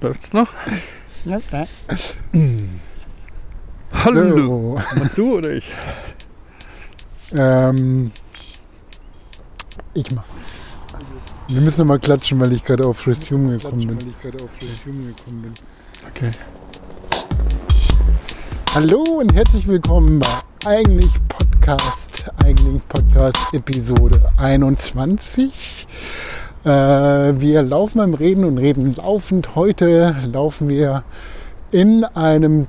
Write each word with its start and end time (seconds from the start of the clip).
Läuft's 0.00 0.32
noch? 0.32 0.52
Ja, 1.24 1.40
klar. 1.40 1.66
Hallo. 3.92 4.78
Und 5.00 5.16
du 5.16 5.38
oder 5.38 5.50
ich? 5.50 5.72
Ähm, 7.36 8.12
ich 9.94 10.08
mach. 10.12 10.22
Wir 11.48 11.60
müssen 11.62 11.84
mal 11.88 11.98
klatschen, 11.98 12.38
weil 12.38 12.52
ich 12.52 12.64
gerade 12.64 12.86
auf 12.86 13.04
Resume 13.08 13.58
gekommen 13.58 13.88
bin. 13.88 14.14
Okay. 16.08 16.30
Hallo 18.74 19.02
und 19.02 19.34
herzlich 19.34 19.66
willkommen 19.66 20.20
bei 20.20 20.28
Eigentlich 20.64 21.10
Podcast, 21.26 22.30
Eigentlich 22.44 22.86
Podcast 22.86 23.52
Episode 23.52 24.24
21. 24.36 25.88
Äh, 26.64 26.68
wir 26.68 27.62
laufen 27.62 27.98
beim 27.98 28.14
Reden 28.14 28.44
und 28.44 28.58
reden 28.58 28.94
laufend. 28.94 29.54
Heute 29.54 30.16
laufen 30.32 30.68
wir 30.68 31.04
in 31.70 32.04
einem, 32.04 32.66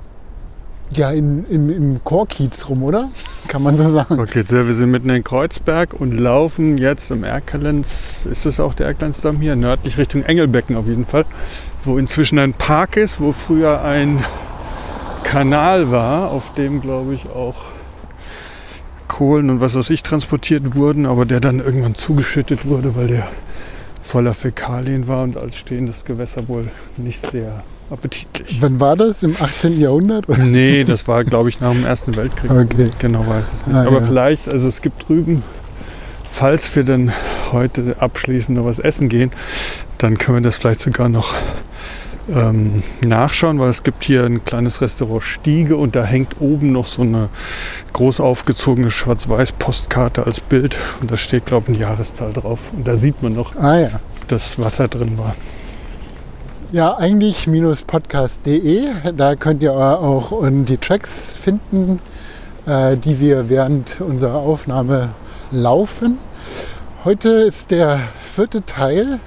ja, 0.90 1.10
in, 1.10 1.44
im, 1.46 1.70
im 1.70 2.04
Chorkiez 2.04 2.68
rum, 2.68 2.82
oder? 2.82 3.10
Kann 3.48 3.62
man 3.62 3.76
so 3.76 3.90
sagen. 3.90 4.20
Okay, 4.20 4.44
so, 4.46 4.66
wir 4.66 4.74
sind 4.74 4.90
mitten 4.90 5.10
in 5.10 5.24
Kreuzberg 5.24 5.94
und 5.98 6.12
laufen 6.12 6.78
jetzt 6.78 7.10
im 7.10 7.24
Erkelenz, 7.24 8.26
ist 8.30 8.46
es 8.46 8.60
auch 8.60 8.74
der 8.74 8.86
Erkelenzdamm 8.86 9.40
hier, 9.40 9.56
nördlich 9.56 9.98
Richtung 9.98 10.22
Engelbecken 10.22 10.76
auf 10.76 10.86
jeden 10.86 11.06
Fall, 11.06 11.24
wo 11.84 11.98
inzwischen 11.98 12.38
ein 12.38 12.52
Park 12.52 12.96
ist, 12.96 13.20
wo 13.20 13.32
früher 13.32 13.82
ein 13.82 14.22
Kanal 15.24 15.90
war, 15.90 16.30
auf 16.30 16.54
dem 16.54 16.80
glaube 16.80 17.14
ich 17.14 17.28
auch 17.28 17.56
Kohlen 19.08 19.50
und 19.50 19.60
was 19.60 19.74
weiß 19.74 19.90
ich 19.90 20.02
transportiert 20.02 20.76
wurden, 20.76 21.04
aber 21.04 21.24
der 21.24 21.40
dann 21.40 21.58
irgendwann 21.58 21.94
zugeschüttet 21.94 22.66
wurde, 22.66 22.94
weil 22.94 23.08
der 23.08 23.28
voller 24.10 24.34
Fäkalien 24.34 25.06
war 25.06 25.22
und 25.22 25.36
als 25.36 25.56
stehendes 25.56 26.04
Gewässer 26.04 26.48
wohl 26.48 26.64
nicht 26.96 27.30
sehr 27.30 27.62
appetitlich. 27.90 28.60
Wann 28.60 28.80
war 28.80 28.96
das? 28.96 29.22
Im 29.22 29.36
18. 29.40 29.78
Jahrhundert? 29.78 30.28
oder? 30.28 30.38
Nee, 30.44 30.82
das 30.82 31.06
war 31.06 31.22
glaube 31.22 31.48
ich 31.48 31.60
nach 31.60 31.70
dem 31.70 31.84
Ersten 31.84 32.16
Weltkrieg. 32.16 32.50
Okay. 32.50 32.90
Genau 32.98 33.24
weiß 33.24 33.46
es 33.54 33.66
nicht. 33.68 33.76
Ah, 33.76 33.86
Aber 33.86 34.00
ja. 34.00 34.06
vielleicht, 34.06 34.48
also 34.48 34.66
es 34.66 34.82
gibt 34.82 35.08
drüben, 35.08 35.44
falls 36.28 36.74
wir 36.74 36.82
dann 36.82 37.12
heute 37.52 37.96
abschließend 38.00 38.58
noch 38.58 38.64
was 38.64 38.80
essen 38.80 39.08
gehen, 39.08 39.30
dann 39.98 40.18
können 40.18 40.38
wir 40.38 40.42
das 40.42 40.58
vielleicht 40.58 40.80
sogar 40.80 41.08
noch 41.08 41.32
ähm, 42.34 42.82
nachschauen, 43.04 43.58
weil 43.58 43.70
es 43.70 43.82
gibt 43.82 44.04
hier 44.04 44.24
ein 44.24 44.44
kleines 44.44 44.80
Restaurant 44.80 45.22
Stiege 45.22 45.76
und 45.76 45.94
da 45.96 46.04
hängt 46.04 46.36
oben 46.40 46.72
noch 46.72 46.86
so 46.86 47.02
eine 47.02 47.28
groß 47.92 48.20
aufgezogene 48.20 48.90
Schwarz-Weiß-Postkarte 48.90 50.24
als 50.24 50.40
Bild 50.40 50.76
und 51.00 51.10
da 51.10 51.16
steht, 51.16 51.46
glaube 51.46 51.72
ich, 51.72 51.78
eine 51.78 51.86
Jahreszahl 51.86 52.32
drauf. 52.32 52.58
Und 52.72 52.86
da 52.86 52.96
sieht 52.96 53.22
man 53.22 53.34
noch, 53.34 53.56
Ah 53.56 53.78
ja. 53.78 54.00
dass 54.28 54.58
Wasser 54.58 54.88
drin 54.88 55.18
war. 55.18 55.34
Ja, 56.72 56.96
eigentlich 56.96 57.48
podcast.de. 57.86 58.84
Da 59.16 59.34
könnt 59.34 59.62
ihr 59.62 59.72
auch 59.74 60.48
die 60.48 60.76
Tracks 60.78 61.36
finden, 61.36 61.98
äh, 62.64 62.96
die 62.96 63.18
wir 63.18 63.48
während 63.48 64.00
unserer 64.00 64.36
Aufnahme 64.36 65.10
laufen. 65.50 66.18
Heute 67.04 67.30
ist 67.30 67.72
der 67.72 67.98
vierte 68.36 68.64
Teil 68.64 69.18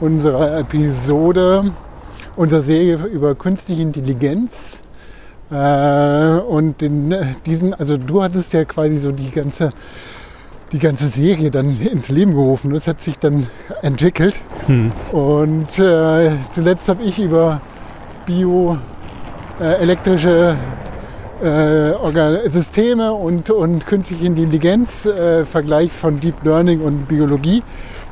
unserer 0.00 0.58
Episode, 0.58 1.72
unserer 2.38 2.62
Serie 2.62 2.96
über 3.12 3.34
künstliche 3.34 3.82
Intelligenz. 3.82 4.82
Äh, 5.50 6.38
und 6.38 6.80
in 6.82 7.14
diesen, 7.44 7.74
also 7.74 7.96
du 7.96 8.22
hattest 8.22 8.52
ja 8.52 8.64
quasi 8.64 8.98
so 8.98 9.10
die 9.10 9.30
ganze, 9.30 9.72
die 10.70 10.78
ganze 10.78 11.06
Serie 11.06 11.50
dann 11.50 11.80
ins 11.80 12.08
Leben 12.10 12.34
gerufen. 12.34 12.72
Das 12.72 12.86
hat 12.86 13.02
sich 13.02 13.18
dann 13.18 13.48
entwickelt. 13.82 14.36
Hm. 14.66 14.92
Und 15.10 15.78
äh, 15.78 16.36
zuletzt 16.52 16.88
habe 16.88 17.02
ich 17.02 17.18
über 17.18 17.60
bioelektrische 18.24 18.78
äh, 19.60 19.82
elektrische, 19.82 20.56
äh, 21.42 22.48
Systeme 22.50 23.12
und, 23.12 23.50
und 23.50 23.84
künstliche 23.86 24.26
Intelligenz, 24.26 25.06
äh, 25.06 25.44
Vergleich 25.44 25.90
von 25.90 26.20
Deep 26.20 26.44
Learning 26.44 26.82
und 26.82 27.08
Biologie. 27.08 27.64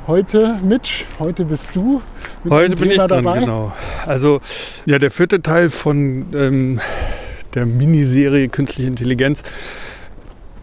Heute, 0.06 0.61
Mitch, 0.62 1.05
heute 1.19 1.44
bist 1.44 1.65
du 1.75 2.00
Heute 2.49 2.77
bin 2.77 2.93
ich 2.93 2.97
dran, 2.97 3.09
dabei. 3.09 3.41
genau. 3.41 3.72
Also 4.06 4.41
ja, 4.84 5.00
der 5.00 5.11
vierte 5.11 5.43
Teil 5.43 5.69
von 5.69 6.27
ähm, 6.33 6.81
der 7.55 7.67
Miniserie 7.67 8.49
Künstliche 8.49 8.89
Intelligenz, 8.89 9.43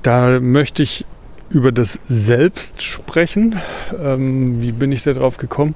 da 0.02 0.40
möchte 0.40 0.81
ich 0.81 1.06
über 1.50 1.74
das 1.74 2.00
Selbst 2.08 2.81
sprechen. 2.84 3.59
Ähm, 4.02 4.62
wie 4.62 4.72
bin 4.72 4.94
ich 4.94 5.04
da 5.04 5.12
drauf 5.12 5.36
gekommen? 5.36 5.75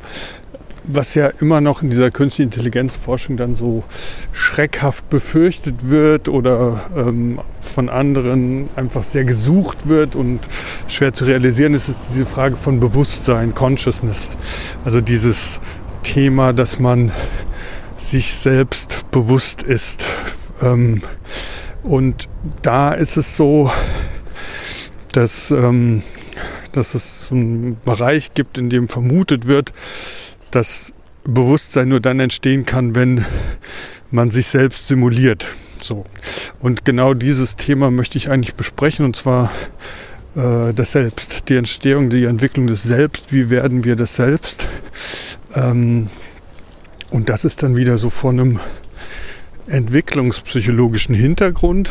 Was 0.90 1.16
ja 1.16 1.28
immer 1.42 1.60
noch 1.60 1.82
in 1.84 1.90
dieser 1.90 2.12
künstlichen 2.12 2.50
Intelligenzforschung 2.50 3.36
dann 3.36 3.56
so 3.56 3.84
schreckhaft 4.32 5.10
befürchtet 5.10 5.90
wird 5.90 6.30
oder 6.30 6.80
ähm, 6.96 7.42
von 7.60 7.90
anderen 7.90 8.70
einfach 8.76 9.04
sehr 9.04 9.26
gesucht 9.26 9.90
wird 9.90 10.16
und 10.16 10.48
schwer 10.88 11.14
zu 11.14 11.26
realisieren 11.26 11.74
ist, 11.74 11.90
ist 11.90 12.00
diese 12.12 12.26
Frage 12.26 12.56
von 12.56 12.80
Bewusstsein, 12.80 13.54
Consciousness. 13.54 14.30
Also 14.86 15.02
dieses 15.02 15.60
Thema, 16.04 16.54
dass 16.54 16.80
man 16.80 17.12
sich 17.98 18.34
selbst 18.34 19.12
bewusst 19.12 19.64
ist. 19.64 20.06
Ähm, 20.62 21.02
und 21.84 22.30
da 22.62 22.94
ist 22.94 23.18
es 23.18 23.36
so, 23.36 23.72
dass, 25.12 25.52
ähm, 25.52 26.04
dass 26.72 26.94
es 26.94 27.30
einen 27.32 27.78
Bereich 27.84 28.34
gibt, 28.34 28.58
in 28.58 28.70
dem 28.70 28.88
vermutet 28.88 29.48
wird, 29.48 29.74
dass 30.52 30.94
Bewusstsein 31.24 31.90
nur 31.90 32.00
dann 32.00 32.20
entstehen 32.20 32.66
kann, 32.66 32.96
wenn 32.96 33.26
man 34.12 34.32
sich 34.32 34.48
selbst 34.48 34.88
simuliert. 34.88 35.48
So. 35.82 36.06
Und 36.60 36.86
genau 36.86 37.14
dieses 37.14 37.56
Thema 37.56 37.92
möchte 37.92 38.18
ich 38.18 38.30
eigentlich 38.30 38.56
besprechen, 38.56 39.06
und 39.06 39.16
zwar 39.16 39.52
äh, 40.36 40.74
das 40.74 40.94
Selbst, 40.94 41.50
die 41.50 41.58
Entstehung, 41.58 42.10
die 42.10 42.26
Entwicklung 42.26 42.68
des 42.68 42.84
Selbst, 42.84 43.34
wie 43.34 43.50
werden 43.50 43.84
wir 43.84 43.96
das 43.96 44.16
Selbst. 44.16 44.68
Ähm, 45.54 46.08
und 47.10 47.30
das 47.30 47.46
ist 47.46 47.64
dann 47.64 47.76
wieder 47.76 47.98
so 47.98 48.10
von 48.10 48.40
einem 48.40 48.60
entwicklungspsychologischen 49.68 51.16
Hintergrund 51.16 51.90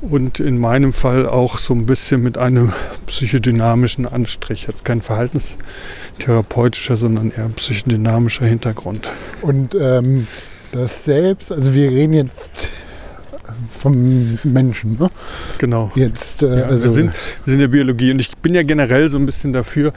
und 0.00 0.40
in 0.40 0.58
meinem 0.58 0.92
Fall 0.92 1.26
auch 1.26 1.58
so 1.58 1.74
ein 1.74 1.86
bisschen 1.86 2.22
mit 2.22 2.38
einem 2.38 2.72
psychodynamischen 3.06 4.06
Anstrich. 4.06 4.66
Jetzt 4.66 4.84
kein 4.84 5.02
verhaltenstherapeutischer, 5.02 6.96
sondern 6.96 7.30
eher 7.30 7.48
psychodynamischer 7.48 8.46
Hintergrund. 8.46 9.12
Und 9.42 9.74
ähm, 9.74 10.26
das 10.72 11.04
Selbst, 11.04 11.52
also 11.52 11.74
wir 11.74 11.90
reden 11.90 12.14
jetzt 12.14 12.70
vom 13.78 14.38
Menschen, 14.44 14.98
ne? 14.98 15.10
Genau. 15.58 15.90
Jetzt, 15.94 16.42
äh, 16.42 16.60
Ja, 16.60 16.64
also, 16.66 16.84
wir, 16.84 16.90
sind, 16.90 17.06
wir 17.06 17.14
sind 17.44 17.54
in 17.54 17.60
der 17.60 17.68
Biologie 17.68 18.12
und 18.12 18.20
ich 18.20 18.36
bin 18.38 18.54
ja 18.54 18.62
generell 18.62 19.08
so 19.08 19.18
ein 19.18 19.26
bisschen 19.26 19.52
dafür, 19.52 19.92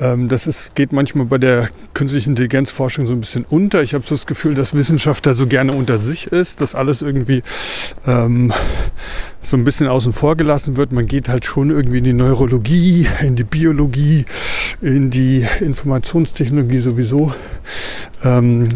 ähm, 0.00 0.28
das 0.28 0.46
ist, 0.46 0.74
geht 0.74 0.92
manchmal 0.92 1.26
bei 1.26 1.38
der 1.38 1.68
künstlichen 1.94 2.30
Intelligenzforschung 2.30 3.06
so 3.06 3.12
ein 3.12 3.20
bisschen 3.20 3.44
unter. 3.48 3.82
Ich 3.82 3.94
habe 3.94 4.04
so 4.06 4.14
das 4.14 4.26
Gefühl, 4.26 4.54
dass 4.54 4.74
Wissenschaft 4.74 5.26
da 5.26 5.34
so 5.34 5.46
gerne 5.46 5.72
unter 5.72 5.98
sich 5.98 6.28
ist, 6.28 6.60
dass 6.60 6.74
alles 6.74 7.02
irgendwie 7.02 7.42
ähm, 8.06 8.52
so 9.40 9.56
ein 9.56 9.64
bisschen 9.64 9.88
außen 9.88 10.12
vor 10.12 10.36
gelassen 10.36 10.76
wird. 10.76 10.92
Man 10.92 11.06
geht 11.06 11.28
halt 11.28 11.44
schon 11.44 11.70
irgendwie 11.70 11.98
in 11.98 12.04
die 12.04 12.12
Neurologie, 12.12 13.08
in 13.20 13.34
die 13.34 13.44
Biologie, 13.44 14.24
in 14.80 15.10
die 15.10 15.44
Informationstechnologie 15.60 16.78
sowieso. 16.78 17.32
Ähm, 18.22 18.68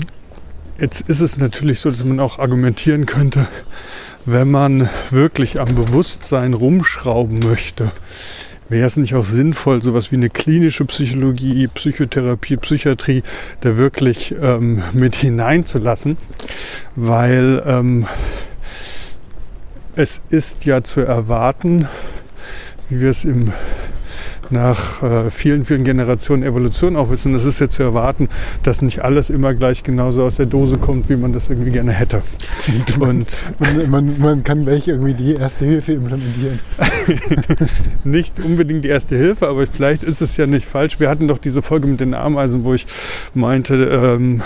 jetzt 0.81 1.02
ist 1.02 1.20
es 1.20 1.38
natürlich 1.38 1.78
so, 1.78 1.91
dass 1.91 2.04
man 2.04 2.19
auch 2.19 2.41
argumentieren 2.41 3.06
könnte, 3.06 3.47
wenn 4.24 4.50
man 4.50 4.88
wirklich 5.10 5.60
am 5.60 5.74
Bewusstsein 5.74 6.54
rumschrauben 6.54 7.40
möchte, 7.40 7.90
wäre 8.68 8.86
es 8.86 8.96
nicht 8.96 9.14
auch 9.14 9.24
sinnvoll, 9.24 9.82
sowas 9.82 10.12
wie 10.12 10.16
eine 10.16 10.30
klinische 10.30 10.84
Psychologie, 10.84 11.68
Psychotherapie, 11.68 12.56
Psychiatrie 12.56 13.22
da 13.60 13.76
wirklich 13.76 14.34
ähm, 14.40 14.82
mit 14.92 15.14
hineinzulassen, 15.14 16.16
weil 16.96 17.62
ähm, 17.66 18.06
es 19.94 20.22
ist 20.30 20.64
ja 20.64 20.82
zu 20.82 21.02
erwarten, 21.02 21.86
wie 22.88 23.00
wir 23.00 23.10
es 23.10 23.25
im 23.25 23.52
nach 24.50 25.02
äh, 25.02 25.30
vielen, 25.30 25.64
vielen 25.64 25.84
Generationen 25.84 26.42
Evolution 26.42 26.96
auch 26.96 27.10
wissen, 27.10 27.34
es 27.34 27.44
ist 27.44 27.60
ja 27.60 27.68
zu 27.68 27.82
erwarten, 27.82 28.28
dass 28.62 28.82
nicht 28.82 29.00
alles 29.02 29.30
immer 29.30 29.54
gleich 29.54 29.82
genauso 29.82 30.22
aus 30.22 30.36
der 30.36 30.46
Dose 30.46 30.76
kommt, 30.76 31.08
wie 31.08 31.16
man 31.16 31.32
das 31.32 31.48
irgendwie 31.48 31.70
gerne 31.70 31.92
hätte. 31.92 32.22
Und 32.98 33.36
man, 33.58 33.90
man, 33.90 34.18
man 34.18 34.44
kann 34.44 34.64
gleich 34.64 34.88
irgendwie 34.88 35.14
die 35.14 35.34
erste 35.34 35.64
Hilfe 35.64 35.92
implementieren. 35.92 36.60
nicht 38.04 38.40
unbedingt 38.40 38.84
die 38.84 38.88
erste 38.88 39.16
Hilfe, 39.16 39.48
aber 39.48 39.66
vielleicht 39.66 40.04
ist 40.04 40.20
es 40.20 40.36
ja 40.36 40.46
nicht 40.46 40.66
falsch. 40.66 41.00
Wir 41.00 41.08
hatten 41.08 41.28
doch 41.28 41.38
diese 41.38 41.62
Folge 41.62 41.88
mit 41.88 42.00
den 42.00 42.14
Ameisen, 42.14 42.64
wo 42.64 42.74
ich 42.74 42.86
meinte, 43.34 43.74
ähm, 43.74 44.42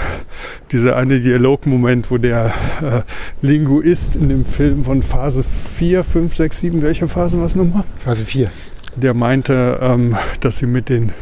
dieser 0.73 0.97
eine 0.97 1.21
Dialogmoment, 1.21 2.11
wo 2.11 2.19
der 2.19 2.53
äh, 2.83 3.03
Linguist 3.43 4.17
in 4.17 4.29
dem 4.29 4.45
Film 4.45 4.85
von 4.85 5.03
Phase 5.03 5.43
4, 5.43 6.05
5, 6.05 6.37
6, 6.37 6.59
7, 6.59 6.83
welche 6.83 7.09
Phase 7.09 7.39
war 7.39 7.47
es 7.47 7.57
nochmal? 7.57 7.85
Phase 7.99 8.25
4. 8.25 8.51
Der 8.97 9.15
meinte, 9.15 9.79
ähm, 9.81 10.17
dass 10.41 10.59
sie 10.59 10.67
mit 10.67 10.89
den 10.89 11.13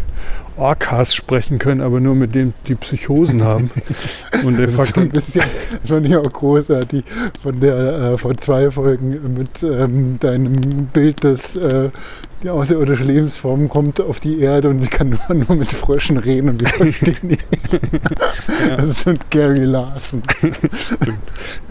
Orcas 0.56 1.14
sprechen 1.14 1.58
können, 1.58 1.80
aber 1.80 1.98
nur 2.00 2.14
mit 2.14 2.34
denen 2.34 2.54
die 2.68 2.76
Psychosen 2.76 3.42
haben. 3.42 3.70
Und 4.44 4.56
der 4.56 4.66
das 4.66 4.78
ist 4.78 4.98
ein 4.98 5.08
bisschen, 5.08 5.42
fand 5.84 6.06
ich 6.06 6.16
auch 6.16 6.32
großartig 6.32 7.04
von 7.42 7.58
der 7.60 7.76
äh, 7.76 8.18
von 8.18 8.38
zwei 8.38 8.70
Folgen 8.70 9.34
mit 9.34 9.62
ähm, 9.62 10.18
deinem 10.20 10.86
Bild 10.92 11.24
des 11.24 11.56
äh, 11.56 11.90
die 12.44 12.50
außerirdische 12.50 13.04
Lebensform 13.04 13.70
kommt 13.70 14.02
auf 14.02 14.20
die 14.20 14.38
Erde 14.38 14.68
und 14.68 14.80
sie 14.80 14.88
kann 14.88 15.08
nur, 15.08 15.34
nur 15.48 15.56
mit 15.56 15.72
Fröschen 15.72 16.18
reden 16.18 16.50
und 16.50 16.60
wir 16.60 16.68
verstehen 16.68 17.16
nicht. 17.22 17.48
ja. 18.68 18.76
Das 18.76 18.90
ist 18.90 19.00
schon 19.00 19.18
Gary 19.30 19.64
Larson. 19.64 20.22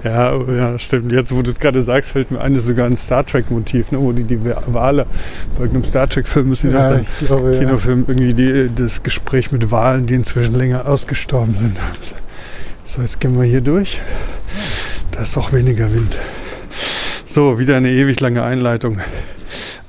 ja, 0.04 0.36
ja, 0.52 0.80
stimmt. 0.80 1.12
Jetzt, 1.12 1.34
wo 1.34 1.44
du 1.44 1.52
es 1.52 1.60
gerade 1.60 1.81
sagst, 1.84 2.12
fällt 2.12 2.31
mir 2.31 2.42
ein, 2.42 2.54
das 2.54 2.64
ist 2.64 2.70
sogar 2.70 2.88
ein 2.88 2.98
Star 2.98 3.24
Trek-Motiv, 3.24 3.92
ne, 3.92 4.00
wo 4.02 4.12
die 4.12 4.24
die 4.24 4.44
Wale, 4.44 5.06
bei 5.56 5.62
irgendeinem 5.62 5.86
Star 5.86 6.10
Trek-Film 6.10 6.50
müssen 6.50 6.72
die 6.72 6.75
ja, 6.75 6.98
doch 6.98 7.06
glaube, 7.28 7.52
Kinofilm 7.52 8.02
ja. 8.02 8.06
irgendwie 8.10 8.34
die, 8.34 8.72
das 8.74 9.04
Gespräch 9.04 9.52
mit 9.52 9.70
Walen, 9.70 10.08
die 10.08 10.16
inzwischen 10.16 10.56
länger 10.56 10.88
ausgestorben 10.88 11.56
sind. 11.56 11.78
So, 12.84 13.02
jetzt 13.02 13.20
gehen 13.20 13.38
wir 13.38 13.46
hier 13.46 13.62
durch. 13.62 14.02
Da 15.12 15.22
ist 15.22 15.38
auch 15.38 15.54
weniger 15.54 15.94
Wind. 15.94 16.18
So, 17.33 17.57
wieder 17.57 17.77
eine 17.77 17.89
ewig 17.89 18.19
lange 18.19 18.44
Einleitung. 18.44 19.00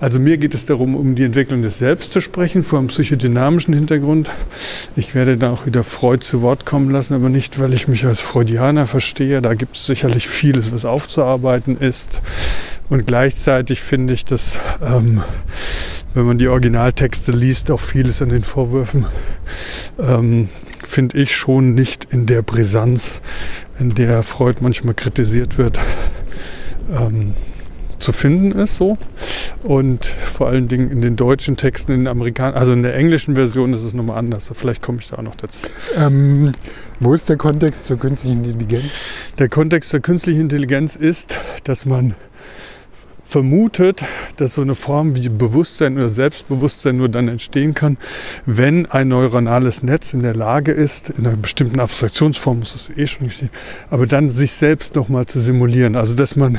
Also 0.01 0.19
mir 0.19 0.39
geht 0.39 0.55
es 0.55 0.65
darum, 0.65 0.97
um 0.97 1.15
die 1.15 1.25
Entwicklung 1.25 1.61
des 1.61 1.77
Selbst 1.77 2.11
zu 2.11 2.23
sprechen, 2.23 2.65
vor 2.65 2.79
einem 2.79 2.89
psychodynamischen 2.89 3.75
Hintergrund. 3.75 4.31
Ich 4.97 5.15
werde 5.15 5.37
da 5.37 5.51
auch 5.51 5.67
wieder 5.67 5.85
Freud 5.85 6.25
zu 6.25 6.41
Wort 6.41 6.65
kommen 6.65 6.89
lassen, 6.89 7.13
aber 7.13 7.29
nicht, 7.29 7.61
weil 7.61 7.75
ich 7.75 7.87
mich 7.87 8.07
als 8.07 8.23
Freudianer 8.23 8.87
verstehe. 8.87 9.43
Da 9.43 9.53
gibt 9.53 9.77
es 9.77 9.85
sicherlich 9.85 10.27
vieles, 10.27 10.73
was 10.73 10.87
aufzuarbeiten 10.87 11.77
ist. 11.77 12.23
Und 12.89 13.07
gleichzeitig 13.07 13.83
finde 13.83 14.15
ich, 14.15 14.25
dass, 14.25 14.59
ähm, 14.83 15.23
wenn 16.15 16.25
man 16.25 16.39
die 16.39 16.49
Originaltexte 16.49 17.33
liest, 17.33 17.71
auch 17.71 17.81
vieles 17.81 18.23
an 18.23 18.31
den 18.31 18.45
Vorwürfen, 18.45 19.05
ähm, 19.99 20.49
finde 20.83 21.19
ich 21.19 21.37
schon 21.37 21.75
nicht 21.75 22.07
in 22.11 22.25
der 22.25 22.41
Brisanz, 22.41 23.21
in 23.79 23.91
der 23.91 24.23
Freud 24.23 24.61
manchmal 24.63 24.95
kritisiert 24.95 25.59
wird. 25.59 25.79
Ähm, 26.91 27.35
zu 27.99 28.13
finden 28.13 28.53
ist 28.53 28.77
so. 28.77 28.99
Und 29.63 30.05
vor 30.05 30.49
allen 30.49 30.69
Dingen 30.69 30.91
in 30.91 31.01
den 31.01 31.17
deutschen 31.17 31.57
Texten, 31.57 31.93
in 31.93 32.01
den 32.01 32.09
Amerikanischen, 32.09 32.59
also 32.59 32.73
in 32.75 32.83
der 32.83 32.95
englischen 32.95 33.35
Version 33.35 33.73
ist 33.73 33.83
es 33.83 33.95
nochmal 33.95 34.19
anders. 34.19 34.51
Vielleicht 34.55 34.83
komme 34.83 34.99
ich 35.01 35.09
da 35.09 35.17
auch 35.17 35.23
noch 35.23 35.37
dazu. 35.37 35.61
Ähm, 35.97 36.53
wo 37.01 37.15
ist 37.15 37.29
der 37.29 37.39
Kontext 37.39 37.85
zur 37.85 37.99
künstlichen 37.99 38.45
Intelligenz? 38.45 38.85
Der 39.39 39.49
Kontext 39.49 39.91
zur 39.91 40.01
künstlichen 40.01 40.43
Intelligenz 40.43 40.97
ist, 40.97 41.39
dass 41.65 41.87
man 41.87 42.15
vermutet, 43.25 44.05
dass 44.37 44.55
so 44.55 44.63
eine 44.63 44.75
Form 44.75 45.17
wie 45.17 45.29
Bewusstsein 45.29 45.97
oder 45.97 46.09
Selbstbewusstsein 46.09 46.97
nur 46.97 47.09
dann 47.09 47.29
entstehen 47.29 47.75
kann, 47.75 47.97
wenn 48.47 48.87
ein 48.87 49.09
neuronales 49.09 49.83
Netz 49.83 50.13
in 50.13 50.21
der 50.21 50.35
Lage 50.35 50.73
ist, 50.73 51.11
in 51.11 51.27
einer 51.27 51.37
bestimmten 51.37 51.81
Abstraktionsform 51.81 52.61
muss 52.61 52.75
es 52.75 52.91
eh 52.97 53.07
schon 53.07 53.31
stehen, 53.31 53.51
aber 53.91 54.07
dann 54.07 54.29
sich 54.29 54.53
selbst 54.53 54.95
nochmal 54.95 55.27
zu 55.27 55.41
simulieren. 55.41 55.97
Also 55.97 56.15
dass 56.15 56.37
man 56.37 56.59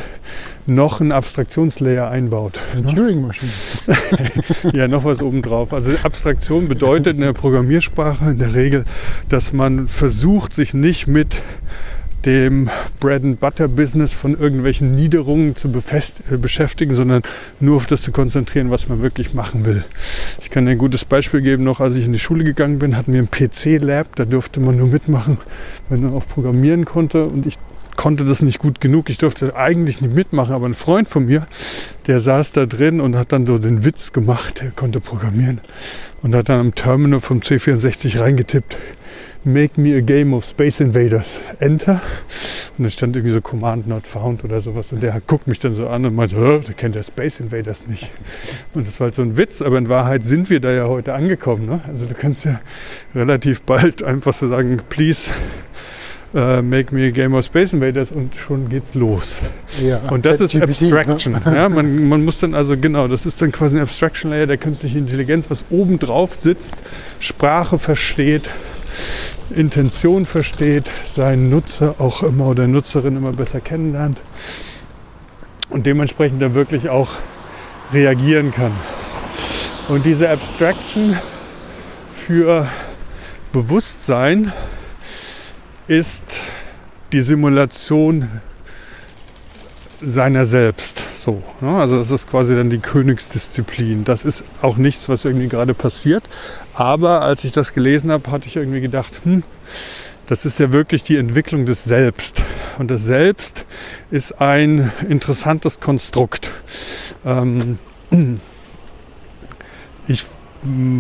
noch 0.68 1.00
einen 1.00 1.12
Abstraktionslayer 1.12 2.10
einbaut. 2.10 2.60
Eine 2.74 2.94
Turing-Maschine. 2.94 3.52
ja, 4.74 4.88
noch 4.88 5.04
was 5.04 5.22
obendrauf. 5.22 5.74
Also 5.74 5.94
Abstraktion 6.04 6.68
bedeutet 6.68 7.16
in 7.16 7.22
der 7.22 7.34
Programmiersprache 7.34 8.32
in 8.32 8.40
der 8.40 8.56
Regel, 8.56 8.86
dass 9.30 9.54
man 9.54 9.88
versucht, 9.88 10.54
sich 10.54 10.74
nicht 10.74 11.08
mit 11.08 11.42
dem 12.26 12.70
Bread-and-Butter-Business 13.00 14.14
von 14.14 14.38
irgendwelchen 14.38 14.96
Niederungen 14.96 15.56
zu 15.56 15.68
äh, 15.70 16.38
beschäftigen, 16.38 16.96
sondern 16.96 17.22
nur 17.60 17.76
auf 17.78 17.86
das 17.86 18.02
zu 18.02 18.12
konzentrieren, 18.12 18.72
was 18.72 18.90
man 18.90 19.02
wirklich 19.02 19.34
machen 19.34 19.66
will. 19.66 19.84
Ich 20.42 20.50
kann 20.50 20.68
ein 20.68 20.78
gutes 20.78 21.06
Beispiel 21.06 21.42
geben, 21.42 21.64
noch 21.64 21.80
als 21.80 21.96
ich 21.96 22.06
in 22.06 22.14
die 22.14 22.20
Schule 22.20 22.44
gegangen 22.44 22.80
bin, 22.80 22.98
hatten 22.98 23.14
wir 23.14 23.22
ein 23.22 23.30
PC-Lab, 23.30 24.16
da 24.16 24.26
durfte 24.26 24.60
man 24.60 24.78
nur 24.78 24.88
mitmachen, 24.88 25.38
wenn 25.90 26.02
man 26.02 26.14
auch 26.14 26.28
programmieren 26.28 26.86
konnte 26.86 27.26
und 27.26 27.46
ich 27.46 27.58
konnte 27.96 28.26
das 28.26 28.42
nicht 28.42 28.60
gut 28.60 28.82
genug. 28.82 29.10
Ich 29.10 29.18
durfte 29.18 29.56
eigentlich 29.56 30.02
nicht 30.02 30.14
mitmachen, 30.14 30.54
aber 30.54 30.68
ein 30.68 30.74
Freund 30.74 31.08
von 31.08 31.26
mir, 31.26 31.48
der 32.08 32.20
saß 32.20 32.52
da 32.52 32.66
drin 32.66 33.00
und 33.00 33.16
hat 33.16 33.32
dann 33.32 33.46
so 33.46 33.58
den 33.58 33.86
Witz 33.86 34.12
gemacht, 34.12 34.62
der 34.62 34.72
konnte 34.72 35.00
programmieren 35.00 35.62
und 36.22 36.36
hat 36.36 36.50
dann 36.50 36.60
am 36.60 36.76
Terminal 36.76 37.20
vom 37.20 37.40
C64 37.40 38.20
reingetippt. 38.20 38.78
Make 39.48 39.80
me 39.80 39.96
a 39.96 40.02
game 40.02 40.34
of 40.34 40.44
Space 40.44 40.80
Invaders. 40.80 41.40
Enter. 41.60 42.02
Und 42.78 42.84
dann 42.84 42.90
stand 42.90 43.16
irgendwie 43.16 43.32
so 43.32 43.42
Command 43.42 43.86
not 43.88 44.08
found 44.08 44.44
oder 44.44 44.60
sowas. 44.60 44.92
Und 44.92 45.04
der 45.04 45.22
guckt 45.28 45.46
mich 45.46 45.60
dann 45.60 45.76
so 45.76 45.88
an 45.88 46.04
und 46.04 46.16
meint, 46.16 46.32
der 46.32 46.62
kennt 46.76 46.96
der 46.96 47.04
Space 47.04 47.40
Invaders 47.40 47.86
nicht. 47.86 48.10
Und 48.74 48.88
das 48.88 49.00
war 49.00 49.06
halt 49.06 49.14
so 49.14 49.22
ein 49.22 49.38
Witz, 49.38 49.62
aber 49.62 49.78
in 49.78 49.88
Wahrheit 49.88 50.24
sind 50.24 50.50
wir 50.50 50.60
da 50.60 50.72
ja 50.72 50.88
heute 50.88 51.14
angekommen. 51.14 51.68
Ne? 51.68 51.80
Also 51.88 52.08
du 52.08 52.16
kannst 52.16 52.46
ja 52.46 52.60
relativ 53.14 53.62
bald 53.62 54.02
einfach 54.02 54.34
so 54.34 54.50
sagen, 54.50 54.82
please 54.90 55.32
uh, 56.34 56.64
make 56.64 56.92
me 56.92 57.06
a 57.06 57.12
game 57.12 57.36
of 57.36 57.46
Space 57.46 57.72
Invaders 57.72 58.12
und 58.12 58.34
schon 58.34 58.68
geht's 58.68 58.96
los. 58.96 59.44
Ja, 59.80 60.10
und 60.10 60.26
das 60.26 60.42
ist 60.42 60.56
Abstraction. 60.56 61.34
Ne? 61.34 61.42
Ja, 61.46 61.70
man, 61.70 62.10
man 62.10 62.26
muss 62.26 62.40
dann 62.40 62.56
also, 62.56 62.78
genau, 62.78 63.08
das 63.08 63.28
ist 63.28 63.44
dann 63.44 63.52
quasi 63.52 63.78
ein 63.78 63.84
Abstraction 63.84 64.32
Layer 64.32 64.48
der 64.48 64.58
künstlichen 64.58 64.98
Intelligenz, 64.98 65.52
was 65.52 65.66
oben 65.70 66.00
drauf 66.00 66.34
sitzt, 66.34 66.78
Sprache 67.20 67.78
versteht, 67.78 68.50
Intention 69.50 70.26
versteht, 70.26 70.92
seinen 71.04 71.50
Nutzer 71.50 71.96
auch 72.00 72.24
immer 72.24 72.48
oder 72.48 72.68
Nutzerin 72.68 73.18
immer 73.18 73.32
besser 73.32 73.62
kennenlernt 73.62 74.20
und 75.70 75.86
dementsprechend 75.86 76.42
dann 76.42 76.56
wirklich 76.56 76.90
auch 76.90 77.10
reagieren 77.94 78.52
kann. 78.52 78.72
Und 79.88 80.06
diese 80.06 80.30
Abstraction 80.30 81.18
für 82.12 82.68
Bewusstsein 83.54 84.52
ist 85.88 86.42
die 87.12 87.22
Simulation 87.22 88.30
seiner 90.02 90.46
selbst. 90.46 91.15
So, 91.26 91.42
ne? 91.60 91.76
Also 91.80 91.98
das 91.98 92.12
ist 92.12 92.30
quasi 92.30 92.56
dann 92.56 92.70
die 92.70 92.78
Königsdisziplin. 92.78 94.04
Das 94.04 94.26
ist 94.26 94.44
auch 94.62 94.78
nichts, 94.78 95.10
was 95.10 95.26
irgendwie 95.26 95.48
gerade 95.48 95.74
passiert. 95.74 96.24
Aber 96.76 97.22
als 97.24 97.44
ich 97.46 97.52
das 97.52 97.74
gelesen 97.74 98.12
habe, 98.12 98.30
hatte 98.30 98.48
ich 98.48 98.58
irgendwie 98.58 98.80
gedacht, 98.80 99.12
hm, 99.24 99.42
das 100.28 100.46
ist 100.46 100.60
ja 100.60 100.72
wirklich 100.72 101.02
die 101.02 101.18
Entwicklung 101.18 101.66
des 101.66 101.84
Selbst. 101.84 102.44
Und 102.78 102.92
das 102.92 103.06
Selbst 103.06 103.66
ist 104.12 104.40
ein 104.40 104.92
interessantes 105.10 105.80
Konstrukt. 105.80 106.52
Ähm, 107.26 107.80
ich 110.08 110.26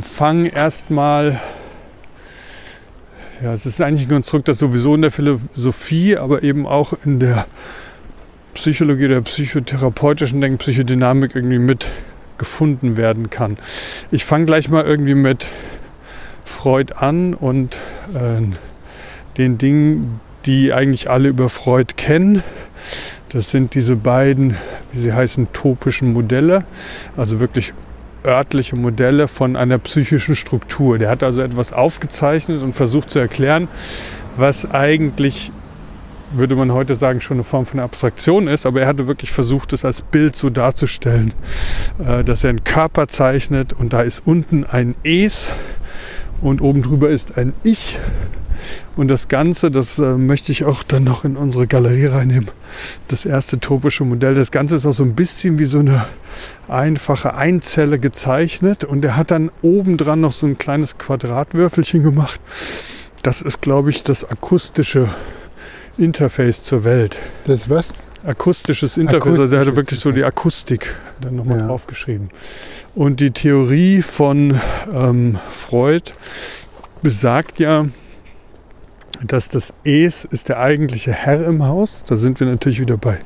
fange 0.01 0.49
erstmal 0.49 1.39
ja, 3.43 3.53
es 3.53 3.67
ist 3.67 3.79
eigentlich 3.79 4.07
ein 4.07 4.09
Konstrukt, 4.09 4.47
das 4.47 4.57
sowieso 4.57 4.95
in 4.95 5.03
der 5.03 5.11
Philosophie, 5.11 6.17
aber 6.17 6.41
eben 6.41 6.65
auch 6.65 6.93
in 7.05 7.19
der 7.19 7.45
Psychologie 8.55 9.07
der 9.07 9.21
psychotherapeutischen 9.21 10.41
Denken, 10.41 10.57
Psychodynamik 10.57 11.35
irgendwie 11.35 11.59
mit 11.59 11.91
gefunden 12.37 12.97
werden 12.97 13.29
kann. 13.29 13.57
Ich 14.11 14.25
fange 14.25 14.45
gleich 14.45 14.69
mal 14.69 14.83
irgendwie 14.83 15.15
mit 15.15 15.47
Freud 16.43 16.93
an 16.97 17.33
und 17.33 17.79
äh, 18.13 18.41
den 19.37 19.57
Dingen, 19.57 20.19
die 20.45 20.73
eigentlich 20.73 21.09
alle 21.09 21.29
über 21.29 21.49
Freud 21.49 21.93
kennen. 21.95 22.43
Das 23.29 23.51
sind 23.51 23.75
diese 23.75 23.95
beiden, 23.95 24.55
wie 24.93 24.99
sie 24.99 25.13
heißen, 25.13 25.49
topischen 25.51 26.13
Modelle, 26.13 26.65
also 27.17 27.39
wirklich 27.39 27.73
örtliche 28.23 28.75
Modelle 28.75 29.27
von 29.27 29.55
einer 29.55 29.77
psychischen 29.79 30.35
Struktur. 30.35 30.97
Der 30.97 31.09
hat 31.09 31.23
also 31.23 31.41
etwas 31.41 31.73
aufgezeichnet 31.73 32.61
und 32.61 32.73
versucht 32.73 33.09
zu 33.09 33.19
erklären, 33.19 33.67
was 34.37 34.69
eigentlich 34.69 35.51
würde 36.37 36.55
man 36.55 36.71
heute 36.71 36.95
sagen, 36.95 37.21
schon 37.21 37.37
eine 37.37 37.43
Form 37.43 37.65
von 37.65 37.79
Abstraktion 37.79 38.47
ist, 38.47 38.65
aber 38.65 38.81
er 38.81 38.87
hatte 38.87 39.07
wirklich 39.07 39.31
versucht, 39.31 39.73
es 39.73 39.85
als 39.85 40.01
Bild 40.01 40.35
so 40.35 40.49
darzustellen, 40.49 41.33
äh, 42.05 42.23
dass 42.23 42.43
er 42.43 42.51
einen 42.51 42.63
Körper 42.63 43.07
zeichnet 43.07 43.73
und 43.73 43.93
da 43.93 44.01
ist 44.01 44.23
unten 44.25 44.63
ein 44.63 44.95
Es 45.03 45.53
und 46.41 46.61
oben 46.61 46.81
drüber 46.81 47.09
ist 47.09 47.37
ein 47.37 47.53
Ich. 47.63 47.99
Und 48.95 49.09
das 49.09 49.27
Ganze, 49.27 49.71
das 49.71 49.99
äh, 49.99 50.17
möchte 50.17 50.51
ich 50.51 50.63
auch 50.63 50.83
dann 50.83 51.03
noch 51.03 51.25
in 51.25 51.35
unsere 51.35 51.67
Galerie 51.67 52.05
reinnehmen. 52.05 52.49
Das 53.09 53.25
erste 53.25 53.59
topische 53.59 54.05
Modell. 54.05 54.35
Das 54.35 54.51
Ganze 54.51 54.77
ist 54.77 54.85
auch 54.85 54.93
so 54.93 55.03
ein 55.03 55.15
bisschen 55.15 55.59
wie 55.59 55.65
so 55.65 55.79
eine 55.79 56.05
einfache 56.67 57.35
Einzelle 57.35 57.99
gezeichnet. 57.99 58.83
Und 58.85 59.03
er 59.03 59.17
hat 59.17 59.31
dann 59.31 59.51
obendran 59.61 60.21
noch 60.21 60.31
so 60.31 60.47
ein 60.47 60.57
kleines 60.57 60.97
Quadratwürfelchen 60.97 62.03
gemacht. 62.03 62.39
Das 63.21 63.41
ist, 63.41 63.61
glaube 63.61 63.89
ich, 63.89 64.03
das 64.03 64.23
akustische 64.23 65.09
Interface 65.97 66.63
zur 66.63 66.83
Welt. 66.83 67.17
Das 67.45 67.69
was? 67.69 67.85
Akustisches 68.23 68.97
Interface. 68.97 69.21
Akustisches, 69.21 69.41
also 69.41 69.51
der 69.51 69.59
hatte 69.61 69.75
wirklich 69.75 69.99
so 69.99 70.11
die 70.11 70.23
Akustik 70.23 70.95
dann 71.21 71.35
nochmal 71.35 71.59
ja. 71.59 71.67
draufgeschrieben. 71.67 72.29
Und 72.95 73.19
die 73.19 73.31
Theorie 73.31 74.01
von 74.01 74.59
ähm, 74.91 75.37
Freud 75.49 76.11
besagt 77.01 77.59
ja, 77.59 77.85
dass 79.25 79.49
das 79.49 79.73
Es 79.83 80.25
ist 80.25 80.49
der 80.49 80.59
eigentliche 80.59 81.11
Herr 81.11 81.45
im 81.45 81.65
Haus. 81.65 82.03
Da 82.05 82.15
sind 82.15 82.39
wir 82.39 82.47
natürlich 82.47 82.79
wieder 82.79 82.97
bei 82.97 83.19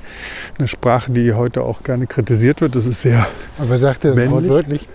einer 0.57 0.67
Sprache, 0.67 1.11
die 1.11 1.33
heute 1.33 1.63
auch 1.63 1.83
gerne 1.83 2.05
kritisiert 2.07 2.61
wird. 2.61 2.75
Das 2.75 2.85
ist 2.85 3.01
sehr. 3.01 3.27
Aber 3.57 3.77
sagt 3.79 4.05
er 4.05 4.15
das 4.15 4.29
wortwörtlich? 4.29 4.87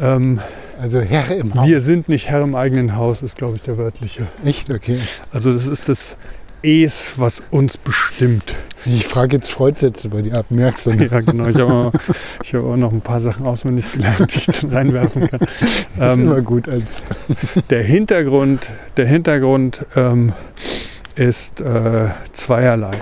Ähm, 0.00 0.40
Also 0.80 1.00
Herr 1.00 1.34
im 1.36 1.54
Haus. 1.54 1.68
Wir 1.68 1.80
sind 1.80 2.08
nicht 2.08 2.28
Herr 2.28 2.42
im 2.42 2.54
eigenen 2.54 2.96
Haus, 2.96 3.22
ist, 3.22 3.36
glaube 3.36 3.56
ich, 3.56 3.62
der 3.62 3.78
wörtliche. 3.78 4.26
Echt? 4.44 4.68
Okay. 4.68 4.98
Also 5.32 5.52
das 5.52 5.68
ist 5.68 5.88
das 5.88 6.16
Es, 6.62 7.18
was 7.18 7.42
uns 7.50 7.76
bestimmt. 7.76 8.54
Ich 8.84 9.06
frage 9.06 9.36
jetzt 9.36 9.50
Freudsätze 9.50 10.08
bei 10.08 10.22
dir 10.22 10.34
ab, 10.34 10.46
merkst 10.50 10.86
du? 10.86 10.92
Ne? 10.92 11.08
Ja, 11.10 11.20
genau. 11.20 11.46
Ich 11.46 11.56
habe 11.56 11.72
auch, 11.72 11.92
ich 12.42 12.54
habe 12.54 12.66
auch 12.66 12.76
noch 12.76 12.92
ein 12.92 13.00
paar 13.00 13.20
Sachen 13.20 13.46
auswendig 13.46 13.90
gelernt, 13.92 14.34
die 14.34 14.38
ich 14.38 14.60
dann 14.60 14.70
reinwerfen 14.70 15.28
kann. 15.28 15.40
ist 15.40 15.86
Ähm, 15.98 16.20
immer 16.22 16.40
gut 16.40 16.68
als 16.68 16.88
der 17.70 17.82
Hintergrund, 17.82 18.70
der 18.96 19.06
Hintergrund 19.06 19.86
ähm, 19.94 20.32
ist 21.14 21.60
äh, 21.60 22.08
zweierlei. 22.32 22.92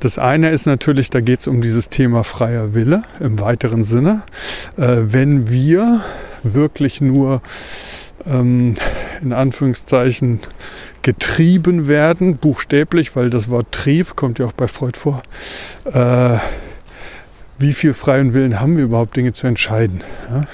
Das 0.00 0.18
eine 0.18 0.50
ist 0.50 0.66
natürlich, 0.66 1.10
da 1.10 1.20
geht 1.20 1.40
es 1.40 1.48
um 1.48 1.60
dieses 1.60 1.88
Thema 1.88 2.24
freier 2.24 2.74
Wille 2.74 3.02
im 3.20 3.40
weiteren 3.40 3.84
Sinne. 3.84 4.22
Äh, 4.76 4.96
wenn 5.06 5.50
wir 5.50 6.00
wirklich 6.42 7.00
nur 7.00 7.42
ähm, 8.28 8.74
in 9.22 9.32
Anführungszeichen 9.32 10.40
getrieben 11.02 11.88
werden, 11.88 12.36
buchstäblich, 12.36 13.16
weil 13.16 13.30
das 13.30 13.48
Wort 13.48 13.72
Trieb 13.72 14.16
kommt 14.16 14.38
ja 14.38 14.46
auch 14.46 14.52
bei 14.52 14.68
Freud 14.68 14.98
vor. 14.98 15.22
Äh, 15.84 16.38
wie 17.60 17.72
viel 17.72 17.92
freien 17.92 18.34
Willen 18.34 18.60
haben 18.60 18.76
wir 18.76 18.84
überhaupt, 18.84 19.16
Dinge 19.16 19.32
zu 19.32 19.48
entscheiden? 19.48 20.02
Ja? 20.30 20.46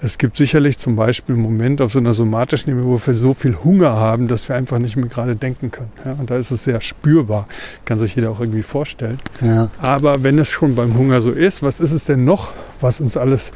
Es 0.00 0.16
gibt 0.16 0.36
sicherlich 0.36 0.78
zum 0.78 0.96
Beispiel 0.96 1.34
einen 1.34 1.42
Moment 1.42 1.82
auf 1.82 1.92
so 1.92 1.98
einer 1.98 2.14
somatischen 2.14 2.70
Ebene, 2.70 2.86
wo 2.86 2.98
wir 3.04 3.14
so 3.14 3.34
viel 3.34 3.56
Hunger 3.64 3.90
haben, 3.90 4.28
dass 4.28 4.48
wir 4.48 4.56
einfach 4.56 4.78
nicht 4.78 4.96
mehr 4.96 5.08
gerade 5.08 5.36
denken 5.36 5.70
können. 5.70 5.92
Ja? 6.04 6.12
Und 6.12 6.30
da 6.30 6.38
ist 6.38 6.50
es 6.50 6.64
sehr 6.64 6.80
spürbar, 6.80 7.46
kann 7.84 7.98
sich 7.98 8.14
jeder 8.14 8.30
auch 8.30 8.40
irgendwie 8.40 8.62
vorstellen. 8.62 9.18
ja. 9.42 9.70
Aber 9.80 10.22
wenn 10.22 10.38
es 10.38 10.50
schon 10.50 10.74
beim 10.74 10.96
Hunger 10.96 11.20
so 11.20 11.32
ist, 11.32 11.62
was 11.62 11.80
ist 11.80 11.92
es 11.92 12.04
denn 12.04 12.24
noch, 12.24 12.54
was 12.80 13.00
uns 13.00 13.18
alles, 13.18 13.52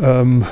ähm, 0.00 0.44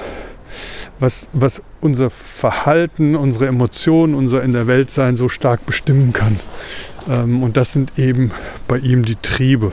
was, 1.00 1.28
was 1.32 1.62
unser 1.80 2.10
Verhalten, 2.10 3.14
unsere 3.16 3.46
Emotionen, 3.46 4.14
unser 4.14 4.42
in 4.42 4.52
der 4.52 4.66
Welt 4.66 4.90
sein 4.90 5.16
so 5.16 5.28
stark 5.28 5.64
bestimmen 5.66 6.12
kann? 6.12 6.38
Ähm, 7.08 7.42
und 7.42 7.56
das 7.56 7.72
sind 7.72 7.98
eben 7.98 8.32
bei 8.66 8.78
ihm 8.78 9.04
die 9.04 9.16
Triebe. 9.16 9.72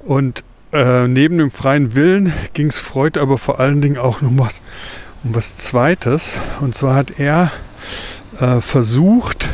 Und 0.00 0.44
äh, 0.72 1.08
neben 1.08 1.38
dem 1.38 1.50
freien 1.50 1.94
Willen 1.94 2.32
ging 2.54 2.68
es 2.68 2.78
Freud 2.78 3.18
aber 3.18 3.38
vor 3.38 3.60
allen 3.60 3.80
Dingen 3.80 3.98
auch 3.98 4.22
noch 4.22 4.30
was, 4.34 4.62
um 5.24 5.34
was 5.34 5.56
Zweites. 5.56 6.40
Und 6.60 6.74
zwar 6.74 6.94
hat 6.94 7.18
er 7.18 7.50
äh, 8.38 8.60
versucht, 8.60 9.48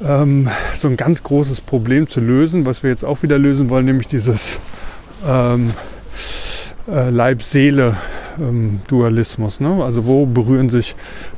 ähm, 0.00 0.48
so 0.74 0.88
ein 0.88 0.96
ganz 0.96 1.22
großes 1.22 1.60
Problem 1.60 2.08
zu 2.08 2.20
lösen, 2.20 2.66
was 2.66 2.82
wir 2.82 2.90
jetzt 2.90 3.04
auch 3.04 3.22
wieder 3.22 3.38
lösen 3.38 3.68
wollen, 3.68 3.86
nämlich 3.86 4.06
dieses 4.06 4.60
ähm, 5.26 5.72
äh, 6.88 7.10
Leib-Seele-Dualismus. 7.10 9.60
ne? 9.60 9.84
Also 9.84 10.06
wo 10.06 10.26
berühren 10.26 10.70
sich 10.70 10.96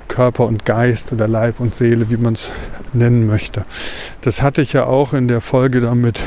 Körper 0.09 0.47
und 0.47 0.65
Geist 0.65 1.13
oder 1.13 1.29
Leib 1.29 1.61
und 1.61 1.75
Seele, 1.75 2.09
wie 2.11 2.17
man 2.17 2.33
es 2.35 2.51
nennen 2.93 3.27
möchte. 3.27 3.65
Das 4.21 4.43
hatte 4.43 4.63
ich 4.63 4.73
ja 4.73 4.85
auch 4.85 5.13
in 5.13 5.29
der 5.29 5.41
Folge 5.41 5.81
da 5.81 5.95
mit 5.95 6.21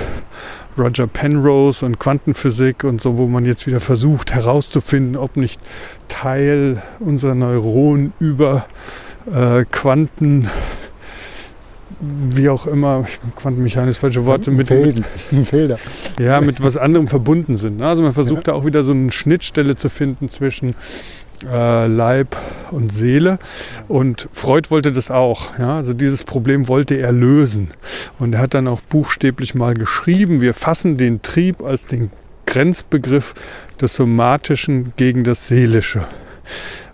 Roger 0.77 1.07
Penrose 1.07 1.85
und 1.85 1.99
Quantenphysik 1.99 2.83
und 2.83 3.01
so, 3.01 3.17
wo 3.17 3.27
man 3.27 3.45
jetzt 3.45 3.67
wieder 3.67 3.79
versucht 3.79 4.33
herauszufinden, 4.33 5.15
ob 5.15 5.37
nicht 5.37 5.61
Teil 6.07 6.81
unserer 6.99 7.35
Neuronen 7.35 8.13
über 8.19 8.65
äh, 9.31 9.65
Quanten, 9.71 10.49
wie 11.99 12.49
auch 12.49 12.67
immer, 12.67 13.05
Quantenmechanik 13.35 13.89
ist 13.89 13.97
falsche 13.97 14.25
Wort, 14.25 14.47
mit, 14.47 14.69
mit. 14.69 15.47
Felder. 15.47 15.77
ja, 16.19 16.41
mit 16.41 16.61
was 16.63 16.77
anderem 16.77 17.07
verbunden 17.07 17.57
sind. 17.57 17.77
ne? 17.77 17.87
Also 17.87 18.01
man 18.01 18.13
versucht 18.13 18.47
da 18.47 18.53
auch 18.53 18.65
wieder 18.65 18.83
so 18.83 18.91
eine 18.91 19.11
Schnittstelle 19.11 19.75
zu 19.75 19.89
finden 19.89 20.29
zwischen 20.29 20.75
äh, 21.49 21.87
Leib 21.87 22.35
und 22.71 22.91
Seele. 22.91 23.39
Und 23.87 24.29
Freud 24.33 24.69
wollte 24.69 24.91
das 24.91 25.11
auch. 25.11 25.57
Ja? 25.57 25.77
Also 25.77 25.93
dieses 25.93 26.23
Problem 26.23 26.67
wollte 26.67 26.95
er 26.95 27.11
lösen. 27.11 27.69
Und 28.19 28.33
er 28.33 28.41
hat 28.41 28.53
dann 28.53 28.67
auch 28.67 28.81
buchstäblich 28.81 29.55
mal 29.55 29.73
geschrieben, 29.73 30.41
wir 30.41 30.53
fassen 30.53 30.97
den 30.97 31.21
Trieb 31.21 31.61
als 31.61 31.87
den 31.87 32.11
Grenzbegriff 32.45 33.33
des 33.79 33.95
Somatischen 33.95 34.93
gegen 34.95 35.23
das 35.23 35.47
Seelische. 35.47 36.05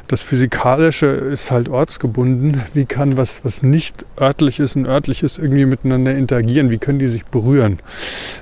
Das 0.07 0.21
Physikalische 0.21 1.07
ist 1.07 1.51
halt 1.51 1.67
ortsgebunden. 1.67 2.61
Wie 2.73 2.85
kann 2.85 3.17
was, 3.17 3.43
was 3.43 3.63
nicht 3.63 4.05
örtlich 4.19 4.59
ist 4.59 4.75
und 4.75 4.85
örtlich 4.85 5.23
ist, 5.23 5.39
irgendwie 5.39 5.65
miteinander 5.65 6.15
interagieren? 6.15 6.71
Wie 6.71 6.77
können 6.77 6.99
die 6.99 7.07
sich 7.07 7.25
berühren? 7.25 7.79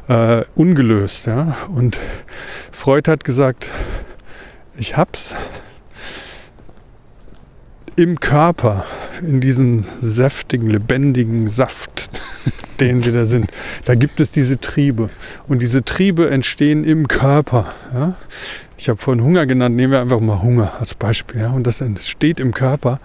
Äh, 0.07 0.43
ungelöst, 0.55 1.25
ja. 1.25 1.57
Und 1.73 1.97
Freud 2.71 3.09
hat 3.09 3.23
gesagt, 3.23 3.71
ich 4.77 4.97
hab's 4.97 5.33
im 7.95 8.19
Körper, 8.19 8.85
in 9.21 9.39
diesen 9.39 9.85
säftigen, 10.01 10.69
lebendigen 10.69 11.47
Saft, 11.47 12.09
den 12.79 13.05
wir 13.05 13.13
da 13.13 13.25
sind, 13.25 13.49
da 13.85 13.95
gibt 13.95 14.19
es 14.19 14.31
diese 14.31 14.59
Triebe. 14.59 15.09
Und 15.47 15.61
diese 15.61 15.83
Triebe 15.83 16.29
entstehen 16.29 16.83
im 16.83 17.07
Körper. 17.07 17.73
Ja? 17.93 18.15
Ich 18.77 18.89
habe 18.89 18.99
vorhin 18.99 19.23
Hunger 19.23 19.45
genannt, 19.45 19.75
nehmen 19.75 19.93
wir 19.93 20.01
einfach 20.01 20.19
mal 20.19 20.41
Hunger 20.41 20.73
als 20.79 20.93
Beispiel. 20.93 21.41
Ja? 21.41 21.51
Und 21.51 21.65
das 21.65 21.81
entsteht 21.81 22.39
im 22.39 22.53
Körper. 22.53 22.99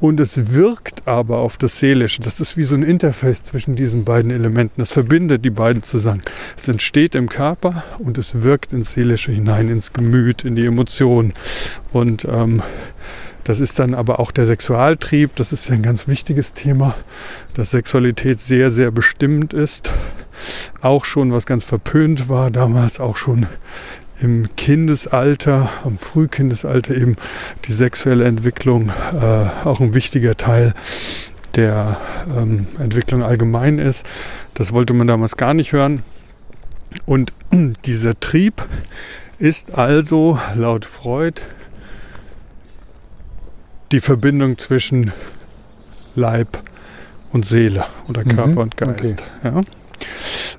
Und 0.00 0.20
es 0.20 0.52
wirkt 0.52 1.08
aber 1.08 1.38
auf 1.38 1.56
das 1.56 1.78
Seelische. 1.78 2.22
Das 2.22 2.38
ist 2.38 2.56
wie 2.56 2.62
so 2.62 2.76
ein 2.76 2.84
Interface 2.84 3.42
zwischen 3.42 3.74
diesen 3.74 4.04
beiden 4.04 4.30
Elementen. 4.30 4.80
Das 4.80 4.92
verbindet 4.92 5.44
die 5.44 5.50
beiden 5.50 5.82
zusammen. 5.82 6.20
Es 6.56 6.68
entsteht 6.68 7.16
im 7.16 7.28
Körper 7.28 7.82
und 7.98 8.16
es 8.16 8.42
wirkt 8.42 8.72
ins 8.72 8.92
Seelische 8.92 9.32
hinein, 9.32 9.68
ins 9.68 9.92
Gemüt, 9.92 10.44
in 10.44 10.54
die 10.54 10.66
Emotionen. 10.66 11.32
Und 11.92 12.26
ähm, 12.26 12.62
das 13.48 13.60
ist 13.60 13.78
dann 13.78 13.94
aber 13.94 14.20
auch 14.20 14.30
der 14.30 14.44
Sexualtrieb. 14.44 15.34
Das 15.36 15.54
ist 15.54 15.70
ja 15.70 15.74
ein 15.74 15.82
ganz 15.82 16.06
wichtiges 16.06 16.52
Thema, 16.52 16.94
dass 17.54 17.70
Sexualität 17.70 18.38
sehr, 18.38 18.70
sehr 18.70 18.90
bestimmt 18.90 19.54
ist. 19.54 19.90
Auch 20.82 21.06
schon, 21.06 21.32
was 21.32 21.46
ganz 21.46 21.64
verpönt 21.64 22.28
war, 22.28 22.50
damals 22.50 23.00
auch 23.00 23.16
schon 23.16 23.46
im 24.20 24.54
Kindesalter, 24.56 25.70
am 25.82 25.96
Frühkindesalter 25.96 26.94
eben 26.94 27.16
die 27.64 27.72
sexuelle 27.72 28.26
Entwicklung 28.26 28.92
äh, 29.18 29.46
auch 29.64 29.80
ein 29.80 29.94
wichtiger 29.94 30.36
Teil 30.36 30.74
der 31.56 31.96
ähm, 32.30 32.66
Entwicklung 32.78 33.22
allgemein 33.22 33.78
ist. 33.78 34.04
Das 34.52 34.74
wollte 34.74 34.92
man 34.92 35.06
damals 35.06 35.38
gar 35.38 35.54
nicht 35.54 35.72
hören. 35.72 36.02
Und 37.06 37.32
dieser 37.86 38.20
Trieb 38.20 38.68
ist 39.38 39.72
also 39.72 40.38
laut 40.54 40.84
Freud 40.84 41.40
die 43.92 44.00
Verbindung 44.00 44.58
zwischen 44.58 45.12
Leib 46.14 46.58
und 47.32 47.46
Seele 47.46 47.86
oder 48.08 48.24
Mhm, 48.24 48.28
Körper 48.28 48.60
und 48.60 48.76
Geist. 48.76 49.24
Ja? 49.42 49.62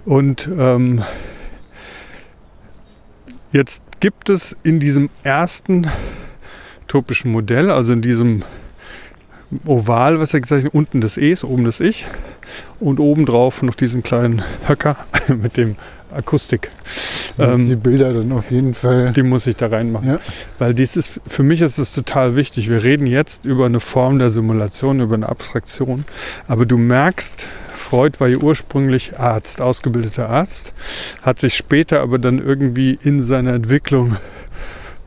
Und 0.06 0.50
ähm, 0.58 1.04
jetzt 3.52 3.84
gibt 4.00 4.30
es 4.30 4.56
in 4.64 4.80
diesem 4.80 5.10
ersten 5.24 5.88
topischen 6.88 7.32
Modell, 7.32 7.70
also 7.70 7.94
in 7.94 8.02
diesem 8.02 8.44
Oval, 9.66 10.20
was 10.20 10.34
er 10.34 10.42
gezeichnet 10.42 10.74
hat, 10.74 10.76
unten 10.76 11.02
das 11.02 11.18
Es, 11.18 11.44
oben 11.44 11.66
das 11.66 11.80
Ich 11.80 12.06
und 12.80 13.00
obendrauf 13.00 13.64
noch 13.64 13.76
diesen 13.76 14.04
kleinen 14.04 14.44
Höcker 14.68 14.96
mit 15.28 15.58
dem 15.58 15.76
Akustik. 16.12 16.72
die 17.38 17.42
Ähm, 17.42 17.80
Bilder 17.80 18.14
dann 18.14 18.32
auf 18.32 18.52
jeden 18.52 18.74
Fall. 18.74 19.12
die 19.14 19.24
muss 19.24 19.48
ich 19.48 19.56
da 19.56 19.68
reinmachen. 19.68 20.08
Ja. 20.08 20.20
Weil 20.58 20.74
dies 20.74 20.96
ist, 20.96 21.22
für 21.28 21.44
mich 21.44 21.62
ist 21.62 21.78
es 21.78 21.94
total 21.94 22.36
wichtig. 22.36 22.70
Wir 22.70 22.84
reden 22.84 23.08
jetzt 23.08 23.46
über 23.46 23.66
eine 23.66 23.80
Form 23.80 24.20
der 24.20 24.30
Simulation, 24.30 25.00
über 25.00 25.16
eine 25.16 25.30
Abstraktion. 25.30 26.06
Aber 26.48 26.66
du 26.66 26.78
merkst, 26.78 27.48
Freud 27.74 28.20
war 28.20 28.28
ja 28.28 28.38
ursprünglich 28.38 29.18
Arzt, 29.20 29.62
ausgebildeter 29.62 30.30
Arzt, 30.30 30.74
hat 31.22 31.40
sich 31.40 31.56
später 31.56 32.02
aber 32.02 32.20
dann 32.20 32.40
irgendwie 32.40 33.00
in 33.02 33.22
seiner 33.22 33.54
Entwicklung 33.54 34.18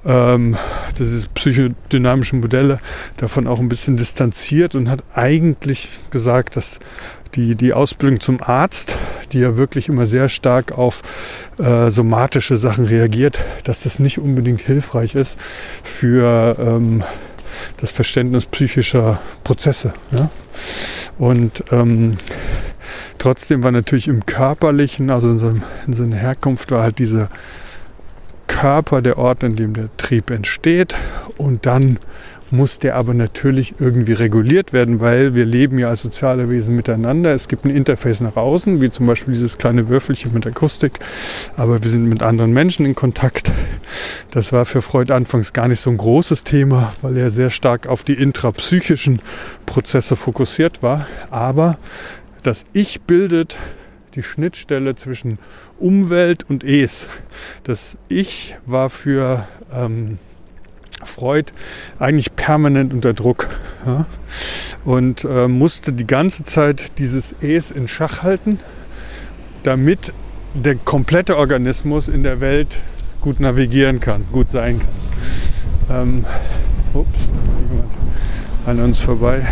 ähm, 0.05 0.57
dieses 0.99 1.27
psychodynamischen 1.29 2.41
Modelle 2.41 2.79
davon 3.19 3.47
auch 3.47 3.61
ein 3.61 3.69
bisschen 3.69 3.97
distanziert 3.97 4.75
und 4.75 4.91
hat 4.91 5.05
eigentlich 5.15 5.89
gesagt, 6.11 6.57
dass 6.57 6.81
die, 7.35 7.55
die 7.55 7.73
Ausbildung 7.73 8.21
zum 8.21 8.43
Arzt, 8.43 8.97
die 9.33 9.41
ja 9.41 9.57
wirklich 9.57 9.89
immer 9.89 10.07
sehr 10.07 10.29
stark 10.29 10.73
auf 10.73 11.03
äh, 11.59 11.91
somatische 11.91 12.57
Sachen 12.57 12.85
reagiert, 12.85 13.41
dass 13.65 13.83
das 13.83 13.99
nicht 13.99 14.19
unbedingt 14.19 14.61
hilfreich 14.61 15.15
ist 15.15 15.39
für 15.83 16.57
ähm, 16.59 17.03
das 17.79 17.91
Verständnis 17.93 18.47
psychischer 18.47 19.21
Prozesse. 19.45 19.95
Ja? 20.11 20.31
Und 21.19 21.65
ähm, 21.71 22.17
trotzdem 23.19 23.63
war 23.63 23.73
natürlich 23.73 24.09
im 24.09 24.27
Körperlichen, 24.27 25.11
also 25.11 25.31
in, 25.31 25.39
seinem, 25.39 25.63
in 25.87 25.93
seiner 25.93 26.17
Herkunft, 26.17 26.71
war 26.71 26.83
halt 26.83 26.99
dieser 26.99 27.29
Körper 28.47 29.03
der 29.03 29.19
Ort, 29.19 29.43
in 29.43 29.57
dem 29.57 29.75
der 29.75 29.89
Trieb 29.97 30.31
entsteht. 30.31 30.95
Und 31.37 31.67
dann 31.67 31.99
muss 32.53 32.79
der 32.79 32.97
aber 32.97 33.15
natürlich 33.15 33.75
irgendwie 33.79 34.13
reguliert 34.13 34.75
werden, 34.75 35.01
weil 35.01 35.35
wir 35.35 35.47
leben 35.47 35.79
ja 35.79 35.89
als 35.89 36.03
soziale 36.03 36.51
Wesen 36.51 36.77
miteinander. 36.77 37.33
Es 37.33 37.49
gibt 37.49 37.65
ein 37.65 37.71
Interface 37.71 38.21
nach 38.21 38.37
außen, 38.37 38.83
wie 38.83 38.91
zum 38.91 39.07
Beispiel 39.07 39.33
dieses 39.33 39.57
kleine 39.57 39.89
Würfelchen 39.89 40.35
mit 40.35 40.47
Akustik, 40.47 41.01
aber 41.57 41.83
wir 41.83 41.91
sind 41.91 42.05
mit 42.05 42.23
anderen 42.23 42.53
Menschen 42.53 42.85
in 42.85 42.95
Kontakt. 42.95 43.51
Das 44.31 44.53
war 44.53 44.67
für 44.67 44.83
Freud 44.83 45.13
anfangs 45.13 45.55
gar 45.55 45.67
nicht 45.67 45.81
so 45.81 45.89
ein 45.89 45.97
großes 45.97 46.45
Thema, 46.45 46.93
weil 47.01 47.17
er 47.17 47.31
sehr 47.31 47.49
stark 47.51 47.87
auf 47.87 48.05
die 48.05 48.15
intrapsychischen 48.15 49.21
Prozesse 49.65 50.15
fokussiert 50.15 50.83
war. 50.83 51.07
Aber 51.31 51.79
das 52.43 52.65
Ich 52.75 53.01
bildet 53.03 53.59
die 54.15 54.23
Schnittstelle 54.23 54.95
zwischen 54.95 55.39
Umwelt 55.79 56.45
und 56.49 56.65
Es. 56.65 57.09
Das 57.65 57.97
Ich 58.09 58.57
war 58.67 58.91
für 58.91 59.47
ähm, 59.73 60.19
Freud 61.05 61.53
eigentlich 61.99 62.35
permanent 62.37 62.93
unter 62.93 63.15
Druck 63.15 63.49
ja? 63.87 64.07
und 64.85 65.25
äh, 65.25 65.49
musste 65.49 65.93
die 65.93 66.07
ganze 66.07 66.45
Zeit 66.45 66.99
dieses 66.99 67.35
Es 67.41 67.71
in 67.71 67.89
Schach 67.89 68.23
halten, 68.23 68.59
damit 69.63 70.13
der 70.55 70.77
komplette 70.77 71.37
Organismus 71.37 72.09
in 72.09 72.23
der 72.23 72.41
Welt 72.41 72.83
gut 73.21 73.41
navigieren 73.41 74.01
kann, 74.01 74.25
gut 74.33 74.51
sein 74.51 74.81
kann. 74.81 74.89
Ähm, 76.03 76.25
ups, 76.95 77.29
jemand 77.69 77.93
an 78.67 78.81
uns 78.81 79.01
vorbei. 79.01 79.47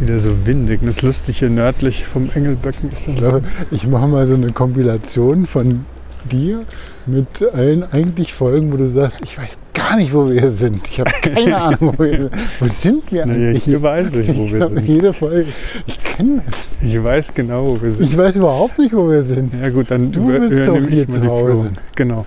Wieder 0.00 0.18
so 0.20 0.46
windig. 0.46 0.80
Das 0.84 1.02
Lustige 1.02 1.50
nördlich 1.50 2.04
vom 2.04 2.30
Engelböcken 2.34 2.90
ist 2.92 3.08
Ich 3.08 3.16
glaube, 3.16 3.42
ich 3.70 3.86
mache 3.86 4.08
mal 4.08 4.26
so 4.26 4.34
eine 4.34 4.52
Kompilation 4.52 5.46
von 5.46 5.84
dir 6.30 6.64
mit 7.06 7.42
allen 7.52 7.84
eigentlich 7.84 8.34
Folgen, 8.34 8.72
wo 8.72 8.76
du 8.76 8.88
sagst, 8.88 9.20
ich 9.22 9.38
weiß 9.38 9.58
gar 9.72 9.96
nicht, 9.96 10.12
wo 10.12 10.28
wir 10.28 10.50
sind. 10.50 10.86
Ich 10.88 11.00
habe 11.00 11.10
keine 11.22 11.56
Ahnung, 11.56 11.94
wo 11.96 12.04
wir 12.04 12.18
sind. 12.18 12.32
Wo 12.60 12.68
sind 12.68 13.12
wir 13.12 13.26
naja, 13.26 13.48
eigentlich? 13.48 13.64
Hier 13.64 13.82
weiß 13.82 14.12
ich, 14.14 14.36
wo 14.36 14.50
wir 14.50 14.68
sind. 14.68 14.86
Jede 14.86 15.12
Folge. 15.12 15.48
Ich 15.86 15.98
kenne 15.98 16.42
das. 16.44 16.68
Ich 16.82 17.02
weiß 17.02 17.34
genau, 17.34 17.70
wo 17.70 17.82
wir 17.82 17.90
sind. 17.90 18.10
Ich 18.10 18.16
weiß 18.16 18.36
überhaupt 18.36 18.78
nicht, 18.78 18.94
wo 18.94 19.08
wir 19.08 19.22
sind. 19.22 19.52
Ja 19.54 19.70
gut, 19.70 19.90
dann 19.90 20.12
du 20.12 20.28
über, 20.28 20.48
bist 20.48 20.68
doch 20.68 20.88
hier 20.88 21.08
zu 21.08 21.26
Hause. 21.26 21.70
Genau. 21.94 22.26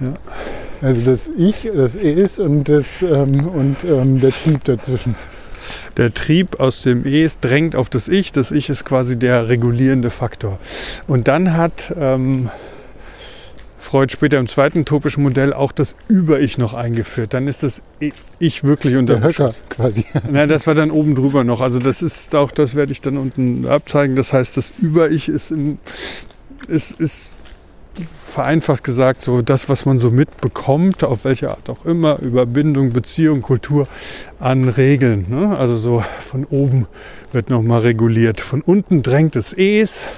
Ja. 0.00 0.14
Also 0.80 1.00
das 1.10 1.30
Ich, 1.36 1.68
das 1.74 1.96
Es 1.96 2.38
und, 2.38 2.68
das, 2.68 3.02
ähm, 3.02 3.48
und 3.48 3.76
ähm, 3.84 4.20
der 4.20 4.30
Trieb 4.30 4.62
dazwischen 4.64 5.16
der 5.96 6.12
Trieb 6.14 6.60
aus 6.60 6.82
dem 6.82 7.04
Es 7.06 7.40
drängt 7.40 7.76
auf 7.76 7.90
das 7.90 8.08
Ich. 8.08 8.32
Das 8.32 8.50
Ich 8.50 8.68
ist 8.68 8.84
quasi 8.84 9.18
der 9.18 9.48
regulierende 9.48 10.10
Faktor. 10.10 10.58
Und 11.06 11.28
dann 11.28 11.56
hat 11.56 11.92
ähm, 11.98 12.50
Freud 13.78 14.12
später 14.12 14.38
im 14.38 14.48
zweiten 14.48 14.84
topischen 14.84 15.22
Modell 15.22 15.54
auch 15.54 15.72
das 15.72 15.96
Über-Ich 16.08 16.58
noch 16.58 16.74
eingeführt. 16.74 17.32
Dann 17.32 17.48
ist 17.48 17.62
das 17.62 17.80
Ich 18.38 18.62
wirklich 18.62 18.96
unter 18.96 19.16
der 19.16 19.28
Höcker 19.28 19.54
quasi. 19.70 20.04
Na, 20.30 20.46
das 20.46 20.66
war 20.66 20.74
dann 20.74 20.90
oben 20.90 21.14
drüber 21.14 21.42
noch. 21.42 21.62
Also 21.62 21.78
das 21.78 22.02
ist 22.02 22.34
auch, 22.34 22.50
das 22.50 22.74
werde 22.74 22.92
ich 22.92 23.00
dann 23.00 23.16
unten 23.16 23.66
abzeigen. 23.66 24.14
Das 24.14 24.34
heißt, 24.34 24.58
das 24.58 24.74
Über-Ich 24.78 25.30
ist, 25.30 25.54
ist, 26.66 27.00
ist 27.00 27.37
vereinfacht 28.04 28.84
gesagt, 28.84 29.20
so 29.20 29.42
das, 29.42 29.68
was 29.68 29.86
man 29.86 29.98
so 29.98 30.10
mitbekommt, 30.10 31.04
auf 31.04 31.24
welche 31.24 31.50
Art 31.50 31.68
auch 31.70 31.84
immer, 31.84 32.18
über 32.20 32.46
Bindung, 32.46 32.90
Beziehung, 32.90 33.42
Kultur 33.42 33.86
an 34.38 34.68
Regeln. 34.68 35.26
Ne? 35.28 35.56
Also 35.56 35.76
so 35.76 36.02
von 36.20 36.44
oben 36.44 36.86
wird 37.32 37.50
nochmal 37.50 37.80
reguliert. 37.80 38.40
Von 38.40 38.62
unten 38.62 39.02
drängt 39.02 39.36
es 39.36 39.52
Es, 39.52 40.08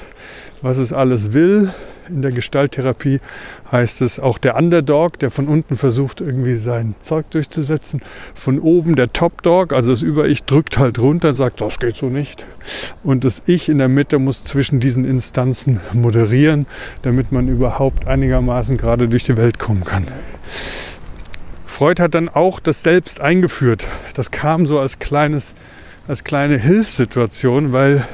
was 0.62 0.78
es 0.78 0.92
alles 0.92 1.32
will, 1.32 1.72
in 2.10 2.22
der 2.22 2.32
Gestalttherapie 2.32 3.20
heißt 3.70 4.02
es 4.02 4.20
auch 4.20 4.38
der 4.38 4.56
Underdog, 4.56 5.18
der 5.18 5.30
von 5.30 5.48
unten 5.48 5.76
versucht, 5.76 6.20
irgendwie 6.20 6.56
sein 6.56 6.94
Zeug 7.00 7.30
durchzusetzen. 7.30 8.00
Von 8.34 8.58
oben 8.58 8.96
der 8.96 9.12
Top 9.12 9.42
Dog, 9.42 9.72
also 9.72 9.92
das 9.92 10.02
Über-Ich, 10.02 10.44
drückt 10.44 10.78
halt 10.78 10.98
runter, 10.98 11.32
sagt, 11.32 11.60
das 11.60 11.78
geht 11.78 11.96
so 11.96 12.06
nicht. 12.06 12.44
Und 13.02 13.24
das 13.24 13.42
Ich 13.46 13.68
in 13.68 13.78
der 13.78 13.88
Mitte 13.88 14.18
muss 14.18 14.44
zwischen 14.44 14.80
diesen 14.80 15.04
Instanzen 15.04 15.80
moderieren, 15.92 16.66
damit 17.02 17.32
man 17.32 17.48
überhaupt 17.48 18.06
einigermaßen 18.06 18.76
gerade 18.76 19.08
durch 19.08 19.24
die 19.24 19.36
Welt 19.36 19.58
kommen 19.58 19.84
kann. 19.84 20.06
Freud 21.66 22.02
hat 22.02 22.14
dann 22.14 22.28
auch 22.28 22.60
das 22.60 22.82
Selbst 22.82 23.20
eingeführt. 23.20 23.86
Das 24.14 24.30
kam 24.30 24.66
so 24.66 24.78
als 24.78 24.98
kleines, 24.98 25.54
als 26.06 26.24
kleine 26.24 26.58
Hilfssituation, 26.58 27.72
weil 27.72 28.04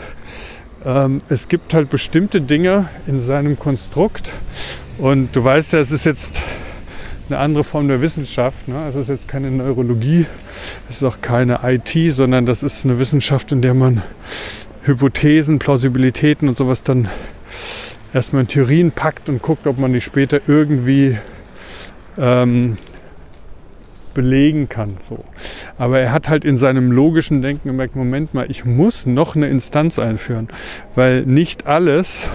ähm, 0.84 1.18
es 1.28 1.48
gibt 1.48 1.74
halt 1.74 1.90
bestimmte 1.90 2.40
Dinge 2.40 2.88
in 3.06 3.20
seinem 3.20 3.58
Konstrukt 3.58 4.32
und 4.98 5.34
du 5.34 5.44
weißt 5.44 5.72
ja, 5.74 5.80
es 5.80 5.92
ist 5.92 6.04
jetzt 6.04 6.42
eine 7.28 7.38
andere 7.38 7.64
Form 7.64 7.88
der 7.88 8.00
Wissenschaft. 8.00 8.68
Ne? 8.68 8.86
Es 8.88 8.94
ist 8.94 9.08
jetzt 9.08 9.28
keine 9.28 9.50
Neurologie, 9.50 10.26
es 10.88 10.96
ist 10.96 11.04
auch 11.04 11.20
keine 11.20 11.60
IT, 11.64 12.12
sondern 12.12 12.46
das 12.46 12.62
ist 12.62 12.84
eine 12.84 12.98
Wissenschaft, 12.98 13.52
in 13.52 13.62
der 13.62 13.74
man 13.74 14.02
Hypothesen, 14.82 15.58
Plausibilitäten 15.58 16.48
und 16.48 16.56
sowas 16.56 16.82
dann 16.82 17.08
erstmal 18.14 18.42
in 18.42 18.48
Theorien 18.48 18.92
packt 18.92 19.28
und 19.28 19.42
guckt, 19.42 19.66
ob 19.66 19.78
man 19.78 19.92
die 19.92 20.00
später 20.00 20.40
irgendwie 20.46 21.18
ähm, 22.16 22.78
belegen 24.16 24.70
kann. 24.70 24.96
So. 25.06 25.22
Aber 25.76 26.00
er 26.00 26.10
hat 26.10 26.30
halt 26.30 26.44
in 26.46 26.56
seinem 26.56 26.90
logischen 26.90 27.42
Denken 27.42 27.68
gemerkt, 27.68 27.94
Moment 27.94 28.32
mal, 28.32 28.50
ich 28.50 28.64
muss 28.64 29.04
noch 29.04 29.36
eine 29.36 29.48
Instanz 29.48 29.98
einführen, 29.98 30.48
weil 30.94 31.26
nicht 31.26 31.66
alles, 31.66 32.30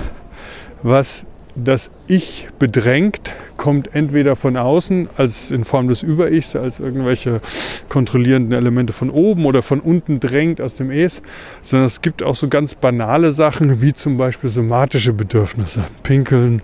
was 0.84 1.26
das 1.56 1.90
Ich 2.08 2.48
bedrängt, 2.60 3.34
kommt 3.58 3.96
entweder 3.96 4.36
von 4.36 4.58
außen 4.58 5.10
als 5.18 5.50
in 5.50 5.66
Form 5.66 5.88
des 5.88 6.04
Über-Ichs, 6.04 6.56
als 6.56 6.80
irgendwelche 6.80 7.42
kontrollierenden 7.90 8.54
Elemente 8.54 8.94
von 8.94 9.10
oben 9.10 9.46
oder 9.46 9.64
von 9.64 9.80
unten 9.80 10.20
drängt 10.20 10.62
aus 10.62 10.76
dem 10.76 10.92
Es, 10.92 11.24
sondern 11.64 11.88
es 11.88 12.02
gibt 12.02 12.22
auch 12.22 12.36
so 12.36 12.48
ganz 12.48 12.76
banale 12.76 13.32
Sachen 13.32 13.82
wie 13.82 13.94
zum 13.94 14.18
Beispiel 14.18 14.52
somatische 14.52 15.14
Bedürfnisse, 15.14 15.86
Pinkeln, 16.04 16.62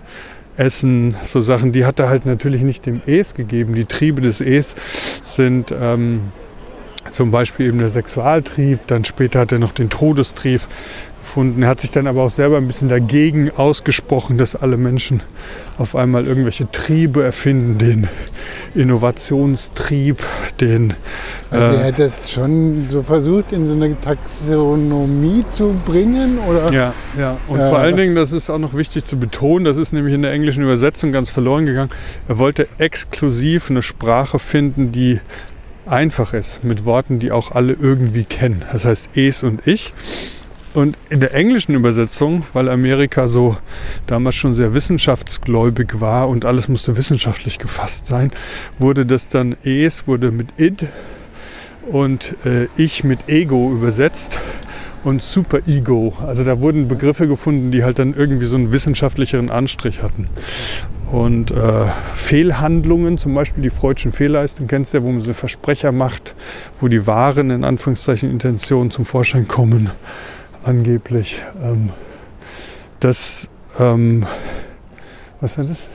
Essen, 0.58 1.16
so 1.24 1.40
Sachen, 1.40 1.72
die 1.72 1.84
hat 1.84 2.00
er 2.00 2.08
halt 2.08 2.26
natürlich 2.26 2.62
nicht 2.62 2.84
dem 2.86 3.00
Es 3.06 3.34
gegeben. 3.34 3.74
Die 3.74 3.84
Triebe 3.84 4.20
des 4.20 4.40
Es 4.40 4.74
sind 5.22 5.74
ähm, 5.78 6.32
zum 7.10 7.30
Beispiel 7.30 7.66
eben 7.66 7.78
der 7.78 7.88
Sexualtrieb, 7.88 8.80
dann 8.86 9.04
später 9.04 9.40
hat 9.40 9.52
er 9.52 9.58
noch 9.58 9.72
den 9.72 9.88
Todestrieb 9.88 10.60
gefunden. 11.28 11.62
Er 11.62 11.68
hat 11.68 11.80
sich 11.82 11.90
dann 11.90 12.06
aber 12.06 12.22
auch 12.22 12.30
selber 12.30 12.56
ein 12.56 12.66
bisschen 12.66 12.88
dagegen 12.88 13.50
ausgesprochen, 13.54 14.38
dass 14.38 14.56
alle 14.56 14.78
Menschen 14.78 15.22
auf 15.76 15.94
einmal 15.94 16.26
irgendwelche 16.26 16.70
Triebe 16.70 17.22
erfinden, 17.22 17.76
den 17.76 18.08
Innovationstrieb, 18.74 20.22
den. 20.58 20.94
Also 21.50 21.76
er 21.76 21.82
äh, 21.82 21.84
hat 21.88 21.98
das 21.98 22.30
schon 22.30 22.84
so 22.84 23.02
versucht, 23.02 23.52
in 23.52 23.66
so 23.66 23.74
eine 23.74 24.00
Taxonomie 24.00 25.44
zu 25.54 25.78
bringen, 25.84 26.38
oder? 26.38 26.72
Ja, 26.72 26.94
ja. 27.18 27.36
Und 27.46 27.60
äh, 27.60 27.68
vor 27.68 27.78
allen 27.78 27.96
Dingen, 27.96 28.14
das 28.14 28.32
ist 28.32 28.48
auch 28.48 28.58
noch 28.58 28.72
wichtig 28.74 29.04
zu 29.04 29.18
betonen, 29.18 29.66
das 29.66 29.76
ist 29.76 29.92
nämlich 29.92 30.14
in 30.14 30.22
der 30.22 30.32
englischen 30.32 30.62
Übersetzung 30.62 31.12
ganz 31.12 31.30
verloren 31.30 31.66
gegangen. 31.66 31.90
Er 32.26 32.38
wollte 32.38 32.68
exklusiv 32.78 33.68
eine 33.68 33.82
Sprache 33.82 34.38
finden, 34.38 34.92
die 34.92 35.20
einfach 35.84 36.32
ist, 36.32 36.64
mit 36.64 36.86
Worten, 36.86 37.18
die 37.18 37.32
auch 37.32 37.52
alle 37.52 37.74
irgendwie 37.74 38.24
kennen. 38.24 38.62
Das 38.72 38.86
heißt 38.86 39.10
es 39.14 39.42
und 39.42 39.66
ich. 39.66 39.92
Und 40.74 40.98
in 41.08 41.20
der 41.20 41.34
englischen 41.34 41.74
Übersetzung, 41.74 42.44
weil 42.52 42.68
Amerika 42.68 43.26
so 43.26 43.56
damals 44.06 44.34
schon 44.36 44.54
sehr 44.54 44.74
wissenschaftsgläubig 44.74 46.00
war 46.00 46.28
und 46.28 46.44
alles 46.44 46.68
musste 46.68 46.96
wissenschaftlich 46.96 47.58
gefasst 47.58 48.06
sein, 48.06 48.30
wurde 48.78 49.06
das 49.06 49.28
dann 49.28 49.56
es, 49.64 50.06
wurde 50.06 50.30
mit 50.30 50.48
id 50.58 50.86
und 51.86 52.36
äh, 52.44 52.68
ich 52.76 53.02
mit 53.02 53.28
ego 53.28 53.72
übersetzt 53.72 54.40
und 55.04 55.22
Super 55.22 55.60
Ego. 55.66 56.12
Also 56.20 56.44
da 56.44 56.60
wurden 56.60 56.86
Begriffe 56.86 57.28
gefunden, 57.28 57.70
die 57.70 57.84
halt 57.84 57.98
dann 57.98 58.14
irgendwie 58.14 58.46
so 58.46 58.56
einen 58.56 58.72
wissenschaftlicheren 58.72 59.50
Anstrich 59.50 60.02
hatten. 60.02 60.28
Und 61.10 61.50
äh, 61.50 61.86
Fehlhandlungen, 62.14 63.16
zum 63.16 63.32
Beispiel 63.32 63.62
die 63.62 63.70
Freudschen 63.70 64.12
Fehlleistungen, 64.12 64.68
kennst 64.68 64.92
du 64.92 64.98
ja, 64.98 65.04
wo 65.04 65.10
man 65.10 65.20
so 65.22 65.32
Versprecher 65.32 65.92
macht, 65.92 66.34
wo 66.80 66.88
die 66.88 67.06
wahren, 67.06 67.50
in 67.50 67.64
Anführungszeichen, 67.64 68.30
Intentionen 68.30 68.90
zum 68.90 69.06
Vorschein 69.06 69.48
kommen 69.48 69.90
angeblich. 70.68 71.42
Ähm, 71.62 71.90
das, 73.00 73.48
ähm, 73.78 74.26
was 75.40 75.58
war 75.58 75.64
das? 75.64 75.88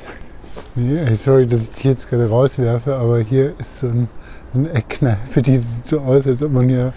Nee, 0.75 1.15
sorry, 1.15 1.45
dass 1.45 1.61
ich 1.61 1.69
dich 1.71 1.83
jetzt 1.83 2.09
gerade 2.09 2.29
rauswerfe, 2.29 2.95
aber 2.95 3.19
hier 3.19 3.53
ist 3.59 3.79
so 3.79 3.87
ein, 3.87 4.09
ein 4.55 4.69
Eckkneipe, 4.73 5.41
die 5.41 5.57
sieht 5.57 5.87
so 5.87 5.99
aus, 5.99 6.25
als 6.25 6.41
ob 6.41 6.51
man 6.51 6.67
hier 6.67 6.93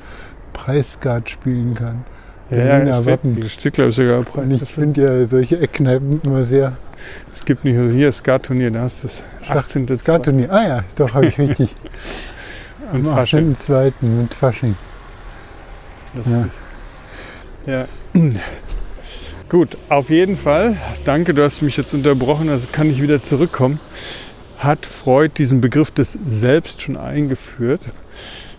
Preisguard 0.55 1.29
spielen 1.29 1.75
kann. 1.75 2.05
Ja, 2.49 2.57
Berliner 2.57 2.91
ja, 2.91 3.07
Wappen. 3.07 3.45
steht 3.49 3.75
glaube 3.75 3.91
ich 3.91 3.97
sogar 3.97 4.25
Und 4.35 4.51
ich 4.53 4.73
finde 4.73 5.03
ja 5.03 5.27
solche 5.27 5.59
Eckkneipen 5.61 6.21
immer 6.23 6.45
sehr 6.45 6.77
Es 7.35 7.45
gibt 7.45 7.65
nicht 7.65 7.77
nur 7.77 7.91
hier 7.91 8.12
Skat-Turnier, 8.12 8.71
da 8.71 8.83
hast 8.83 9.03
du 9.03 9.09
das 9.09 9.25
18. 9.49 9.99
Skat-Turnier. 9.99 10.51
Ah 10.51 10.67
ja, 10.67 10.85
doch, 10.97 11.12
habe 11.12 11.27
ich 11.27 11.39
richtig. 11.39 11.75
Am 12.93 13.05
Fasching. 13.05 13.53
18.2. 13.53 13.93
mit 14.01 14.33
Fasching. 14.33 14.77
Ja. 16.25 16.49
Ja. 17.66 17.87
Gut, 19.48 19.76
auf 19.88 20.11
jeden 20.11 20.37
Fall. 20.37 20.76
Danke, 21.05 21.35
du 21.35 21.42
hast 21.42 21.62
mich 21.62 21.76
jetzt 21.76 21.94
unterbrochen, 21.94 22.48
also 22.48 22.68
kann 22.70 22.90
ich 22.90 23.02
wieder 23.02 23.22
zurückkommen. 23.22 23.81
Hat 24.59 24.87
Freud 24.87 25.35
diesen 25.37 25.61
Begriff 25.61 25.90
des 25.90 26.12
Selbst 26.12 26.83
schon 26.83 26.96
eingeführt, 26.96 27.83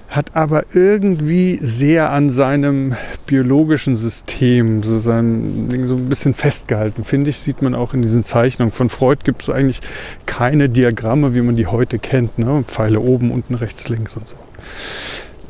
hat 0.10 0.36
aber 0.36 0.65
irgendwie 0.74 1.58
sehr 1.62 2.12
an 2.12 2.30
seinem 2.30 2.96
biologischen 3.26 3.96
System, 3.96 4.84
so, 4.84 5.00
Ding 5.00 5.86
so 5.86 5.96
ein 5.96 6.10
bisschen 6.10 6.34
festgehalten. 6.34 7.04
Finde 7.04 7.30
ich, 7.30 7.39
sieht 7.39 7.62
man 7.62 7.76
auch 7.76 7.93
in 7.93 8.02
diesen 8.02 8.24
Zeichnungen. 8.24 8.72
Von 8.72 8.89
Freud 8.89 9.22
gibt 9.24 9.41
es 9.43 9.50
eigentlich 9.50 9.82
keine 10.26 10.70
Diagramme, 10.70 11.34
wie 11.34 11.41
man 11.41 11.56
die 11.56 11.67
heute 11.67 12.00
kennt. 12.00 12.39
Ne? 12.39 12.63
Pfeile 12.67 13.00
oben, 13.00 13.32
unten, 13.32 13.56
rechts, 13.56 13.89
links 13.89 14.15
und 14.15 14.28
so. 14.28 14.38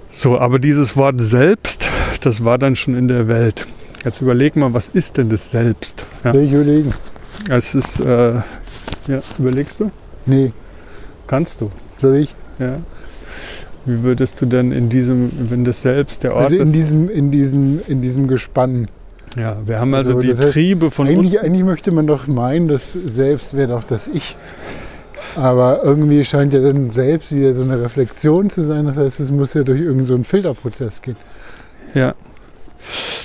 So, 0.09 0.39
aber 0.39 0.57
dieses 0.57 0.97
Wort 0.97 1.21
Selbst, 1.21 1.86
das 2.27 2.43
war 2.43 2.57
dann 2.57 2.75
schon 2.75 2.95
in 2.95 3.07
der 3.07 3.27
Welt. 3.29 3.65
Jetzt 4.03 4.21
überleg 4.21 4.55
mal, 4.57 4.73
was 4.73 4.89
ist 4.89 5.15
denn 5.17 5.29
das 5.29 5.49
Selbst? 5.49 6.05
Ja, 6.25 6.33
Soll 6.33 6.41
ich 6.43 6.51
überlegen? 6.51 6.93
es 7.49 7.73
ist, 7.73 7.99
äh, 8.01 8.33
ja, 8.35 9.21
überlegst 9.39 9.79
du? 9.79 9.91
Nee, 10.25 10.51
Kannst 11.25 11.61
du? 11.61 11.69
soll 11.97 12.17
ich? 12.17 12.35
Ja. 12.59 12.73
Wie 13.85 14.03
würdest 14.03 14.41
du 14.41 14.45
denn 14.45 14.73
in 14.73 14.89
diesem, 14.89 15.31
wenn 15.49 15.63
das 15.63 15.81
Selbst 15.81 16.23
der 16.23 16.33
Ort 16.35 16.45
Also 16.45 16.57
in 16.57 16.63
ist? 16.67 16.73
diesem, 16.73 17.09
in 17.09 17.31
diesem, 17.31 17.79
in 17.87 18.01
diesem 18.01 18.27
Gespann. 18.27 18.87
Ja, 19.37 19.57
wir 19.65 19.79
haben 19.79 19.93
also, 19.93 20.09
Also, 20.09 20.19
die 20.21 20.27
das 20.29 20.39
heißt, 20.39 20.51
Triebe 20.51 20.91
von 20.91 21.07
unten. 21.07 21.19
Eigentlich, 21.21 21.39
eigentlich 21.39 21.63
möchte 21.63 21.91
man 21.93 22.07
doch 22.07 22.27
meinen, 22.27 22.67
das 22.67 22.91
Selbst 22.91 23.55
wäre 23.55 23.69
doch 23.69 23.85
das 23.85 24.09
Ich. 24.09 24.35
Aber 25.35 25.81
irgendwie 25.83 26.25
scheint 26.25 26.51
ja 26.53 26.59
dann 26.59 26.89
selbst 26.89 27.33
wieder 27.33 27.53
so 27.55 27.61
eine 27.61 27.81
Reflexion 27.81 28.49
zu 28.49 28.63
sein. 28.63 28.85
Das 28.85 28.97
heißt, 28.97 29.19
es 29.21 29.31
muss 29.31 29.53
ja 29.53 29.63
durch 29.63 29.79
irgendeinen 29.79 30.07
so 30.07 30.15
einen 30.15 30.23
Filterprozess 30.25 31.01
gehen. 31.01 31.15
Ja. 31.97 32.13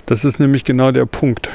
Das 0.07 0.25
ist 0.25 0.41
nämlich 0.41 0.65
genau 0.65 0.93
der 0.93 1.05
Punkt. 1.05 1.51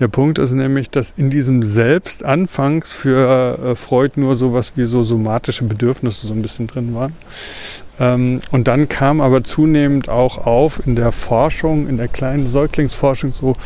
Der 0.00 0.08
Punkt 0.08 0.38
ist 0.38 0.52
nämlich, 0.52 0.88
dass 0.88 1.12
in 1.14 1.28
diesem 1.28 1.62
Selbst 1.62 2.24
anfangs 2.24 2.92
für 2.92 3.58
äh, 3.62 3.74
Freud 3.76 4.18
nur 4.18 4.34
sowas 4.34 4.72
wie 4.76 4.84
so 4.84 5.02
somatische 5.02 5.64
Bedürfnisse 5.64 6.26
so 6.26 6.32
ein 6.32 6.40
bisschen 6.40 6.66
drin 6.66 6.94
waren. 6.94 7.12
Ähm, 8.00 8.40
und 8.50 8.66
dann 8.66 8.88
kam 8.88 9.20
aber 9.20 9.44
zunehmend 9.44 10.08
auch 10.08 10.38
auf 10.46 10.84
in 10.86 10.96
der 10.96 11.12
Forschung, 11.12 11.86
in 11.86 11.98
der 11.98 12.08
kleinen 12.08 12.48
Säuglingsforschung 12.48 13.34
so, 13.34 13.56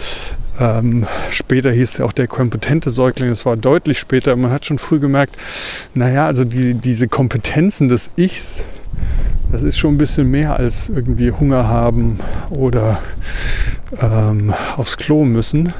ähm, 0.58 1.06
später 1.30 1.70
hieß 1.70 1.94
es 1.94 2.00
auch 2.00 2.12
der 2.12 2.26
kompetente 2.26 2.90
Säugling, 2.90 3.28
das 3.30 3.46
war 3.46 3.56
deutlich 3.56 4.00
später. 4.00 4.34
Man 4.34 4.50
hat 4.50 4.66
schon 4.66 4.80
früh 4.80 4.98
gemerkt, 4.98 5.36
naja, 5.94 6.26
also 6.26 6.44
die, 6.44 6.74
diese 6.74 7.06
Kompetenzen 7.06 7.88
des 7.88 8.10
Ichs, 8.16 8.64
das 9.50 9.62
ist 9.62 9.78
schon 9.78 9.94
ein 9.94 9.98
bisschen 9.98 10.30
mehr 10.30 10.56
als 10.56 10.88
irgendwie 10.88 11.30
Hunger 11.30 11.68
haben 11.68 12.18
oder 12.50 12.98
ähm, 14.00 14.52
aufs 14.76 14.96
Klo 14.96 15.24
müssen. 15.24 15.72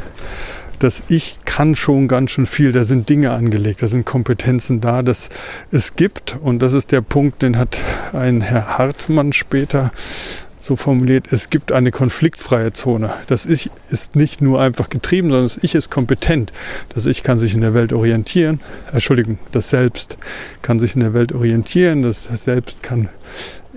Das 0.78 1.02
Ich 1.08 1.38
kann 1.44 1.74
schon 1.74 2.06
ganz 2.06 2.30
schön 2.30 2.46
viel. 2.46 2.70
Da 2.70 2.84
sind 2.84 3.08
Dinge 3.08 3.32
angelegt, 3.32 3.82
da 3.82 3.88
sind 3.88 4.06
Kompetenzen 4.06 4.80
da, 4.80 5.02
dass 5.02 5.28
es 5.72 5.96
gibt. 5.96 6.36
Und 6.40 6.60
das 6.60 6.72
ist 6.72 6.92
der 6.92 7.00
Punkt, 7.00 7.42
den 7.42 7.58
hat 7.58 7.80
ein 8.12 8.40
Herr 8.40 8.78
Hartmann 8.78 9.32
später 9.32 9.90
so 10.60 10.76
formuliert, 10.76 11.32
es 11.32 11.50
gibt 11.50 11.72
eine 11.72 11.90
konfliktfreie 11.90 12.72
Zone. 12.72 13.12
Das 13.26 13.46
Ich 13.46 13.70
ist 13.90 14.16
nicht 14.16 14.40
nur 14.40 14.60
einfach 14.60 14.88
getrieben, 14.90 15.30
sondern 15.30 15.46
das 15.46 15.58
Ich 15.62 15.74
ist 15.74 15.90
kompetent. 15.90 16.52
Das 16.94 17.06
Ich 17.06 17.22
kann 17.22 17.38
sich 17.38 17.54
in 17.54 17.60
der 17.60 17.74
Welt 17.74 17.92
orientieren. 17.92 18.60
Entschuldigung, 18.92 19.38
das 19.52 19.70
Selbst 19.70 20.16
kann 20.62 20.78
sich 20.78 20.94
in 20.94 21.00
der 21.00 21.14
Welt 21.14 21.32
orientieren. 21.32 22.02
Das 22.02 22.24
Selbst 22.24 22.82
kann 22.82 23.08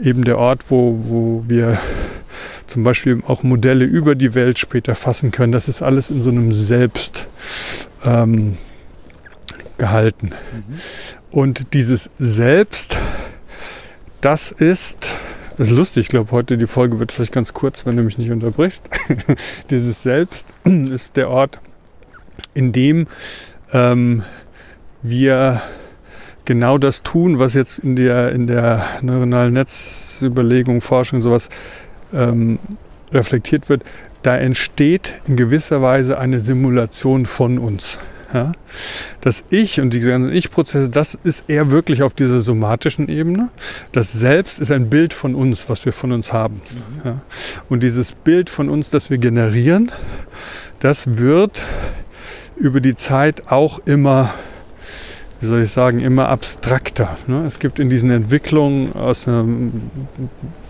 eben 0.01 0.23
der 0.23 0.37
Ort, 0.37 0.69
wo, 0.69 0.99
wo 1.03 1.43
wir 1.47 1.79
zum 2.65 2.83
Beispiel 2.83 3.21
auch 3.27 3.43
Modelle 3.43 3.85
über 3.85 4.15
die 4.15 4.33
Welt 4.33 4.57
später 4.57 4.95
fassen 4.95 5.31
können. 5.31 5.51
Das 5.51 5.67
ist 5.67 5.81
alles 5.81 6.09
in 6.09 6.23
so 6.23 6.29
einem 6.29 6.53
Selbst 6.53 7.27
ähm, 8.05 8.57
gehalten. 9.77 10.31
Und 11.31 11.73
dieses 11.73 12.09
Selbst, 12.17 12.97
das 14.21 14.51
ist, 14.51 15.15
das 15.57 15.69
ist 15.69 15.75
lustig, 15.75 16.03
ich 16.03 16.09
glaube, 16.09 16.31
heute 16.31 16.57
die 16.57 16.67
Folge 16.67 16.99
wird 16.99 17.11
vielleicht 17.11 17.33
ganz 17.33 17.53
kurz, 17.53 17.85
wenn 17.85 17.97
du 17.97 18.03
mich 18.03 18.17
nicht 18.17 18.31
unterbrichst. 18.31 18.89
dieses 19.69 20.01
Selbst 20.01 20.45
ist 20.65 21.17
der 21.17 21.29
Ort, 21.29 21.59
in 22.53 22.71
dem 22.71 23.07
ähm, 23.73 24.23
wir 25.01 25.61
genau 26.45 26.77
das 26.77 27.03
tun, 27.03 27.39
was 27.39 27.53
jetzt 27.53 27.79
in 27.79 27.95
der, 27.95 28.31
in 28.31 28.47
der 28.47 28.83
neuronalen 29.01 29.53
Netzüberlegung, 29.53 30.81
Forschung 30.81 31.21
sowas 31.21 31.49
ähm, 32.13 32.59
reflektiert 33.11 33.69
wird, 33.69 33.83
da 34.21 34.37
entsteht 34.37 35.21
in 35.27 35.35
gewisser 35.35 35.81
Weise 35.81 36.17
eine 36.17 36.39
Simulation 36.39 37.25
von 37.25 37.57
uns. 37.57 37.99
Ja? 38.33 38.51
Das 39.21 39.43
Ich 39.49 39.79
und 39.79 39.91
diese 39.91 40.09
ganzen 40.09 40.31
Ich-Prozesse, 40.31 40.89
das 40.89 41.15
ist 41.23 41.49
eher 41.49 41.71
wirklich 41.71 42.03
auf 42.03 42.13
dieser 42.13 42.41
somatischen 42.41 43.09
Ebene. 43.09 43.49
Das 43.91 44.11
Selbst 44.11 44.59
ist 44.59 44.71
ein 44.71 44.89
Bild 44.89 45.13
von 45.13 45.35
uns, 45.35 45.69
was 45.69 45.85
wir 45.85 45.93
von 45.93 46.11
uns 46.11 46.33
haben. 46.33 46.61
Ja? 47.03 47.21
Und 47.69 47.83
dieses 47.83 48.13
Bild 48.13 48.49
von 48.49 48.69
uns, 48.69 48.89
das 48.89 49.09
wir 49.09 49.17
generieren, 49.17 49.91
das 50.79 51.17
wird 51.17 51.63
über 52.55 52.81
die 52.81 52.95
Zeit 52.95 53.51
auch 53.51 53.79
immer 53.85 54.33
wie 55.41 55.47
soll 55.47 55.63
ich 55.63 55.71
sagen, 55.71 55.99
immer 55.99 56.29
abstrakter. 56.29 57.17
Ne? 57.25 57.43
Es 57.45 57.57
gibt 57.57 57.79
in 57.79 57.89
diesen 57.89 58.11
Entwicklungen 58.11 58.93
aus 58.93 59.25
ähm, 59.25 59.73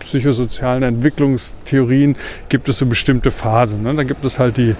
psychosozialen 0.00 0.82
Entwicklungstheorien 0.82 2.16
gibt 2.48 2.70
es 2.70 2.78
so 2.78 2.86
bestimmte 2.86 3.30
Phasen. 3.30 3.82
Ne? 3.82 3.94
Da 3.94 4.02
gibt 4.02 4.24
es 4.24 4.38
halt 4.38 4.56
die, 4.56 4.74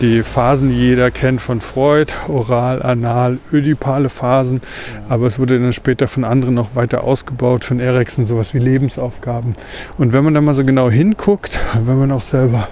die 0.00 0.22
Phasen, 0.22 0.70
die 0.70 0.76
jeder 0.76 1.10
kennt 1.10 1.40
von 1.40 1.60
Freud, 1.60 2.12
oral, 2.28 2.82
anal, 2.82 3.38
ödipale 3.52 4.08
Phasen. 4.08 4.60
Aber 5.08 5.26
es 5.26 5.38
wurde 5.38 5.58
dann 5.58 5.72
später 5.72 6.06
von 6.08 6.24
anderen 6.24 6.54
noch 6.54 6.76
weiter 6.76 7.04
ausgebaut, 7.04 7.64
von 7.64 7.80
Erikson, 7.80 8.24
sowas 8.24 8.54
wie 8.54 8.58
Lebensaufgaben. 8.58 9.56
Und 9.96 10.12
wenn 10.12 10.24
man 10.24 10.34
da 10.34 10.40
mal 10.40 10.54
so 10.54 10.64
genau 10.64 10.90
hinguckt, 10.90 11.60
wenn 11.82 11.98
man 11.98 12.12
auch 12.12 12.22
selber 12.22 12.68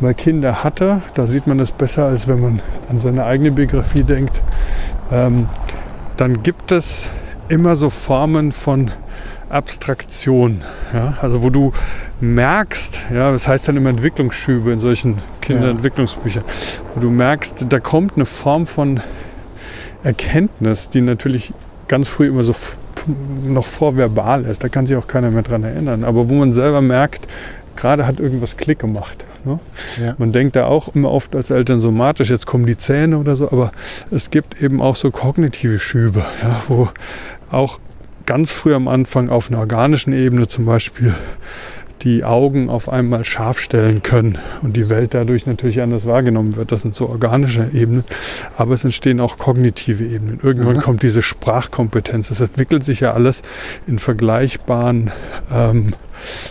mal 0.00 0.14
Kinder 0.14 0.64
hatte, 0.64 1.02
da 1.14 1.26
sieht 1.26 1.46
man 1.46 1.58
das 1.58 1.70
besser, 1.70 2.06
als 2.06 2.26
wenn 2.26 2.40
man 2.40 2.60
an 2.88 2.98
seine 2.98 3.24
eigene 3.24 3.52
Biografie 3.52 4.02
denkt. 4.02 4.42
Ähm, 5.10 5.48
dann 6.16 6.42
gibt 6.42 6.72
es 6.72 7.10
immer 7.48 7.76
so 7.76 7.90
Formen 7.90 8.52
von 8.52 8.90
Abstraktion. 9.52 10.62
Ja? 10.92 11.18
Also 11.20 11.42
wo 11.42 11.50
du 11.50 11.72
merkst, 12.20 13.04
ja, 13.12 13.32
das 13.32 13.48
heißt 13.48 13.68
dann 13.68 13.76
immer 13.76 13.90
Entwicklungsschübe 13.90 14.72
in 14.72 14.80
solchen 14.80 15.18
Kinderentwicklungsbüchern, 15.40 16.44
wo 16.94 17.00
du 17.00 17.10
merkst, 17.10 17.66
da 17.68 17.80
kommt 17.80 18.14
eine 18.16 18.26
Form 18.26 18.66
von 18.66 19.00
Erkenntnis, 20.02 20.88
die 20.88 21.00
natürlich 21.00 21.52
ganz 21.88 22.08
früh 22.08 22.28
immer 22.28 22.44
so 22.44 22.54
noch 23.46 23.64
vorverbal 23.64 24.44
ist. 24.44 24.62
Da 24.62 24.68
kann 24.68 24.86
sich 24.86 24.96
auch 24.96 25.06
keiner 25.06 25.30
mehr 25.30 25.42
dran 25.42 25.64
erinnern. 25.64 26.04
Aber 26.04 26.28
wo 26.28 26.34
man 26.34 26.52
selber 26.52 26.80
merkt, 26.80 27.26
gerade 27.76 28.06
hat 28.06 28.20
irgendwas 28.20 28.56
Klick 28.56 28.78
gemacht. 28.78 29.24
Ne? 29.44 29.58
Ja. 30.00 30.14
Man 30.18 30.32
denkt 30.32 30.56
da 30.56 30.66
auch 30.66 30.94
immer 30.94 31.10
oft 31.10 31.34
als 31.34 31.50
Eltern 31.50 31.80
somatisch, 31.80 32.30
jetzt 32.30 32.46
kommen 32.46 32.66
die 32.66 32.76
Zähne 32.76 33.18
oder 33.18 33.34
so, 33.34 33.50
aber 33.50 33.72
es 34.10 34.30
gibt 34.30 34.62
eben 34.62 34.80
auch 34.80 34.96
so 34.96 35.10
kognitive 35.10 35.78
Schübe, 35.78 36.24
ja, 36.42 36.62
wo 36.68 36.88
auch 37.50 37.78
ganz 38.32 38.50
früh 38.50 38.72
am 38.72 38.88
Anfang 38.88 39.28
auf 39.28 39.50
einer 39.50 39.58
organischen 39.58 40.14
Ebene 40.14 40.48
zum 40.48 40.64
Beispiel 40.64 41.14
die 42.00 42.24
Augen 42.24 42.70
auf 42.70 42.88
einmal 42.88 43.26
scharf 43.26 43.60
stellen 43.60 44.02
können 44.02 44.38
und 44.62 44.74
die 44.74 44.88
Welt 44.88 45.12
dadurch 45.12 45.44
natürlich 45.44 45.82
anders 45.82 46.06
wahrgenommen 46.06 46.56
wird. 46.56 46.72
Das 46.72 46.80
sind 46.80 46.94
so 46.94 47.10
organische 47.10 47.68
Ebenen, 47.74 48.04
aber 48.56 48.72
es 48.72 48.84
entstehen 48.84 49.20
auch 49.20 49.36
kognitive 49.36 50.02
Ebenen. 50.02 50.40
Irgendwann 50.42 50.76
Mhm. 50.76 50.80
kommt 50.80 51.02
diese 51.02 51.20
Sprachkompetenz. 51.20 52.28
Das 52.28 52.40
entwickelt 52.40 52.84
sich 52.84 53.00
ja 53.00 53.12
alles 53.12 53.42
in 53.86 53.98
vergleichbaren 53.98 55.10
ähm, 55.52 55.92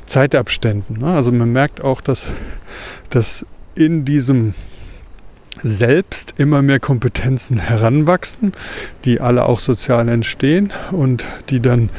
Zeitabständen. 0.06 1.00
Ne? 1.00 1.08
Also 1.08 1.32
man 1.32 1.52
merkt 1.52 1.84
auch, 1.84 2.00
dass, 2.00 2.32
dass 3.10 3.44
in 3.74 4.06
diesem 4.06 4.54
selbst 5.62 6.36
immer 6.38 6.62
mehr 6.62 6.80
Kompetenzen 6.80 7.60
heranwachsen, 7.60 8.54
die 9.06 9.22
alle 9.22 9.46
auch 9.46 9.60
sozial 9.60 10.10
entstehen 10.10 10.72
und 10.92 11.26
die 11.50 11.60
dann 11.60 11.90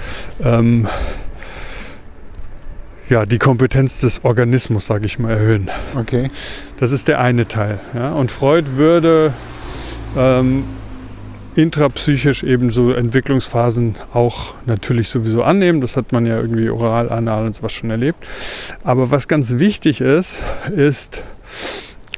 ähm, 0.42 0.88
ja, 3.08 3.26
die 3.26 3.38
Kompetenz 3.38 4.00
des 4.00 4.24
Organismus, 4.24 4.86
sage 4.86 5.06
ich 5.06 5.18
mal, 5.18 5.32
erhöhen. 5.32 5.70
Okay. 5.94 6.30
Das 6.78 6.92
ist 6.92 7.08
der 7.08 7.20
eine 7.20 7.46
Teil. 7.46 7.78
Ja? 7.94 8.12
Und 8.12 8.30
Freud 8.30 8.70
würde 8.76 9.34
ähm, 10.16 10.64
intrapsychisch 11.54 12.42
eben 12.42 12.70
so 12.70 12.92
Entwicklungsphasen 12.92 13.96
auch 14.14 14.54
natürlich 14.64 15.08
sowieso 15.08 15.42
annehmen. 15.42 15.80
Das 15.80 15.96
hat 15.96 16.12
man 16.12 16.24
ja 16.24 16.36
irgendwie 16.36 16.70
oral, 16.70 17.10
anal 17.10 17.44
und 17.44 17.54
sowas 17.54 17.72
schon 17.72 17.90
erlebt. 17.90 18.26
Aber 18.84 19.10
was 19.10 19.28
ganz 19.28 19.58
wichtig 19.58 20.00
ist, 20.00 20.42
ist 20.74 21.22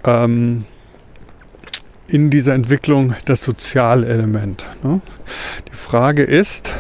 ähm, 0.05 0.65
in 2.15 2.31
dieser 2.31 2.55
Entwicklung 2.55 3.15
das 3.25 3.43
soziale 3.43 4.07
Element. 4.07 4.65
Ne? 4.85 5.01
Die 5.69 5.77
Frage 5.77 6.23
ist, 6.23 6.73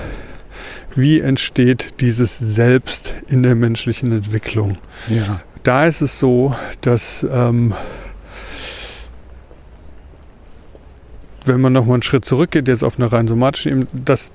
wie 0.94 1.18
entsteht 1.20 1.94
dieses 2.00 2.38
Selbst 2.38 3.16
in 3.26 3.42
der 3.42 3.56
menschlichen 3.56 4.12
Entwicklung? 4.12 4.78
Ja. 5.08 5.40
Da 5.64 5.86
ist 5.86 6.02
es 6.02 6.20
so, 6.20 6.54
dass 6.82 7.26
ähm, 7.28 7.74
wenn 11.44 11.60
man 11.60 11.72
nochmal 11.72 11.94
einen 11.94 12.04
Schritt 12.04 12.24
zurückgeht, 12.24 12.68
jetzt 12.68 12.84
auf 12.84 13.00
eine 13.00 13.10
rein 13.10 13.26
somatische 13.26 13.70
Ebene, 13.70 13.88
dass 13.92 14.30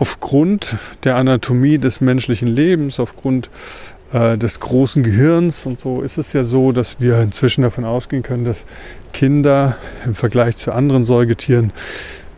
aufgrund 0.00 0.78
der 1.04 1.14
Anatomie 1.14 1.78
des 1.78 2.00
menschlichen 2.00 2.48
Lebens, 2.48 2.98
aufgrund 2.98 3.50
äh, 4.12 4.38
des 4.38 4.60
großen 4.60 5.02
Gehirns 5.02 5.66
und 5.66 5.80
so, 5.80 6.02
ist 6.02 6.18
es 6.18 6.32
ja 6.32 6.44
so, 6.44 6.72
dass 6.72 7.00
wir 7.00 7.20
inzwischen 7.20 7.62
davon 7.62 7.84
ausgehen 7.84 8.22
können, 8.22 8.44
dass 8.44 8.66
Kinder 9.12 9.76
im 10.04 10.14
Vergleich 10.14 10.56
zu 10.56 10.72
anderen 10.72 11.04
Säugetieren 11.04 11.72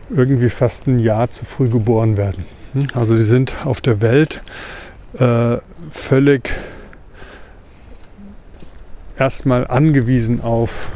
irgendwie 0.09 0.49
fast 0.49 0.87
ein 0.87 0.99
Jahr 0.99 1.29
zu 1.29 1.45
früh 1.45 1.69
geboren 1.69 2.17
werden. 2.17 2.43
Hm? 2.73 2.81
Also 2.93 3.15
die 3.15 3.23
sind 3.23 3.65
auf 3.65 3.81
der 3.81 4.01
Welt 4.01 4.41
äh, 5.17 5.57
völlig 5.89 6.53
erstmal 9.17 9.67
angewiesen 9.67 10.41
auf 10.41 10.91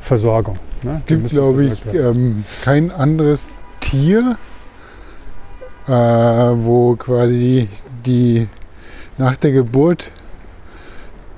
Versorgung. 0.00 0.58
Ne? 0.82 0.94
Es 0.96 1.04
gibt, 1.04 1.28
glaube 1.30 1.64
ich, 1.64 1.82
ähm, 1.94 2.44
kein 2.62 2.90
anderes 2.90 3.58
Tier, 3.80 4.38
äh, 5.86 5.90
wo 5.90 6.96
quasi 6.96 7.68
die 8.04 8.48
nach 9.18 9.36
der 9.36 9.52
Geburt 9.52 10.10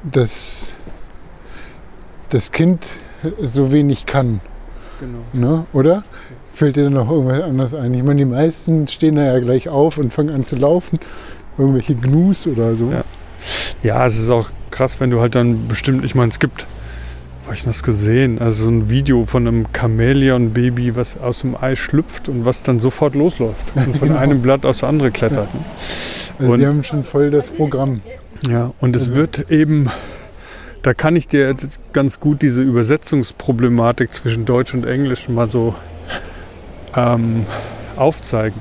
das, 0.03 0.73
das 2.29 2.53
Kind 2.53 2.85
so 3.41 3.73
wenig 3.73 4.07
kann. 4.07 4.41
Genau. 5.01 5.19
Ne? 5.33 5.67
Oder? 5.73 6.05
Fällt 6.55 6.77
dir 6.77 6.91
noch 6.91 7.11
irgendwas 7.11 7.43
anderes 7.43 7.75
ein? 7.75 7.95
Ich 7.95 8.03
meine, 8.03 8.17
die 8.17 8.25
meisten 8.25 8.89
stehen 8.89 9.17
da 9.17 9.25
ja 9.25 9.39
gleich 9.39 9.69
auf 9.69 9.99
und 9.99 10.13
fangen 10.13 10.31
an 10.31 10.45
zu 10.45 10.57
laufen. 10.57 10.99
Irgendwelche 11.57 11.95
Gnus 11.95 12.47
oder 12.47 12.75
so. 12.77 12.91
Ja. 12.91 13.05
ja, 13.83 14.07
es 14.07 14.19
ist 14.19 14.31
auch 14.31 14.51
krass, 14.71 15.01
wenn 15.01 15.11
du 15.11 15.21
halt 15.21 15.35
dann 15.35 15.69
bestimmt, 15.69 16.05
ich 16.05 16.15
meine, 16.15 16.31
es 16.31 16.39
gibt 16.39 16.67
habe 17.49 17.57
ich 17.57 17.65
das 17.65 17.83
gesehen? 17.83 18.39
Also 18.41 18.67
so 18.67 18.71
ein 18.71 18.91
Video 18.91 19.25
von 19.25 19.49
einem 19.49 19.67
Chamäleon-Baby, 19.73 20.97
was 20.97 21.17
aus 21.17 21.41
dem 21.41 21.57
Ei 21.59 21.77
schlüpft 21.77 22.29
und 22.29 22.45
was 22.45 22.63
dann 22.63 22.79
sofort 22.79 23.15
losläuft 23.15 23.73
und 23.75 23.97
von 23.97 24.09
genau. 24.09 24.21
einem 24.21 24.43
Blatt 24.43 24.67
aufs 24.67 24.85
andere 24.85 25.11
klettert. 25.11 25.49
Ja. 25.55 26.28
Also 26.39 26.53
und, 26.53 26.61
die 26.61 26.67
haben 26.67 26.85
schon 26.85 27.05
voll 27.05 27.31
das 27.31 27.51
Programm. 27.51 28.01
Ja, 28.49 28.73
und 28.81 28.95
es 28.95 29.09
also. 29.09 29.17
wird 29.17 29.51
eben, 29.51 29.91
da 30.83 30.95
kann 30.95 31.17
ich 31.17 31.27
dir 31.27 31.49
jetzt 31.49 31.81
ganz 31.93 32.21
gut 32.21 32.43
diese 32.43 32.63
Übersetzungsproblematik 32.63 34.13
zwischen 34.13 34.45
Deutsch 34.45 34.75
und 34.75 34.87
Englisch 34.87 35.29
mal 35.29 35.51
so 35.51 35.75
ähm, 36.97 37.45
aufzeigen. 37.97 38.61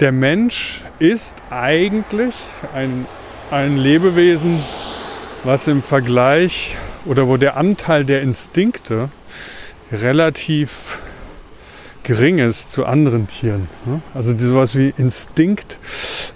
Der 0.00 0.12
Mensch 0.12 0.82
ist 0.98 1.36
eigentlich 1.50 2.34
ein, 2.74 3.06
ein 3.50 3.76
Lebewesen, 3.76 4.58
was 5.44 5.68
im 5.68 5.82
Vergleich 5.82 6.76
oder 7.04 7.28
wo 7.28 7.36
der 7.36 7.56
Anteil 7.56 8.04
der 8.04 8.22
Instinkte 8.22 9.10
relativ 9.92 11.00
gering 12.02 12.38
ist 12.38 12.72
zu 12.72 12.84
anderen 12.86 13.26
Tieren. 13.28 13.68
Ne? 13.86 14.00
Also 14.14 14.36
sowas 14.36 14.76
wie 14.76 14.92
Instinkt. 14.96 15.78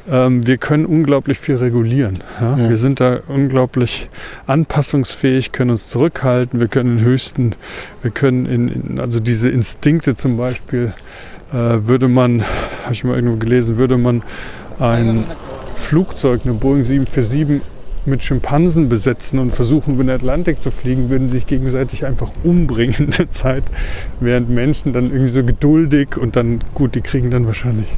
Ähm, 0.09 0.47
wir 0.47 0.59
können 0.59 0.87
unglaublich 0.87 1.39
viel 1.39 1.57
regulieren. 1.57 2.19
Wir 2.57 2.77
sind 2.77 3.01
da 3.01 3.21
unglaublich 3.27 4.09
anpassungsfähig, 4.47 5.53
können 5.53 5.71
uns 5.71 5.89
zurückhalten. 5.89 6.61
Wir 6.61 6.69
können 6.69 6.99
in 6.99 7.05
höchsten, 7.05 7.55
wir 8.03 8.11
können 8.11 8.47
in, 8.47 8.69
in 8.69 9.01
also 9.01 9.21
diese 9.21 9.51
Instinkte 9.51 10.15
zum 10.15 10.37
Beispiel 10.37 10.93
äh, 11.53 11.55
würde 11.55 12.09
man, 12.09 12.43
habe 12.85 12.93
ich 12.93 13.05
mal 13.05 13.17
irgendwo 13.17 13.37
gelesen, 13.37 13.79
würde 13.79 13.97
man 13.97 14.23
ein 14.79 15.25
Flugzeug, 15.75 16.43
eine 16.45 16.55
Boeing 16.55 16.85
747 16.85 17.63
mit 18.07 18.23
Schimpansen 18.23 18.89
besetzen 18.89 19.39
und 19.39 19.53
versuchen, 19.53 19.95
über 19.95 20.05
den 20.05 20.11
Atlantik 20.11 20.63
zu 20.63 20.71
fliegen, 20.71 21.11
würden 21.11 21.29
sich 21.29 21.47
gegenseitig 21.47 22.05
einfach 22.05 22.31
umbringen 22.45 22.97
in 22.99 23.11
der 23.11 23.31
Zeit, 23.31 23.65
während 24.21 24.49
Menschen 24.49 24.93
dann 24.93 25.07
irgendwie 25.07 25.31
so 25.31 25.45
geduldig 25.45 26.17
und 26.17 26.37
dann, 26.37 26.61
gut, 26.75 26.95
die 26.95 27.01
kriegen 27.01 27.31
dann 27.31 27.47
wahrscheinlich 27.47 27.89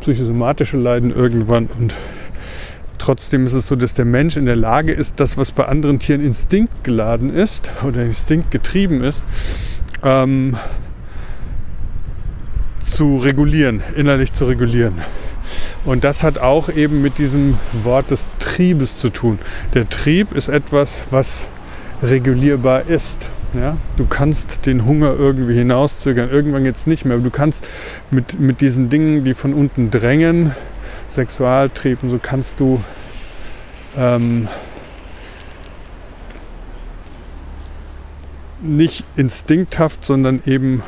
psychosomatische 0.00 0.76
Leiden 0.76 1.10
irgendwann 1.10 1.68
und 1.78 1.96
trotzdem 2.98 3.46
ist 3.46 3.52
es 3.52 3.68
so, 3.68 3.76
dass 3.76 3.94
der 3.94 4.04
Mensch 4.04 4.36
in 4.36 4.46
der 4.46 4.56
Lage 4.56 4.92
ist, 4.92 5.20
das, 5.20 5.36
was 5.36 5.50
bei 5.50 5.66
anderen 5.66 5.98
Tieren 5.98 6.22
instinktgeladen 6.22 7.34
ist 7.34 7.70
oder 7.86 8.02
instinktgetrieben 8.02 9.02
ist, 9.02 9.26
ähm, 10.02 10.56
zu 12.80 13.18
regulieren, 13.18 13.82
innerlich 13.96 14.32
zu 14.32 14.44
regulieren. 14.44 14.94
Und 15.84 16.04
das 16.04 16.22
hat 16.22 16.38
auch 16.38 16.70
eben 16.70 17.02
mit 17.02 17.18
diesem 17.18 17.58
Wort 17.82 18.10
des 18.10 18.30
Triebes 18.38 18.98
zu 18.98 19.10
tun. 19.10 19.38
Der 19.74 19.88
Trieb 19.88 20.32
ist 20.32 20.48
etwas, 20.48 21.06
was 21.10 21.48
regulierbar 22.02 22.88
ist. 22.88 23.18
Ja? 23.54 23.76
Du 23.96 24.06
kannst 24.06 24.66
den 24.66 24.86
Hunger 24.86 25.14
irgendwie 25.14 25.54
hinauszögern, 25.54 26.30
irgendwann 26.30 26.64
jetzt 26.64 26.86
nicht 26.86 27.04
mehr. 27.04 27.14
Aber 27.14 27.24
du 27.24 27.30
kannst 27.30 27.68
mit, 28.10 28.40
mit 28.40 28.60
diesen 28.60 28.88
Dingen, 28.88 29.24
die 29.24 29.34
von 29.34 29.52
unten 29.52 29.90
drängen, 29.90 30.52
Sexualtrieb 31.08 32.02
und 32.02 32.10
so, 32.10 32.18
kannst 32.20 32.60
du 32.60 32.82
ähm, 33.96 34.48
nicht 38.62 39.04
instinkthaft, 39.16 40.04
sondern 40.04 40.42
eben 40.46 40.82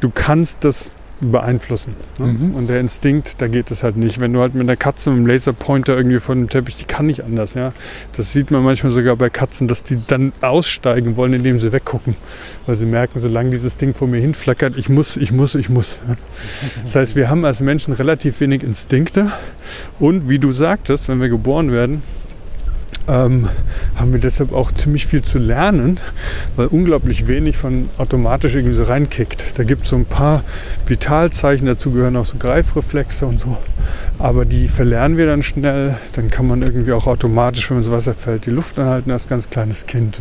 du 0.00 0.10
kannst 0.10 0.64
das 0.64 0.90
beeinflussen. 1.20 1.94
Ne? 2.18 2.26
Mhm. 2.26 2.54
Und 2.54 2.68
der 2.68 2.80
Instinkt, 2.80 3.40
da 3.40 3.48
geht 3.48 3.70
es 3.70 3.82
halt 3.82 3.96
nicht. 3.96 4.20
Wenn 4.20 4.32
du 4.32 4.40
halt 4.40 4.54
mit 4.54 4.62
einer 4.62 4.76
Katze 4.76 5.10
mit 5.10 5.18
einem 5.18 5.26
Laserpointer 5.26 5.96
irgendwie 5.96 6.20
von 6.20 6.38
dem 6.38 6.48
Teppich, 6.48 6.76
die 6.76 6.84
kann 6.84 7.06
nicht 7.06 7.24
anders. 7.24 7.54
Ja? 7.54 7.72
Das 8.16 8.32
sieht 8.32 8.50
man 8.50 8.62
manchmal 8.62 8.92
sogar 8.92 9.16
bei 9.16 9.30
Katzen, 9.30 9.68
dass 9.68 9.84
die 9.84 10.00
dann 10.06 10.32
aussteigen 10.40 11.16
wollen, 11.16 11.32
indem 11.32 11.60
sie 11.60 11.72
weggucken. 11.72 12.14
Weil 12.66 12.76
sie 12.76 12.86
merken, 12.86 13.20
solange 13.20 13.50
dieses 13.50 13.76
Ding 13.76 13.94
vor 13.94 14.08
mir 14.08 14.20
hinflackert, 14.20 14.76
ich 14.76 14.88
muss, 14.88 15.16
ich 15.16 15.32
muss, 15.32 15.54
ich 15.54 15.68
muss. 15.68 15.98
Ja? 16.08 16.16
Das 16.82 16.94
heißt, 16.94 17.16
wir 17.16 17.28
haben 17.28 17.44
als 17.44 17.60
Menschen 17.60 17.94
relativ 17.94 18.40
wenig 18.40 18.62
Instinkte. 18.62 19.32
Und 19.98 20.28
wie 20.28 20.38
du 20.38 20.52
sagtest, 20.52 21.08
wenn 21.08 21.20
wir 21.20 21.28
geboren 21.28 21.72
werden, 21.72 22.02
ähm, 23.08 23.48
haben 23.96 24.12
wir 24.12 24.20
deshalb 24.20 24.52
auch 24.52 24.70
ziemlich 24.72 25.06
viel 25.06 25.22
zu 25.22 25.38
lernen, 25.38 25.98
weil 26.56 26.66
unglaublich 26.66 27.26
wenig 27.26 27.56
von 27.56 27.88
automatisch 27.98 28.54
irgendwie 28.54 28.76
so 28.76 28.84
reinkickt. 28.84 29.58
Da 29.58 29.64
gibt 29.64 29.84
es 29.84 29.90
so 29.90 29.96
ein 29.96 30.04
paar 30.04 30.44
Vitalzeichen, 30.86 31.66
dazu 31.66 31.90
gehören 31.90 32.16
auch 32.16 32.26
so 32.26 32.36
Greifreflexe 32.38 33.26
und 33.26 33.40
so. 33.40 33.56
Aber 34.18 34.44
die 34.44 34.68
verlernen 34.68 35.16
wir 35.16 35.26
dann 35.26 35.42
schnell. 35.42 35.96
Dann 36.12 36.30
kann 36.30 36.46
man 36.46 36.62
irgendwie 36.62 36.92
auch 36.92 37.06
automatisch, 37.06 37.68
wenn 37.70 37.78
man 37.78 37.84
ins 37.84 37.92
Wasser 37.92 38.14
fällt, 38.14 38.46
die 38.46 38.50
Luft 38.50 38.78
anhalten 38.78 39.10
als 39.10 39.28
ganz 39.28 39.48
kleines 39.48 39.86
Kind. 39.86 40.18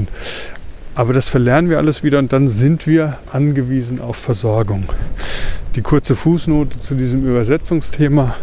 Aber 0.96 1.14
das 1.14 1.30
verlernen 1.30 1.70
wir 1.70 1.78
alles 1.78 2.04
wieder 2.04 2.18
und 2.18 2.34
dann 2.34 2.48
sind 2.48 2.88
wir 2.88 3.20
angewiesen 3.32 4.02
auf 4.02 4.16
Versorgung. 4.16 4.86
Die 5.76 5.82
kurze 5.82 6.16
Fußnote 6.16 6.80
zu 6.80 6.96
diesem 6.96 7.24
Übersetzungsthema. 7.24 8.36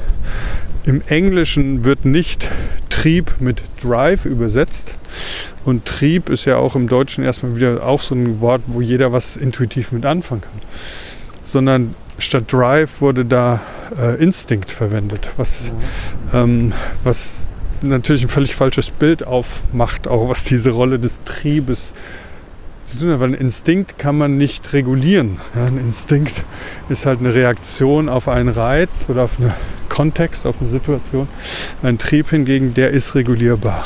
Im 0.85 1.02
Englischen 1.09 1.85
wird 1.85 2.04
nicht 2.04 2.48
Trieb 3.04 3.38
mit 3.38 3.62
Drive 3.82 4.24
übersetzt. 4.24 4.94
Und 5.66 5.84
Trieb 5.84 6.30
ist 6.30 6.46
ja 6.46 6.56
auch 6.56 6.74
im 6.74 6.88
Deutschen 6.88 7.22
erstmal 7.22 7.54
wieder 7.54 7.86
auch 7.86 8.00
so 8.00 8.14
ein 8.14 8.40
Wort, 8.40 8.62
wo 8.66 8.80
jeder 8.80 9.12
was 9.12 9.36
intuitiv 9.36 9.92
mit 9.92 10.06
anfangen 10.06 10.40
kann. 10.40 10.62
Sondern 11.42 11.94
statt 12.16 12.50
Drive 12.50 13.02
wurde 13.02 13.26
da 13.26 13.60
äh, 13.98 14.18
Instinkt 14.22 14.70
verwendet, 14.70 15.28
was, 15.36 15.70
ähm, 16.32 16.72
was 17.02 17.54
natürlich 17.82 18.22
ein 18.22 18.30
völlig 18.30 18.54
falsches 18.56 18.90
Bild 18.90 19.26
aufmacht, 19.26 20.08
auch 20.08 20.30
was 20.30 20.44
diese 20.44 20.70
Rolle 20.70 20.98
des 20.98 21.20
Triebes 21.26 21.92
zu 22.84 22.98
tun 22.98 23.10
hat. 23.10 23.20
Weil 23.20 23.30
ein 23.30 23.34
Instinkt 23.34 23.98
kann 23.98 24.16
man 24.16 24.36
nicht 24.36 24.72
regulieren. 24.72 25.38
Ein 25.54 25.78
Instinkt 25.78 26.44
ist 26.88 27.06
halt 27.06 27.20
eine 27.20 27.34
Reaktion 27.34 28.08
auf 28.08 28.28
einen 28.28 28.48
Reiz 28.48 29.06
oder 29.08 29.24
auf 29.24 29.38
einen 29.38 29.52
Kontext, 29.88 30.46
auf 30.46 30.56
eine 30.60 30.70
Situation. 30.70 31.28
Ein 31.82 31.98
Trieb 31.98 32.30
hingegen, 32.30 32.74
der 32.74 32.90
ist 32.90 33.14
regulierbar. 33.14 33.84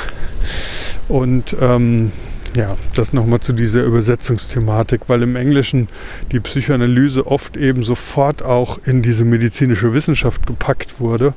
Und 1.08 1.56
ähm, 1.61 2.12
ja, 2.56 2.76
das 2.94 3.12
nochmal 3.12 3.40
zu 3.40 3.52
dieser 3.52 3.82
Übersetzungsthematik, 3.82 5.02
weil 5.06 5.22
im 5.22 5.37
Englischen 5.37 5.88
die 6.32 6.40
Psychoanalyse 6.40 7.26
oft 7.26 7.56
eben 7.56 7.82
sofort 7.82 8.42
auch 8.42 8.78
in 8.84 9.02
diese 9.02 9.24
medizinische 9.24 9.94
Wissenschaft 9.94 10.46
gepackt 10.46 11.00
wurde, 11.00 11.34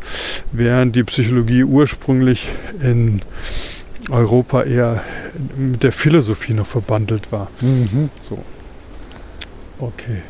während 0.52 0.96
die 0.96 1.04
Psychologie 1.04 1.64
ursprünglich 1.64 2.48
in 2.82 3.22
Europa 4.12 4.64
eher 4.64 5.02
mit 5.58 5.84
der 5.84 5.92
Philosophie 5.92 6.54
noch 6.54 6.68
verbandelt 6.68 7.32
war. 7.32 7.50
Mhm. 7.62 8.10
So. 8.22 8.40
Okay. 9.80 10.22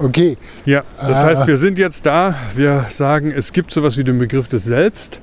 Okay. 0.00 0.36
Ja, 0.64 0.84
das 1.00 1.16
Ah. 1.16 1.24
heißt, 1.24 1.46
wir 1.48 1.56
sind 1.56 1.76
jetzt 1.78 2.06
da. 2.06 2.36
Wir 2.54 2.86
sagen, 2.88 3.32
es 3.32 3.52
gibt 3.52 3.72
sowas 3.72 3.96
wie 3.96 4.04
den 4.04 4.18
Begriff 4.18 4.46
des 4.46 4.62
Selbst. 4.62 5.20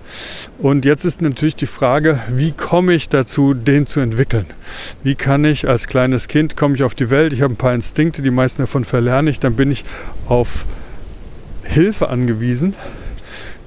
Und 0.58 0.84
jetzt 0.84 1.06
ist 1.06 1.22
natürlich 1.22 1.56
die 1.56 1.66
Frage, 1.66 2.20
wie 2.30 2.52
komme 2.52 2.92
ich 2.94 3.08
dazu, 3.08 3.54
den 3.54 3.88
zu 3.88 4.02
entwickeln? 4.02 4.46
Wie 5.02 5.16
kann 5.16 5.46
ich 5.46 5.68
als 5.70 5.88
kleines 5.88 6.28
Kind, 6.28 6.58
komme 6.58 6.76
ich 6.76 6.84
auf 6.84 6.94
die 6.94 7.10
Welt, 7.10 7.32
ich 7.32 7.42
habe 7.42 7.54
ein 7.54 7.58
paar 7.58 7.74
Instinkte, 7.74 8.22
die 8.22 8.32
meisten 8.32 8.64
davon 8.64 8.84
verlerne 8.84 9.30
ich, 9.30 9.40
dann 9.40 9.56
bin 9.56 9.72
ich 9.72 9.86
auf 10.28 10.66
Hilfe 11.64 12.10
angewiesen. 12.10 12.74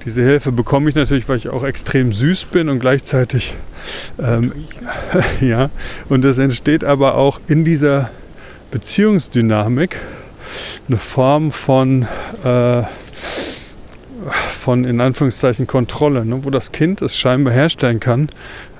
Diese 0.05 0.21
Hilfe 0.21 0.51
bekomme 0.51 0.89
ich 0.89 0.95
natürlich, 0.95 1.27
weil 1.27 1.37
ich 1.37 1.49
auch 1.49 1.63
extrem 1.63 2.13
süß 2.13 2.45
bin 2.45 2.69
und 2.69 2.79
gleichzeitig, 2.79 3.57
ähm, 4.17 4.53
ja, 5.41 5.69
und 6.07 6.23
es 6.23 6.37
entsteht 6.37 6.83
aber 6.83 7.15
auch 7.15 7.41
in 7.47 7.65
dieser 7.65 8.09
Beziehungsdynamik 8.71 9.97
eine 10.87 10.97
Form 10.97 11.51
von, 11.51 12.07
äh, 12.43 12.83
von 14.31 14.85
in 14.85 15.01
Anführungszeichen 15.01 15.67
Kontrolle, 15.67 16.25
ne, 16.25 16.45
wo 16.45 16.49
das 16.49 16.71
Kind 16.71 17.01
es 17.01 17.17
scheinbar 17.17 17.53
herstellen 17.53 17.99
kann, 17.99 18.29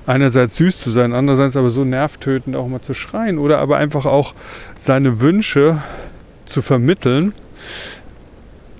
einerseits 0.05 0.55
süß 0.55 0.79
zu 0.79 0.89
sein, 0.89 1.13
andererseits 1.13 1.57
aber 1.57 1.69
so 1.69 1.83
nervtötend 1.83 2.55
auch 2.55 2.67
mal 2.67 2.81
zu 2.81 2.93
schreien 2.93 3.37
oder 3.37 3.59
aber 3.59 3.77
einfach 3.77 4.05
auch 4.05 4.33
seine 4.79 5.19
Wünsche 5.19 5.81
zu 6.45 6.61
vermitteln. 6.61 7.33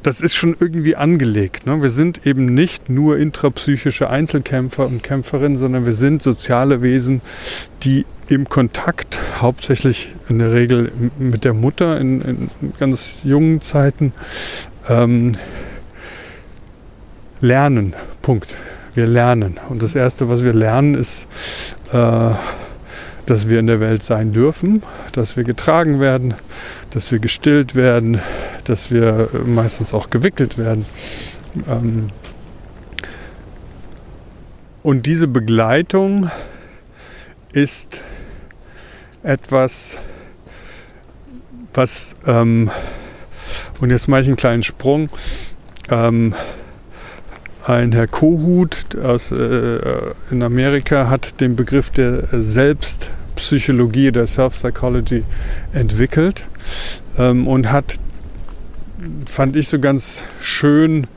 Das 0.03 0.21
ist 0.21 0.35
schon 0.35 0.55
irgendwie 0.59 0.95
angelegt. 0.95 1.65
Ne? 1.65 1.81
Wir 1.81 1.89
sind 1.89 2.25
eben 2.25 2.45
nicht 2.45 2.89
nur 2.89 3.17
intrapsychische 3.17 4.09
Einzelkämpfer 4.09 4.85
und 4.85 5.03
Kämpferinnen, 5.03 5.57
sondern 5.57 5.85
wir 5.85 5.93
sind 5.93 6.21
soziale 6.21 6.81
Wesen, 6.81 7.21
die 7.83 8.05
im 8.29 8.47
Kontakt, 8.47 9.19
hauptsächlich 9.41 10.09
in 10.29 10.39
der 10.39 10.53
Regel 10.53 10.91
mit 11.17 11.43
der 11.43 11.53
Mutter 11.53 11.99
in, 11.99 12.21
in 12.21 12.49
ganz 12.79 13.21
jungen 13.23 13.59
Zeiten, 13.59 14.13
ähm, 14.87 15.33
lernen. 17.41 17.93
Punkt. 18.21 18.55
Wir 18.93 19.07
lernen. 19.07 19.59
Und 19.69 19.83
das 19.83 19.95
Erste, 19.95 20.29
was 20.29 20.43
wir 20.43 20.53
lernen, 20.53 20.95
ist, 20.95 21.27
äh, 21.91 22.31
dass 23.29 23.47
wir 23.47 23.59
in 23.59 23.67
der 23.67 23.79
Welt 23.79 24.01
sein 24.01 24.33
dürfen, 24.33 24.81
dass 25.11 25.37
wir 25.37 25.43
getragen 25.43 25.99
werden, 25.99 26.33
dass 26.89 27.11
wir 27.11 27.19
gestillt 27.19 27.75
werden, 27.75 28.19
dass 28.63 28.89
wir 28.89 29.29
äh, 29.33 29.37
meistens 29.47 29.93
auch 29.93 30.09
gewickelt 30.09 30.57
werden. 30.57 30.85
Ähm, 31.67 32.09
und 34.81 35.05
diese 35.05 35.27
Begleitung 35.27 36.31
ist 37.53 38.01
etwas, 39.21 39.99
was, 41.73 42.15
ähm, 42.25 42.71
und 43.79 43.91
jetzt 43.91 44.07
mache 44.07 44.21
ich 44.21 44.27
einen 44.27 44.37
kleinen 44.37 44.63
Sprung, 44.63 45.09
ähm, 45.91 46.33
ein 47.65 47.91
Herr 47.91 48.07
Kohut 48.07 48.95
aus, 48.95 49.31
äh, 49.31 49.79
in 50.31 50.41
Amerika 50.41 51.09
hat 51.09 51.39
den 51.41 51.55
Begriff 51.55 51.91
der 51.91 52.23
Selbstpsychologie, 53.39 54.11
der 54.11 54.27
Self-Psychology 54.27 55.23
entwickelt 55.73 56.45
ähm, 57.17 57.47
und 57.47 57.71
hat, 57.71 57.95
fand 59.25 59.55
ich 59.55 59.69
so 59.69 59.79
ganz 59.79 60.25
schön 60.41 61.07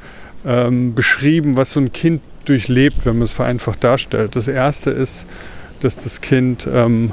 ähm, 0.44 0.94
beschrieben, 0.94 1.56
was 1.56 1.72
so 1.72 1.80
ein 1.80 1.92
Kind 1.92 2.22
durchlebt, 2.44 3.04
wenn 3.04 3.14
man 3.14 3.24
es 3.24 3.32
vereinfacht 3.32 3.82
darstellt. 3.82 4.36
Das 4.36 4.48
erste 4.48 4.90
ist, 4.90 5.26
dass 5.80 5.96
das 5.96 6.20
Kind 6.20 6.68
ähm, 6.72 7.12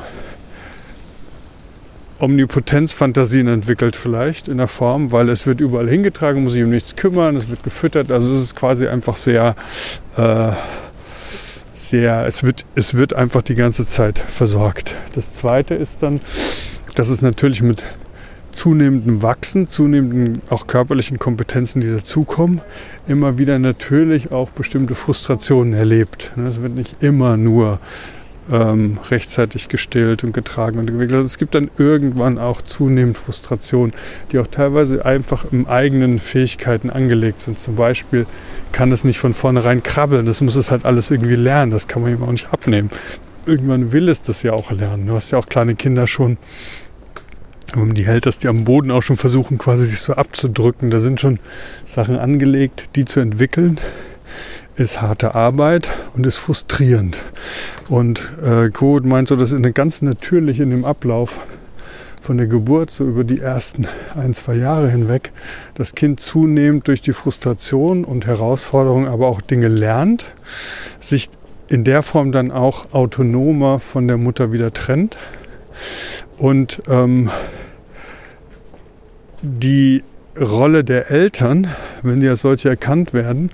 Omnipotenzfantasien 2.20 3.48
entwickelt 3.48 3.96
vielleicht 3.96 4.48
in 4.48 4.58
der 4.58 4.68
Form, 4.68 5.12
weil 5.12 5.30
es 5.30 5.48
wird 5.48 5.62
überall 5.62 5.90
hingetragen, 5.90 6.44
muss 6.44 6.54
sich 6.54 6.64
um 6.64 6.70
nichts 6.70 6.96
kümmern, 6.96 7.36
es 7.36 7.50
wird 7.50 7.64
gefüttert, 7.64 8.12
also 8.12 8.34
es 8.34 8.42
ist 8.42 8.56
quasi 8.56 8.88
einfach 8.88 9.16
sehr, 9.16 9.56
äh, 10.18 10.52
sehr, 11.90 12.26
es 12.26 12.44
wird, 12.44 12.66
es 12.76 12.94
wird 12.94 13.14
einfach 13.14 13.42
die 13.42 13.56
ganze 13.56 13.86
Zeit 13.86 14.20
versorgt. 14.20 14.96
Das 15.16 15.34
zweite 15.34 15.76
ist 15.76 15.98
dann, 16.02 16.22
dass 16.96 17.10
es 17.10 17.22
natürlich 17.22 17.62
mit 17.62 17.84
zunehmendem 18.52 19.22
Wachsen, 19.22 19.68
zunehmenden 19.68 20.42
auch 20.50 20.68
körperlichen 20.68 21.20
Kompetenzen, 21.20 21.82
die 21.82 21.92
dazukommen, 21.92 22.62
immer 23.08 23.38
wieder 23.38 23.60
natürlich 23.60 24.32
auch 24.32 24.52
bestimmte 24.52 24.96
Frustrationen 24.96 25.74
erlebt. 25.74 26.32
Es 26.48 26.62
wird 26.62 26.76
nicht 26.76 27.02
immer 27.02 27.38
nur 27.38 27.80
ähm, 28.52 28.98
rechtzeitig 29.10 29.68
gestillt 29.68 30.24
und 30.24 30.34
getragen 30.34 30.80
und 30.80 30.88
gewickelt. 30.88 31.14
Also 31.14 31.26
es 31.26 31.38
gibt 31.38 31.56
dann 31.56 31.70
irgendwann 31.78 32.38
auch 32.38 32.62
zunehmend 32.62 33.18
Frustrationen, 33.18 33.94
die 34.32 34.40
auch 34.40 34.48
teilweise 34.48 35.06
einfach 35.06 35.46
im 35.52 35.68
eigenen 35.68 36.20
Fähigkeiten 36.20 36.90
angelegt 36.90 37.40
sind. 37.40 37.60
Zum 37.60 37.76
Beispiel 37.76 38.26
kann 38.72 38.92
es 38.92 39.04
nicht 39.04 39.20
von 39.20 39.34
vornherein 39.34 39.84
krabbeln, 39.84 40.26
das 40.26 40.42
muss 40.42 40.56
es 40.56 40.72
halt 40.72 40.86
alles 40.86 41.12
irgendwie 41.12 41.36
lernen, 41.36 41.72
das 41.72 41.88
kann 41.88 42.02
man 42.02 42.12
ihm 42.12 42.24
auch 42.24 42.32
nicht 42.32 42.52
abnehmen. 42.52 42.90
Irgendwann 43.46 43.92
will 43.92 44.10
es 44.10 44.22
das 44.22 44.44
ja 44.44 44.54
auch 44.54 44.72
lernen. 44.72 45.08
Du 45.08 45.14
hast 45.14 45.32
ja 45.32 45.38
auch 45.38 45.48
kleine 45.48 45.76
Kinder 45.76 46.08
schon, 46.08 46.38
wenn 47.74 47.94
die 47.94 48.06
hält, 48.06 48.26
dass 48.26 48.40
die 48.40 48.48
am 48.48 48.64
Boden 48.64 48.92
auch 48.92 49.02
schon 49.02 49.16
versuchen, 49.16 49.58
quasi 49.58 49.86
sich 49.86 50.00
so 50.00 50.14
abzudrücken. 50.14 50.90
Da 50.90 51.00
sind 51.00 51.22
schon 51.22 51.40
Sachen 51.86 52.18
angelegt, 52.18 52.96
die 52.96 53.06
zu 53.06 53.20
entwickeln 53.20 53.80
ist 54.76 55.02
harte 55.02 55.36
Arbeit 55.36 55.90
und 56.16 56.26
ist 56.26 56.38
frustrierend. 56.38 57.22
Und 57.90 58.30
äh, 58.42 58.70
Code 58.70 59.08
meint 59.08 59.28
so, 59.28 59.36
dass 59.36 59.52
in 59.52 59.74
ganz 59.74 60.02
natürlich 60.02 60.60
in 60.60 60.70
dem 60.70 60.86
Ablauf 60.86 61.42
von 62.22 62.38
der 62.38 62.48
Geburt 62.48 62.92
so 62.92 63.06
über 63.06 63.24
die 63.24 63.40
ersten 63.40 63.88
ein, 64.16 64.34
zwei 64.34 64.56
Jahre 64.56 64.90
hinweg 64.90 65.32
das 65.76 65.96
Kind 65.96 66.20
zunehmend 66.20 66.88
durch 66.88 67.02
die 67.02 67.14
Frustration 67.14 68.04
und 68.04 68.28
Herausforderung 68.28 69.08
aber 69.08 69.28
auch 69.28 69.42
Dinge 69.42 69.68
lernt, 69.68 70.26
sich 71.00 71.30
in 71.70 71.84
der 71.84 72.04
Form 72.04 72.32
dann 72.32 72.52
auch 72.52 72.94
autonomer 72.94 73.80
von 73.80 74.08
der 74.08 74.18
Mutter 74.18 74.52
wieder 74.52 74.74
trennt 74.74 75.18
und 76.38 76.82
ähm, 76.90 77.30
die 79.42 80.04
Rolle 80.40 80.84
der 80.84 81.12
Eltern, 81.12 81.68
wenn 82.02 82.20
die 82.20 82.28
als 82.28 82.42
solche 82.42 82.70
erkannt 82.70 83.14
werden, 83.14 83.52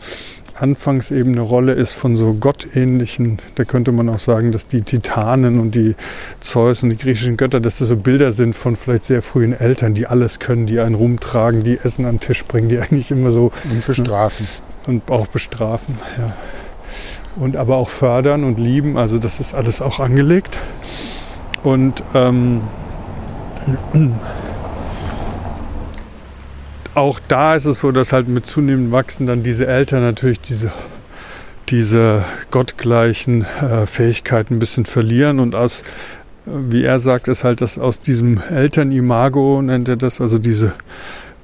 anfangs 0.56 1.12
eben 1.12 1.32
eine 1.34 1.42
Rolle 1.42 1.74
ist 1.74 1.94
von 1.94 2.16
so 2.16 2.34
gottähnlichen, 2.34 3.40
da 3.56 3.66
könnte 3.66 3.92
man 3.92 4.10
auch 4.10 4.20
sagen, 4.20 4.52
dass 4.52 4.68
die 4.68 4.82
Titanen 4.82 5.60
und 5.60 5.76
die 5.76 5.96
Zeus 6.40 6.84
und 6.84 6.90
die 6.90 6.98
griechischen 6.98 7.38
Götter, 7.38 7.60
dass 7.60 7.80
das 7.80 7.90
so 7.90 7.98
Bilder 7.98 8.32
sind 8.32 8.56
von 8.56 8.76
vielleicht 8.76 9.06
sehr 9.06 9.22
frühen 9.22 9.54
Eltern, 9.54 9.94
die 9.94 10.08
alles 10.08 10.40
können, 10.40 10.66
die 10.66 10.80
einen 10.80 10.96
rumtragen, 10.96 11.64
die 11.64 11.78
Essen 11.78 12.06
an 12.06 12.16
den 12.16 12.20
Tisch 12.22 12.46
bringen, 12.46 12.70
die 12.70 12.80
eigentlich 12.80 13.12
immer 13.12 13.32
so 13.32 13.52
Und 13.70 13.86
bestrafen. 13.86 14.48
und 14.88 15.12
auch 15.12 15.28
bestrafen, 15.28 15.98
ja. 16.18 16.36
Und 17.38 17.58
aber 17.58 17.76
auch 17.76 17.90
fördern 17.90 18.46
und 18.46 18.60
lieben, 18.60 18.98
also 18.98 19.18
das 19.20 19.42
ist 19.42 19.54
alles 19.54 19.82
auch 19.82 20.00
angelegt. 20.00 20.58
Und 21.64 22.02
ähm, 22.14 22.62
auch 26.96 27.20
da 27.20 27.56
ist 27.56 27.66
es 27.66 27.80
so, 27.80 27.92
dass 27.92 28.12
halt 28.12 28.28
mit 28.28 28.46
zunehmendem 28.46 28.92
Wachsen 28.92 29.28
dann 29.28 29.44
diese 29.44 29.68
Eltern 29.68 30.02
natürlich 30.02 30.40
diese, 30.40 30.72
diese 31.70 32.24
gottgleichen 32.52 33.46
äh, 33.62 33.86
Fähigkeiten 33.86 34.56
ein 34.56 34.60
bisschen 34.60 34.86
verlieren 34.86 35.40
und 35.40 35.56
aus, 35.56 35.82
äh, 35.82 36.52
wie 36.70 36.84
er 36.84 37.00
sagt, 37.00 37.28
ist 37.28 37.44
halt 37.44 37.62
das 37.62 37.78
aus 37.78 38.00
diesem 38.00 38.42
Elternimago, 38.50 39.62
nennt 39.62 39.90
er 39.90 39.98
das, 39.98 40.22
also 40.22 40.40
diese 40.40 40.74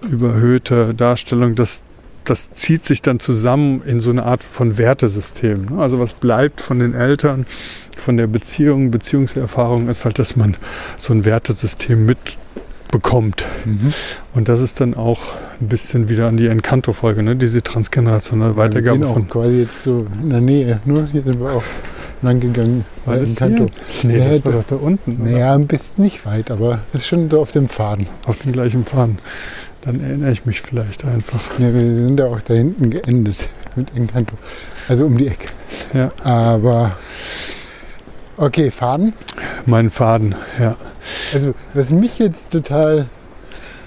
überhöhte 0.10 0.96
Darstellung, 0.96 1.56
das, 1.56 1.84
das 2.24 2.52
zieht 2.52 2.86
sich 2.86 3.02
dann 3.02 3.20
zusammen 3.20 3.82
in 3.86 4.00
so 4.00 4.10
eine 4.10 4.24
Art 4.24 4.44
von 4.44 4.78
Wertesystem. 4.78 5.66
ne? 5.66 5.82
Also 5.82 6.00
was 6.00 6.14
bleibt 6.14 6.62
von 6.62 6.80
den 6.80 6.94
Eltern, 6.94 7.46
von 7.98 8.16
der 8.16 8.28
Beziehung, 8.28 8.90
Beziehungserfahrung 8.90 9.90
ist 9.90 10.06
halt, 10.06 10.18
dass 10.18 10.36
man 10.36 10.56
so 10.98 11.14
ein 11.14 11.26
Wertesystem 11.26 12.06
mitbekommt. 12.92 13.46
Mhm. 13.66 13.94
Und 14.34 14.50
das 14.50 14.60
ist 14.62 14.80
dann 14.82 14.94
auch 14.94 15.20
ein 15.60 15.68
bisschen 15.68 16.10
wieder 16.10 16.28
an 16.28 16.38
die 16.38 16.48
Encanto-Folge, 16.48 17.24
ne? 17.24 17.36
diese 17.36 17.62
transgenerationale 17.62 18.54
wir 18.56 18.58
Weitergabe 18.58 19.00
sind 19.00 19.08
auch 19.08 19.14
von. 19.14 19.30
quasi 19.30 19.62
jetzt 19.62 19.84
so 19.84 20.06
in 20.22 20.30
der 20.30 20.42
Nähe. 20.42 20.80
Nur 20.86 21.08
hier 21.08 21.24
sind 21.24 21.40
wir 21.40 21.52
auch 21.52 21.64
lang 22.22 22.40
gegangen 22.40 22.86
War 23.06 23.18
das 23.18 23.32
Encanto. 23.32 23.68
hier? 23.90 24.12
Nee, 24.12 24.18
Ja, 24.20 24.30
das 24.30 24.46
war 24.46 24.52
doch 24.52 24.64
da 24.64 24.76
unten. 24.76 25.24
Naja, 25.24 25.54
ein 25.56 25.68
bisschen 25.68 26.04
nicht 26.04 26.26
weit, 26.26 26.52
aber 26.52 26.80
ist 26.94 27.08
schon 27.08 27.30
so 27.30 27.42
auf 27.42 27.52
dem 27.52 27.68
Faden. 27.68 28.08
Auf 28.26 28.38
den 28.38 28.52
gleichen 28.52 28.86
Faden. 28.86 29.20
Dann 29.82 30.00
erinnere 30.02 30.32
ich 30.32 30.46
mich 30.46 30.62
vielleicht 30.62 31.06
einfach. 31.06 31.42
Ja, 31.58 31.74
wir 31.74 31.82
sind 31.82 32.20
ja 32.20 32.28
auch 32.28 32.42
da 32.42 32.54
hinten 32.54 32.92
geendet 32.92 33.50
mit 33.76 33.96
Encanto. 33.96 34.36
Also 34.88 35.06
um 35.06 35.18
die 35.18 35.28
Ecke. 35.28 35.48
Ja. 35.94 36.12
Aber 36.24 36.96
okay, 38.42 38.72
Faden. 38.72 39.14
Mein 39.66 39.90
Faden, 39.90 40.36
ja. 40.60 40.76
Also 41.34 41.54
was 41.74 41.92
mich 41.92 42.20
jetzt 42.20 42.52
total 42.52 43.08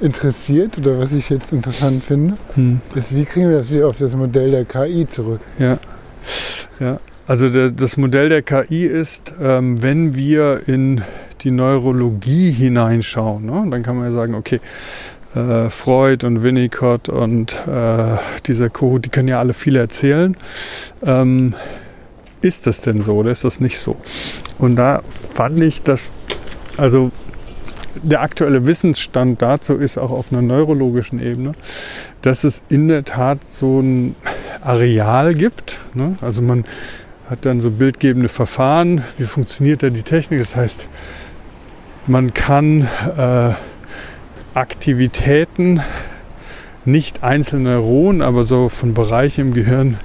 interessiert 0.01 0.79
oder 0.79 0.99
was 0.99 1.13
ich 1.13 1.29
jetzt 1.31 1.53
interessant 1.53 2.03
finde, 2.05 2.37
Hm. 2.55 2.81
ist, 2.95 3.15
wie 3.15 3.25
kriegen 3.25 3.49
wir 3.51 3.59
das 3.59 3.71
wieder 3.71 3.87
auf 3.89 3.97
das 3.97 4.15
Modell 4.15 4.51
der 4.51 4.65
KI 4.65 5.07
zurück? 5.07 5.41
Ja, 5.59 5.79
ja. 6.81 6.99
Also 7.27 7.49
der, 7.49 7.71
das 7.71 7.97
Modell 7.97 8.29
der 8.29 8.43
KI 8.43 8.85
ist, 8.85 9.35
ähm, 9.41 9.83
wenn 9.83 10.15
wir 10.15 10.63
in 10.67 11.03
die 11.41 11.51
Neurologie 11.51 12.51
hineinschauen, 12.51 13.47
ne, 13.47 13.67
dann 13.71 13.83
kann 13.83 13.97
man 13.97 14.07
ja 14.07 14.11
sagen, 14.11 14.35
okay, 14.35 14.61
äh, 15.35 15.71
Freud 15.71 16.27
und 16.27 16.43
Winnicott 16.43 17.09
und 17.09 17.63
äh, 17.67 18.17
dieser 18.47 18.69
Co., 18.69 18.99
die 18.99 19.09
können 19.09 19.29
ja 19.29 19.39
alle 19.39 19.55
viel 19.55 19.77
erzählen. 19.77 20.37
Ähm, 21.03 21.55
ist 22.45 22.67
das 22.67 22.83
denn 22.83 23.01
so 23.01 23.15
oder 23.17 23.31
ist 23.31 23.45
das 23.45 23.59
nicht 23.59 23.79
so? 23.79 23.97
Und 24.59 24.77
da 24.77 25.03
fand 25.35 25.61
ich, 25.61 25.83
dass, 25.83 26.11
also 26.77 27.11
der 28.03 28.23
aktuelle 28.23 28.67
Wissensstand 28.67 29.41
dazu 29.41 29.77
ist 29.77 29.99
auch 29.99 30.11
auf 30.11 30.33
einer 30.33 30.43
neurologischen 30.43 31.21
Ebene, 31.21 31.53
dass 32.23 32.45
es 32.45 32.63
in 32.69 32.89
der 32.89 33.05
Tat 33.05 33.45
so 33.45 33.81
ein 33.81 34.17
Areal 34.61 35.35
gibt. 35.35 35.81
Ne? 35.95 36.17
Also 36.21 36.43
man 36.43 36.65
hat 37.31 37.47
dann 37.47 37.61
so 37.61 37.71
bildgebende 37.71 38.29
Verfahren. 38.29 39.03
Wie 39.17 39.25
funktioniert 39.25 39.83
da 39.83 39.91
die 39.91 40.03
Technik? 40.03 40.41
Das 40.41 40.57
heißt, 40.57 40.89
man 42.07 42.35
kann 42.35 42.89
äh, 43.17 43.53
Aktivitäten, 44.55 45.81
nicht 46.85 47.23
einzelne 47.23 47.71
Neuronen, 47.71 48.21
aber 48.21 48.45
so 48.45 48.69
von 48.69 48.93
Bereichen 48.93 49.49
im 49.49 49.55
Gehirn 49.55 49.99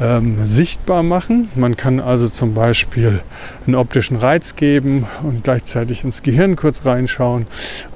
ähm, 0.00 0.46
sichtbar 0.46 1.02
machen. 1.02 1.48
Man 1.54 1.76
kann 1.76 2.00
also 2.00 2.28
zum 2.28 2.54
Beispiel 2.54 3.20
einen 3.66 3.74
optischen 3.74 4.16
Reiz 4.16 4.56
geben 4.56 5.06
und 5.22 5.44
gleichzeitig 5.44 6.04
ins 6.04 6.22
Gehirn 6.22 6.56
kurz 6.56 6.84
reinschauen. 6.84 7.46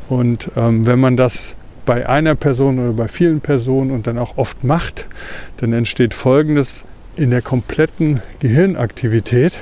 Und 0.08 0.50
ähm, 0.56 0.86
wenn 0.86 1.00
man 1.00 1.16
das 1.16 1.56
bei 1.84 2.08
einer 2.08 2.34
Person 2.34 2.78
oder 2.78 2.92
bei 2.92 3.08
vielen 3.08 3.40
Personen 3.40 3.90
und 3.90 4.06
dann 4.06 4.18
auch 4.18 4.36
oft 4.36 4.64
macht, 4.64 5.06
dann 5.56 5.72
entsteht 5.72 6.14
Folgendes. 6.14 6.84
In 7.14 7.30
der 7.30 7.42
kompletten 7.42 8.22
Gehirnaktivität 8.38 9.60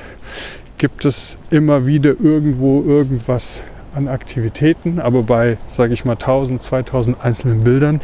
gibt 0.77 1.03
es 1.03 1.37
immer 1.49 1.85
wieder 1.85 2.15
irgendwo 2.19 2.81
irgendwas 2.81 3.63
an 3.93 4.07
Aktivitäten, 4.07 4.99
aber 4.99 5.23
bei, 5.23 5.57
sage 5.67 5.93
ich 5.93 6.05
mal, 6.05 6.13
1000, 6.13 6.63
2000 6.63 7.23
einzelnen 7.23 7.63
Bildern 7.63 7.99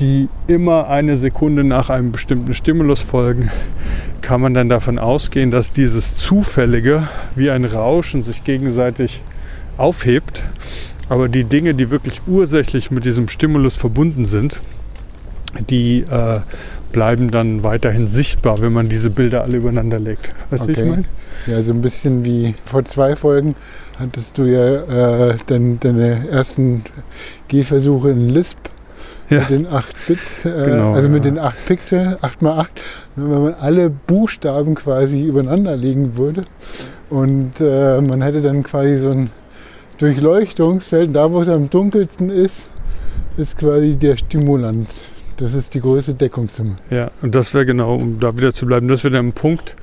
die 0.00 0.28
immer 0.46 0.88
eine 0.88 1.16
Sekunde 1.16 1.64
nach 1.64 1.90
einem 1.90 2.12
bestimmten 2.12 2.54
Stimulus 2.54 3.00
folgen, 3.00 3.50
kann 4.20 4.40
man 4.40 4.54
dann 4.54 4.68
davon 4.68 4.98
ausgehen, 4.98 5.50
dass 5.50 5.72
dieses 5.72 6.16
Zufällige 6.16 7.08
wie 7.34 7.50
ein 7.50 7.64
Rauschen 7.64 8.22
sich 8.22 8.44
gegenseitig 8.44 9.22
aufhebt. 9.76 10.42
Aber 11.08 11.28
die 11.28 11.44
Dinge, 11.44 11.74
die 11.74 11.90
wirklich 11.90 12.22
ursächlich 12.26 12.90
mit 12.90 13.04
diesem 13.04 13.28
Stimulus 13.28 13.76
verbunden 13.76 14.24
sind, 14.26 14.60
die 15.68 16.00
äh, 16.00 16.40
bleiben 16.92 17.30
dann 17.30 17.62
weiterhin 17.62 18.06
sichtbar, 18.06 18.60
wenn 18.60 18.72
man 18.72 18.88
diese 18.88 19.10
Bilder 19.10 19.42
alle 19.42 19.58
übereinander 19.58 19.98
legt. 19.98 20.32
Weißt 20.50 20.64
okay. 20.64 20.72
du, 20.72 20.78
wie 20.78 20.84
ich 20.84 20.90
meine? 20.90 21.04
Ja, 21.46 21.62
so 21.62 21.72
ein 21.72 21.82
bisschen 21.82 22.24
wie 22.24 22.54
vor 22.64 22.84
zwei 22.84 23.16
Folgen 23.16 23.54
hattest 23.98 24.38
du 24.38 24.44
ja 24.44 25.30
äh, 25.30 25.36
dein, 25.46 25.80
deine 25.80 26.28
ersten 26.28 26.84
Gehversuche 27.48 28.10
in 28.10 28.28
Lisp 28.28 28.56
ja. 29.32 29.40
mit 29.40 29.50
den 29.50 29.66
8 29.66 30.06
Bit, 30.06 30.18
äh, 30.44 30.64
genau, 30.64 30.94
also 30.94 31.08
mit 31.08 31.24
den 31.24 31.38
8 31.38 31.66
Pixel, 31.66 32.18
8x8, 32.22 32.66
wenn 33.16 33.42
man 33.42 33.54
alle 33.54 33.90
Buchstaben 33.90 34.74
quasi 34.74 35.22
übereinander 35.22 35.76
legen 35.76 36.16
würde 36.16 36.44
und 37.10 37.52
äh, 37.60 38.00
man 38.00 38.22
hätte 38.22 38.40
dann 38.40 38.62
quasi 38.62 38.98
so 38.98 39.10
ein 39.10 39.30
Durchleuchtungsfeld, 39.98 41.14
da 41.14 41.30
wo 41.30 41.42
es 41.42 41.48
am 41.48 41.70
dunkelsten 41.70 42.30
ist, 42.30 42.62
ist 43.36 43.56
quasi 43.56 43.96
der 43.96 44.16
Stimulanz. 44.16 45.00
Das 45.36 45.54
ist 45.54 45.74
die 45.74 45.80
größte 45.80 46.14
Deckungssumme. 46.14 46.76
Ja, 46.90 47.10
und 47.22 47.34
das 47.34 47.54
wäre 47.54 47.66
genau, 47.66 47.96
um 47.96 48.20
da 48.20 48.36
wieder 48.36 48.52
zu 48.52 48.66
bleiben, 48.66 48.88
das 48.88 49.04
wäre 49.04 49.18
ein 49.18 49.32
Punkt, 49.32 49.74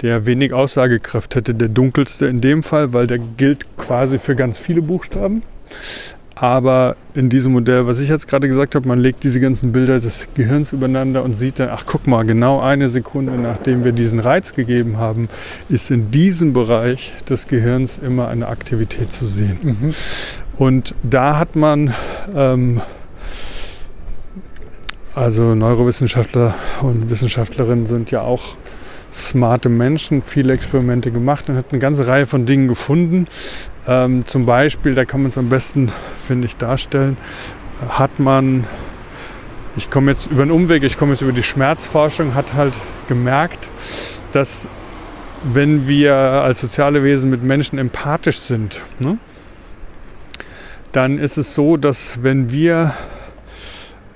der 0.00 0.26
wenig 0.26 0.52
Aussagekraft 0.52 1.34
hätte, 1.34 1.54
der 1.54 1.68
dunkelste 1.68 2.26
in 2.26 2.40
dem 2.40 2.62
Fall, 2.62 2.92
weil 2.92 3.06
der 3.06 3.18
gilt 3.18 3.66
quasi 3.76 4.18
für 4.18 4.36
ganz 4.36 4.58
viele 4.58 4.82
Buchstaben. 4.82 5.42
Aber 6.42 6.96
in 7.14 7.28
diesem 7.28 7.52
Modell, 7.52 7.86
was 7.86 8.00
ich 8.00 8.08
jetzt 8.08 8.26
gerade 8.26 8.48
gesagt 8.48 8.74
habe, 8.74 8.88
man 8.88 8.98
legt 8.98 9.22
diese 9.22 9.38
ganzen 9.38 9.70
Bilder 9.70 10.00
des 10.00 10.26
Gehirns 10.34 10.72
übereinander 10.72 11.22
und 11.22 11.34
sieht 11.34 11.60
dann, 11.60 11.68
ach 11.68 11.84
guck 11.86 12.08
mal, 12.08 12.24
genau 12.24 12.58
eine 12.58 12.88
Sekunde 12.88 13.38
nachdem 13.38 13.84
wir 13.84 13.92
diesen 13.92 14.18
Reiz 14.18 14.52
gegeben 14.52 14.96
haben, 14.96 15.28
ist 15.68 15.92
in 15.92 16.10
diesem 16.10 16.52
Bereich 16.52 17.12
des 17.30 17.46
Gehirns 17.46 17.96
immer 17.96 18.26
eine 18.26 18.48
Aktivität 18.48 19.12
zu 19.12 19.24
sehen. 19.24 19.56
Mhm. 19.62 19.94
Und 20.56 20.96
da 21.04 21.38
hat 21.38 21.54
man, 21.54 21.94
ähm, 22.34 22.80
also 25.14 25.54
Neurowissenschaftler 25.54 26.56
und 26.80 27.08
Wissenschaftlerinnen 27.08 27.86
sind 27.86 28.10
ja 28.10 28.22
auch 28.22 28.56
smarte 29.12 29.68
Menschen, 29.68 30.22
viele 30.22 30.54
Experimente 30.54 31.12
gemacht 31.12 31.48
und 31.48 31.56
hat 31.56 31.66
eine 31.70 31.78
ganze 31.78 32.06
Reihe 32.06 32.26
von 32.26 32.46
Dingen 32.46 32.66
gefunden, 32.66 33.26
ähm, 33.86 34.24
zum 34.26 34.46
Beispiel, 34.46 34.94
da 34.94 35.04
kann 35.04 35.22
man 35.22 35.30
es 35.30 35.38
am 35.38 35.48
besten, 35.48 35.92
finde 36.26 36.46
ich, 36.46 36.56
darstellen, 36.56 37.16
hat 37.88 38.18
man, 38.18 38.64
ich 39.76 39.90
komme 39.90 40.12
jetzt 40.12 40.30
über 40.30 40.42
einen 40.42 40.52
Umweg, 40.52 40.84
ich 40.84 40.96
komme 40.96 41.12
jetzt 41.12 41.22
über 41.22 41.32
die 41.32 41.42
Schmerzforschung, 41.42 42.34
hat 42.34 42.54
halt 42.54 42.74
gemerkt, 43.08 43.68
dass 44.32 44.68
wenn 45.44 45.88
wir 45.88 46.14
als 46.14 46.60
soziale 46.60 47.02
Wesen 47.02 47.30
mit 47.30 47.42
Menschen 47.42 47.78
empathisch 47.78 48.38
sind, 48.38 48.80
ne, 49.00 49.18
dann 50.92 51.18
ist 51.18 51.38
es 51.38 51.54
so, 51.54 51.76
dass 51.76 52.22
wenn 52.22 52.52
wir, 52.52 52.94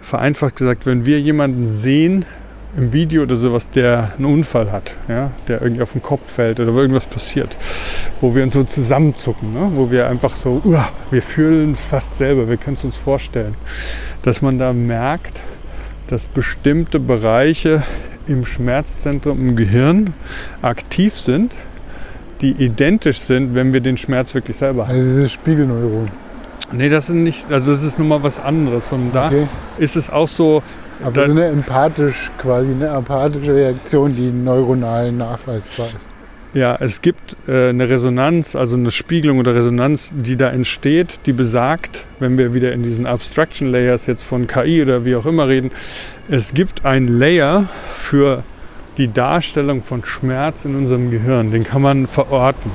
vereinfacht 0.00 0.56
gesagt, 0.56 0.86
wenn 0.86 1.04
wir 1.04 1.20
jemanden 1.20 1.64
sehen, 1.64 2.24
im 2.76 2.92
Video 2.92 3.22
oder 3.22 3.36
sowas, 3.36 3.70
der 3.70 4.12
einen 4.16 4.26
Unfall 4.26 4.70
hat, 4.70 4.96
ja, 5.08 5.30
der 5.48 5.62
irgendwie 5.62 5.82
auf 5.82 5.92
den 5.92 6.02
Kopf 6.02 6.30
fällt 6.30 6.60
oder 6.60 6.72
irgendwas 6.72 7.06
passiert, 7.06 7.56
wo 8.20 8.34
wir 8.34 8.42
uns 8.42 8.54
so 8.54 8.64
zusammenzucken, 8.64 9.52
ne, 9.52 9.70
wo 9.74 9.90
wir 9.90 10.08
einfach 10.08 10.30
so, 10.30 10.62
uh, 10.64 10.78
wir 11.10 11.22
fühlen 11.22 11.72
es 11.72 11.84
fast 11.84 12.16
selber, 12.16 12.48
wir 12.48 12.56
können 12.56 12.76
es 12.76 12.84
uns 12.84 12.96
vorstellen, 12.96 13.54
dass 14.22 14.42
man 14.42 14.58
da 14.58 14.72
merkt, 14.72 15.40
dass 16.08 16.24
bestimmte 16.24 17.00
Bereiche 17.00 17.82
im 18.26 18.44
Schmerzzentrum 18.44 19.38
im 19.38 19.56
Gehirn 19.56 20.14
aktiv 20.62 21.18
sind, 21.18 21.54
die 22.40 22.50
identisch 22.52 23.20
sind, 23.20 23.54
wenn 23.54 23.72
wir 23.72 23.80
den 23.80 23.96
Schmerz 23.96 24.34
wirklich 24.34 24.56
selber 24.56 24.86
haben. 24.86 24.94
Also 24.94 25.08
diese 25.08 25.28
Spiegelneuronen. 25.28 26.10
Nee, 26.72 26.88
das 26.88 27.06
sind 27.06 27.22
nicht, 27.22 27.50
also 27.52 27.72
das 27.72 27.84
ist 27.84 27.98
nun 27.98 28.08
mal 28.08 28.22
was 28.22 28.38
anderes. 28.38 28.92
Und 28.92 29.16
okay. 29.16 29.46
da 29.76 29.82
ist 29.82 29.96
es 29.96 30.10
auch 30.10 30.28
so, 30.28 30.62
aber 31.02 31.26
so 31.26 31.32
eine 31.32 31.46
empathisch, 31.46 32.30
quasi 32.38 32.70
eine 32.70 32.88
empathische 32.88 33.54
Reaktion, 33.54 34.14
die 34.14 34.32
neuronal 34.32 35.12
nachweisbar 35.12 35.86
ist. 35.94 36.08
Ja, 36.56 36.74
es 36.80 37.02
gibt 37.02 37.36
äh, 37.48 37.68
eine 37.68 37.86
Resonanz, 37.90 38.56
also 38.56 38.78
eine 38.78 38.90
Spiegelung 38.90 39.40
oder 39.40 39.54
Resonanz, 39.54 40.14
die 40.16 40.36
da 40.36 40.48
entsteht, 40.48 41.20
die 41.26 41.34
besagt, 41.34 42.06
wenn 42.18 42.38
wir 42.38 42.54
wieder 42.54 42.72
in 42.72 42.82
diesen 42.82 43.04
Abstraction 43.04 43.70
Layers 43.70 44.06
jetzt 44.06 44.22
von 44.22 44.46
KI 44.46 44.80
oder 44.80 45.04
wie 45.04 45.16
auch 45.16 45.26
immer 45.26 45.48
reden, 45.48 45.70
es 46.30 46.54
gibt 46.54 46.86
ein 46.86 47.08
Layer 47.08 47.68
für 47.94 48.42
die 48.96 49.12
Darstellung 49.12 49.82
von 49.82 50.02
Schmerz 50.02 50.64
in 50.64 50.76
unserem 50.76 51.10
Gehirn. 51.10 51.50
Den 51.50 51.62
kann 51.62 51.82
man 51.82 52.06
verorten. 52.06 52.70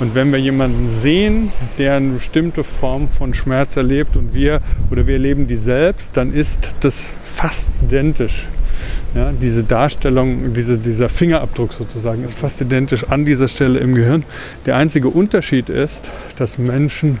Und 0.00 0.16
wenn 0.16 0.32
wir 0.32 0.40
jemanden 0.40 0.88
sehen, 0.88 1.52
der 1.78 1.94
eine 1.94 2.14
bestimmte 2.14 2.64
Form 2.64 3.08
von 3.08 3.32
Schmerz 3.32 3.76
erlebt 3.76 4.16
und 4.16 4.34
wir 4.34 4.60
oder 4.90 5.06
wir 5.06 5.14
erleben 5.14 5.46
die 5.46 5.54
selbst, 5.54 6.16
dann 6.16 6.34
ist 6.34 6.74
das 6.80 7.14
fast 7.22 7.68
identisch. 7.80 8.48
Ja, 9.12 9.32
diese 9.32 9.64
Darstellung, 9.64 10.54
diese, 10.54 10.78
dieser 10.78 11.08
Fingerabdruck 11.08 11.72
sozusagen 11.72 12.22
ist 12.22 12.34
fast 12.34 12.60
identisch 12.60 13.08
an 13.08 13.24
dieser 13.24 13.48
Stelle 13.48 13.80
im 13.80 13.96
Gehirn. 13.96 14.24
Der 14.66 14.76
einzige 14.76 15.08
Unterschied 15.08 15.68
ist, 15.68 16.10
dass 16.36 16.58
Menschen, 16.58 17.18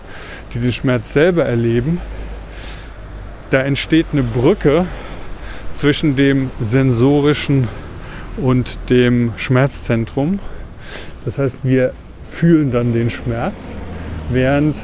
die 0.54 0.60
den 0.60 0.70
Schmerz 0.72 1.12
selber 1.12 1.44
erleben, 1.44 2.00
da 3.50 3.62
entsteht 3.62 4.06
eine 4.12 4.22
Brücke 4.22 4.86
zwischen 5.74 6.14
dem 6.14 6.50
sensorischen 6.60 7.66
und 8.36 8.78
dem 8.88 9.32
Schmerzzentrum. 9.36 10.38
Das 11.24 11.38
heißt, 11.38 11.56
wir 11.64 11.92
fühlen 12.30 12.70
dann 12.70 12.92
den 12.92 13.10
Schmerz, 13.10 13.54
während 14.30 14.76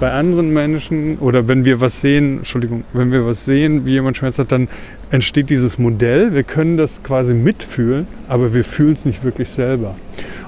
bei 0.00 0.12
anderen 0.12 0.52
Menschen 0.52 1.18
oder 1.18 1.48
wenn 1.48 1.64
wir 1.64 1.80
was 1.80 2.00
sehen, 2.00 2.38
Entschuldigung, 2.38 2.84
wenn 2.92 3.12
wir 3.12 3.26
was 3.26 3.44
sehen, 3.44 3.84
wie 3.84 3.92
jemand 3.92 4.16
Schmerz 4.16 4.38
hat, 4.38 4.52
dann 4.52 4.68
entsteht 5.10 5.50
dieses 5.50 5.78
Modell. 5.78 6.34
Wir 6.34 6.44
können 6.44 6.76
das 6.76 7.02
quasi 7.02 7.34
mitfühlen, 7.34 8.06
aber 8.28 8.54
wir 8.54 8.64
fühlen 8.64 8.92
es 8.92 9.04
nicht 9.04 9.24
wirklich 9.24 9.48
selber. 9.48 9.96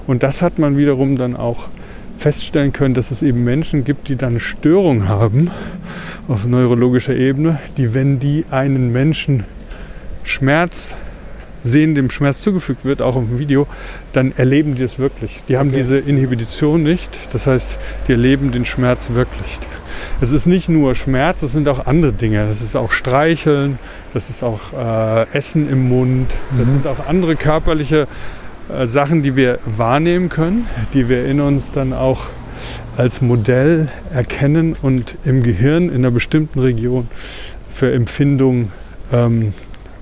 Und 0.07 0.23
das 0.23 0.43
hat 0.43 0.59
man 0.59 0.77
wiederum 0.77 1.17
dann 1.17 1.37
auch 1.37 1.69
feststellen 2.17 2.73
können, 2.73 2.95
dass 2.95 3.11
es 3.11 3.23
eben 3.23 3.45
Menschen 3.45 3.83
gibt, 3.83 4.09
die 4.09 4.17
dann 4.17 4.31
eine 4.31 4.41
Störung 4.41 5.09
haben 5.09 5.51
auf 6.29 6.47
neurologischer 6.47 7.17
Ebene, 7.17 7.59
die, 7.77 7.95
wenn 7.95 8.19
die 8.19 8.45
einen 8.51 8.93
Menschen 8.93 9.45
Schmerz 10.23 10.97
sehen, 11.63 11.95
dem 11.95 12.11
Schmerz 12.11 12.41
zugefügt 12.41 12.85
wird, 12.85 13.03
auch 13.03 13.17
im 13.17 13.39
Video, 13.39 13.67
dann 14.13 14.33
erleben 14.37 14.75
die 14.75 14.83
es 14.83 14.99
wirklich. 14.99 15.43
Die 15.49 15.57
haben 15.57 15.69
okay. 15.71 15.79
diese 15.79 15.99
Inhibition 15.99 16.83
nicht. 16.83 17.11
Das 17.33 17.47
heißt, 17.47 17.79
die 18.09 18.13
erleben 18.13 18.53
den 18.53 18.65
Schmerz 18.65 19.11
wirklich. 19.11 19.59
Es 20.21 20.33
ist 20.33 20.47
nicht 20.47 20.69
nur 20.69 20.95
Schmerz, 20.95 21.43
es 21.43 21.53
sind 21.53 21.69
auch 21.69 21.87
andere 21.87 22.13
Dinge. 22.13 22.47
Das 22.47 22.61
ist 22.61 22.77
auch 22.77 22.93
Streicheln, 22.93 23.79
das 24.15 24.31
ist 24.31 24.43
auch 24.43 24.73
äh, 24.73 25.27
Essen 25.33 25.69
im 25.69 25.89
Mund, 25.89 26.31
das 26.57 26.67
mhm. 26.67 26.73
sind 26.73 26.87
auch 26.87 27.07
andere 27.07 27.37
körperliche 27.37 28.07
äh, 28.69 28.87
Sachen, 28.87 29.23
die 29.23 29.37
wir 29.37 29.59
wahrnehmen 29.65 30.29
können, 30.29 30.67
die 30.95 31.09
wir 31.09 31.27
in 31.27 31.41
uns 31.41 31.73
dann 31.73 31.93
auch 31.93 32.27
als 32.97 33.23
Modell 33.23 33.89
erkennen 34.13 34.77
und 34.81 35.15
im 35.25 35.43
Gehirn 35.43 35.89
in 35.89 35.97
einer 35.97 36.11
bestimmten 36.11 36.59
Region 36.59 37.09
für 37.73 37.93
Empfindungen 37.93 38.73
ähm, 39.13 39.53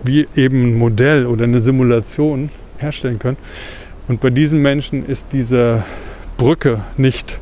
wie 0.05 0.29
eben 0.35 0.71
ein 0.71 0.75
Modell 0.75 1.27
oder 1.27 1.45
eine 1.45 1.61
Simulation 1.61 2.51
herstellen 2.79 3.19
können. 3.19 3.37
Und 4.07 4.21
bei 4.21 4.31
diesen 4.31 4.61
Menschen 4.61 5.07
ist 5.07 5.27
diese 5.33 5.85
Brücke 6.37 6.85
nicht 6.97 7.39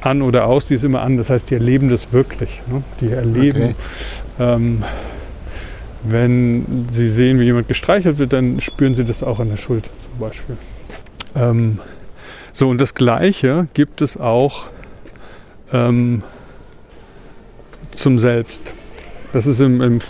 an 0.00 0.22
oder 0.22 0.46
aus, 0.46 0.66
die 0.66 0.74
ist 0.74 0.84
immer 0.84 1.02
an. 1.02 1.16
Das 1.16 1.30
heißt, 1.30 1.50
die 1.50 1.54
erleben 1.54 1.88
das 1.88 2.12
wirklich. 2.12 2.62
Ne? 2.66 2.82
Die 3.00 3.10
erleben, 3.10 3.62
okay. 3.62 3.74
ähm, 4.38 4.84
wenn 6.02 6.86
sie 6.90 7.08
sehen, 7.08 7.40
wie 7.40 7.44
jemand 7.44 7.68
gestreichelt 7.68 8.18
wird, 8.18 8.34
dann 8.34 8.60
spüren 8.60 8.94
sie 8.94 9.04
das 9.04 9.22
auch 9.22 9.40
an 9.40 9.48
der 9.48 9.56
Schulter 9.56 9.90
zum 9.98 10.18
Beispiel. 10.18 10.56
Ähm, 11.34 11.78
so, 12.52 12.68
und 12.68 12.80
das 12.80 12.94
Gleiche 12.94 13.66
gibt 13.72 14.02
es 14.02 14.18
auch 14.18 14.68
ähm, 15.72 16.22
zum 17.90 18.18
Selbst. 18.18 18.60
Das 19.32 19.46
ist 19.46 19.60
im, 19.60 19.80
im 19.80 20.00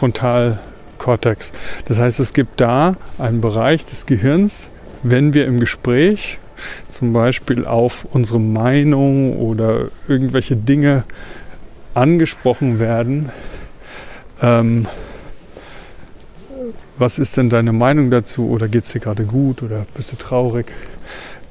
Frontalkortex. 1.04 1.52
Das 1.86 1.98
heißt, 1.98 2.20
es 2.20 2.32
gibt 2.32 2.60
da 2.60 2.96
einen 3.18 3.40
Bereich 3.40 3.84
des 3.84 4.06
Gehirns, 4.06 4.70
wenn 5.02 5.34
wir 5.34 5.46
im 5.46 5.60
Gespräch 5.60 6.38
zum 6.88 7.12
Beispiel 7.12 7.66
auf 7.66 8.06
unsere 8.12 8.40
Meinung 8.40 9.36
oder 9.36 9.88
irgendwelche 10.08 10.56
Dinge 10.56 11.04
angesprochen 11.92 12.78
werden, 12.78 13.30
ähm, 14.40 14.86
was 16.96 17.18
ist 17.18 17.36
denn 17.36 17.50
deine 17.50 17.72
Meinung 17.72 18.10
dazu 18.10 18.48
oder 18.48 18.68
geht 18.68 18.84
es 18.84 18.92
dir 18.92 19.00
gerade 19.00 19.24
gut 19.24 19.62
oder 19.62 19.86
bist 19.94 20.12
du 20.12 20.16
traurig, 20.16 20.66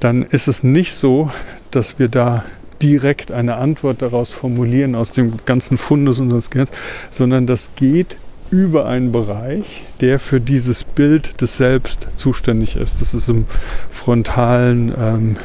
dann 0.00 0.22
ist 0.22 0.48
es 0.48 0.62
nicht 0.62 0.94
so, 0.94 1.30
dass 1.70 1.98
wir 1.98 2.08
da 2.08 2.44
direkt 2.82 3.30
eine 3.30 3.56
Antwort 3.56 4.02
daraus 4.02 4.32
formulieren 4.32 4.94
aus 4.94 5.12
dem 5.12 5.34
ganzen 5.44 5.78
Fundus 5.78 6.18
unseres 6.18 6.50
Gehirns, 6.50 6.70
sondern 7.10 7.46
das 7.46 7.70
geht 7.76 8.16
über 8.54 8.86
einen 8.86 9.10
Bereich, 9.10 9.82
der 10.00 10.20
für 10.20 10.40
dieses 10.40 10.84
Bild 10.84 11.40
des 11.40 11.56
Selbst 11.56 12.06
zuständig 12.16 12.76
ist. 12.76 13.00
Das 13.00 13.12
ist 13.12 13.28
im 13.28 13.46
frontalen 13.90 14.94
ähm, 14.96 15.36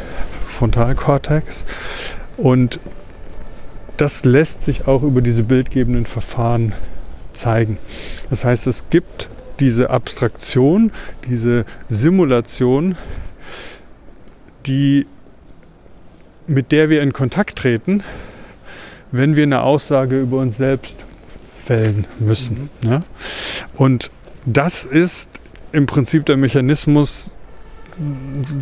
Frontalkortex. 0.48 1.66
Und 2.38 2.80
das 3.98 4.26
lässt 4.26 4.62
sich 4.62 4.88
auch 4.88 5.02
über 5.02 5.24
diese 5.24 5.42
bildgebenden 5.42 6.06
Verfahren 6.06 6.74
zeigen. 7.34 7.80
Das 8.30 8.46
heißt, 8.46 8.68
es 8.68 8.92
gibt 8.92 9.30
diese 9.60 9.90
Abstraktion, 9.90 10.92
diese 11.28 11.66
Simulation, 11.90 12.96
die, 14.68 15.08
mit 16.46 16.72
der 16.72 16.92
wir 16.92 17.02
in 17.02 17.12
Kontakt 17.12 17.58
treten, 17.58 18.04
wenn 19.12 19.36
wir 19.36 19.44
eine 19.44 19.64
Aussage 19.64 20.22
über 20.22 20.38
uns 20.38 20.58
selbst 20.58 20.96
fällen 21.70 22.08
müssen. 22.20 22.70
Mhm. 22.82 22.90
Ja? 22.90 23.04
Und 23.76 24.10
das 24.48 24.86
ist 24.86 25.30
im 25.72 25.86
Prinzip 25.86 26.26
der 26.26 26.36
Mechanismus, 26.36 27.36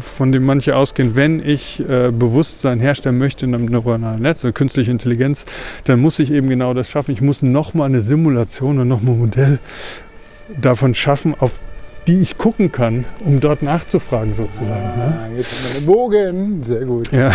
von 0.02 0.32
dem 0.34 0.44
manche 0.44 0.76
ausgehen, 0.76 1.16
wenn 1.16 1.40
ich 1.40 1.80
äh, 1.80 2.12
Bewusstsein 2.12 2.82
herstellen 2.82 3.18
möchte 3.18 3.46
in 3.46 3.56
einem 3.56 3.66
neuronalen 3.66 4.22
Netz, 4.22 4.44
eine 4.44 4.52
künstliche 4.52 4.92
Intelligenz, 4.92 5.46
dann 5.86 6.02
muss 6.02 6.20
ich 6.20 6.32
eben 6.32 6.50
genau 6.50 6.74
das 6.74 6.90
schaffen. 6.90 7.12
Ich 7.12 7.22
muss 7.22 7.42
nochmal 7.42 7.88
eine 7.88 8.02
Simulation 8.02 8.80
und 8.80 8.88
nochmal 8.90 9.14
ein 9.14 9.20
Modell 9.20 9.60
davon 10.60 10.94
schaffen, 10.96 11.34
auf 11.40 11.62
die 12.08 12.22
ich 12.22 12.38
gucken 12.38 12.72
kann, 12.72 13.04
um 13.26 13.42
dort 13.42 13.62
nachzufragen 13.62 14.34
sozusagen. 14.34 14.72
Ah, 14.72 15.28
ne? 15.28 15.38
Jetzt 15.38 15.54
haben 15.54 15.74
wir 15.74 15.80
den 15.80 15.86
Bogen. 15.86 16.64
Sehr 16.64 16.86
gut. 16.86 17.12
Ja, 17.12 17.34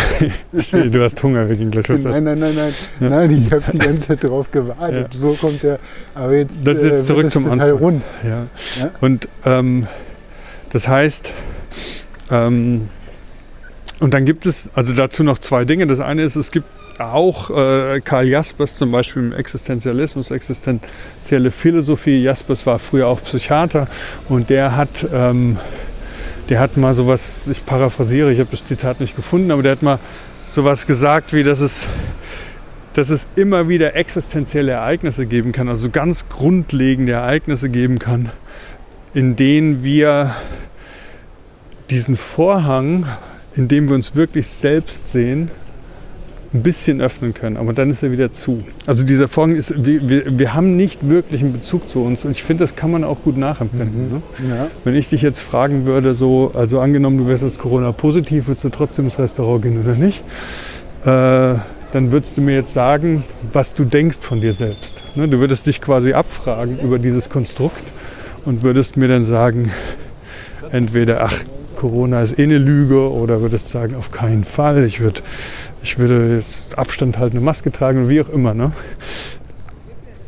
du 0.89 1.03
hast 1.03 1.21
Hunger 1.21 1.47
wegen 1.47 1.69
Glatschus. 1.69 2.03
Nein, 2.03 2.23
nein, 2.23 2.39
nein, 2.39 2.55
nein. 2.55 2.73
Ja. 2.99 3.09
Nein, 3.09 3.31
ich 3.31 3.53
habe 3.53 3.63
die 3.71 3.77
ganze 3.77 4.07
Zeit 4.07 4.23
darauf 4.23 4.49
gewartet. 4.51 5.13
Ja. 5.13 5.19
So 5.19 5.33
kommt 5.33 5.61
der. 5.61 5.79
Aber 6.15 6.35
jetzt, 6.35 6.53
das 6.63 6.77
ist 6.77 6.83
jetzt 6.83 7.01
äh, 7.01 7.03
zurück 7.03 7.31
zum 7.31 7.51
Anfang. 7.51 7.69
Rund. 7.71 8.01
Ja. 8.23 8.47
ja. 8.79 8.91
Und 8.99 9.29
ähm, 9.45 9.87
das 10.71 10.87
heißt, 10.87 11.31
ähm, 12.31 12.89
und 13.99 14.13
dann 14.13 14.25
gibt 14.25 14.47
es 14.47 14.69
also 14.73 14.93
dazu 14.93 15.23
noch 15.23 15.37
zwei 15.37 15.65
Dinge. 15.65 15.85
Das 15.85 15.99
eine 15.99 16.23
ist, 16.23 16.35
es 16.35 16.51
gibt 16.51 16.67
auch 17.11 17.49
äh, 17.49 18.01
Karl 18.01 18.27
Jaspers 18.27 18.75
zum 18.75 18.91
Beispiel 18.91 19.23
im 19.23 19.33
Existenzialismus, 19.33 20.31
existenzielle 20.31 21.51
Philosophie. 21.51 22.21
Jaspers 22.21 22.65
war 22.65 22.79
früher 22.79 23.07
auch 23.07 23.21
Psychiater 23.23 23.87
und 24.29 24.49
der 24.49 24.77
hat, 24.77 25.05
ähm, 25.13 25.57
der 26.49 26.59
hat 26.59 26.77
mal 26.77 26.93
sowas, 26.93 27.41
ich 27.49 27.65
paraphrasiere, 27.65 28.31
ich 28.31 28.39
habe 28.39 28.49
das 28.51 28.65
Zitat 28.65 28.99
nicht 28.99 29.15
gefunden, 29.15 29.51
aber 29.51 29.63
der 29.63 29.73
hat 29.73 29.81
mal 29.81 29.99
sowas 30.47 30.87
gesagt, 30.87 31.33
wie 31.33 31.43
dass 31.43 31.59
es, 31.59 31.87
dass 32.93 33.09
es 33.09 33.27
immer 33.35 33.67
wieder 33.67 33.95
existenzielle 33.95 34.73
Ereignisse 34.73 35.25
geben 35.25 35.51
kann, 35.51 35.67
also 35.67 35.89
ganz 35.89 36.29
grundlegende 36.29 37.13
Ereignisse 37.13 37.69
geben 37.69 37.99
kann, 37.99 38.31
in 39.13 39.35
denen 39.35 39.83
wir 39.83 40.35
diesen 41.89 42.15
Vorhang, 42.15 43.07
in 43.55 43.67
dem 43.67 43.87
wir 43.87 43.95
uns 43.95 44.15
wirklich 44.15 44.47
selbst 44.47 45.11
sehen, 45.11 45.51
ein 46.53 46.61
bisschen 46.61 47.01
öffnen 47.01 47.33
können, 47.33 47.57
aber 47.57 47.73
dann 47.73 47.89
ist 47.89 48.03
er 48.03 48.11
wieder 48.11 48.31
zu. 48.31 48.63
Also 48.85 49.03
dieser 49.03 49.27
Vorgang 49.27 49.55
ist, 49.55 49.73
wir, 49.83 50.07
wir, 50.07 50.37
wir 50.37 50.53
haben 50.53 50.77
nicht 50.77 51.09
wirklich 51.09 51.41
einen 51.41 51.53
Bezug 51.53 51.89
zu 51.89 52.03
uns 52.03 52.25
und 52.25 52.31
ich 52.31 52.43
finde, 52.43 52.63
das 52.63 52.75
kann 52.75 52.91
man 52.91 53.03
auch 53.03 53.23
gut 53.23 53.37
nachempfinden. 53.37 54.05
Mhm. 54.05 54.13
Ne? 54.13 54.21
Ja. 54.49 54.67
Wenn 54.83 54.95
ich 54.95 55.09
dich 55.09 55.23
jetzt 55.23 55.41
fragen 55.41 55.87
würde, 55.87 56.13
so, 56.13 56.51
also 56.53 56.79
angenommen, 56.79 57.17
du 57.17 57.27
wärst 57.27 57.43
jetzt 57.43 57.57
Corona-positiv, 57.57 58.47
würdest 58.47 58.65
du 58.65 58.69
trotzdem 58.69 59.05
ins 59.05 59.17
Restaurant 59.17 59.63
gehen 59.63 59.81
oder 59.81 59.95
nicht? 59.95 60.23
Äh, 61.03 61.55
dann 61.91 62.11
würdest 62.11 62.37
du 62.37 62.41
mir 62.41 62.55
jetzt 62.55 62.73
sagen, 62.73 63.23
was 63.51 63.73
du 63.73 63.83
denkst 63.83 64.19
von 64.21 64.41
dir 64.41 64.53
selbst. 64.53 64.95
Ne? 65.15 65.27
Du 65.27 65.39
würdest 65.39 65.65
dich 65.65 65.81
quasi 65.81 66.13
abfragen 66.13 66.79
über 66.79 66.99
dieses 66.99 67.29
Konstrukt 67.29 67.83
und 68.45 68.63
würdest 68.63 68.97
mir 68.97 69.07
dann 69.07 69.25
sagen, 69.25 69.71
entweder, 70.71 71.25
ach, 71.25 71.35
Corona 71.83 72.21
ist 72.21 72.39
eh 72.39 72.43
eine 72.43 72.59
Lüge 72.59 73.11
oder 73.11 73.41
würdest 73.41 73.67
sagen, 73.67 73.95
auf 73.95 74.09
keinen 74.09 74.45
Fall. 74.45 74.85
Ich 74.85 75.01
würde 75.01 75.19
ich 75.83 75.99
würde 75.99 76.35
jetzt 76.35 76.77
Abstand 76.77 77.17
halten, 77.17 77.35
eine 77.35 77.45
Maske 77.45 77.73
tragen 77.73 78.03
und 78.03 78.09
wie 78.09 78.21
auch 78.21 78.29
immer. 78.29 78.53
Ne? 78.53 78.71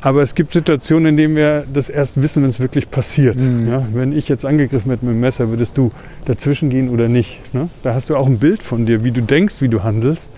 Aber 0.01 0.21
es 0.21 0.35
gibt 0.35 0.51
Situationen, 0.51 1.11
in 1.11 1.15
denen 1.15 1.37
wir 1.37 1.65
das 1.73 1.87
erst 1.87 2.21
wissen, 2.21 2.43
wenn 2.43 2.49
es 2.49 2.59
wirklich 2.59 2.91
passiert. 2.91 3.37
Mhm. 3.37 3.69
Ja, 3.69 3.87
wenn 3.93 4.11
ich 4.11 4.27
jetzt 4.27 4.43
angegriffen 4.43 4.89
werde 4.89 5.05
mit 5.05 5.15
dem 5.15 5.21
Messer, 5.21 5.47
würdest 5.47 5.77
du 5.77 5.93
dazwischen 6.25 6.69
gehen 6.69 6.89
oder 6.89 7.07
nicht? 7.07 7.39
Ne? 7.53 7.69
Da 7.83 7.93
hast 7.93 8.09
du 8.09 8.17
auch 8.17 8.27
ein 8.27 8.39
Bild 8.39 8.61
von 8.61 8.85
dir, 8.85 9.05
wie 9.05 9.11
du 9.11 9.21
denkst, 9.21 9.61
wie 9.61 9.69
du 9.69 9.81
handelst. 9.81 10.29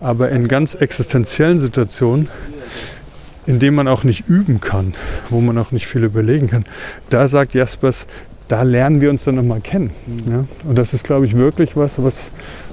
Aber 0.00 0.30
in 0.30 0.48
ganz 0.48 0.74
existenziellen 0.74 1.58
Situationen, 1.58 2.28
in 3.44 3.58
denen 3.58 3.76
man 3.76 3.88
auch 3.88 4.04
nicht 4.04 4.26
üben 4.26 4.62
kann, 4.62 4.94
wo 5.28 5.42
man 5.42 5.58
auch 5.58 5.70
nicht 5.70 5.86
viel 5.86 6.02
überlegen 6.02 6.48
kann, 6.48 6.64
da 7.10 7.28
sagt 7.28 7.52
Jaspers, 7.52 8.06
da 8.48 8.62
lernen 8.62 9.00
wir 9.00 9.10
uns 9.10 9.24
dann 9.24 9.36
nochmal 9.36 9.60
kennen. 9.60 9.90
Mhm. 10.06 10.32
Ja? 10.32 10.44
Und 10.68 10.76
das 10.76 10.94
ist, 10.94 11.04
glaube 11.04 11.26
ich, 11.26 11.36
wirklich 11.36 11.76
was, 11.76 12.02
was 12.02 12.30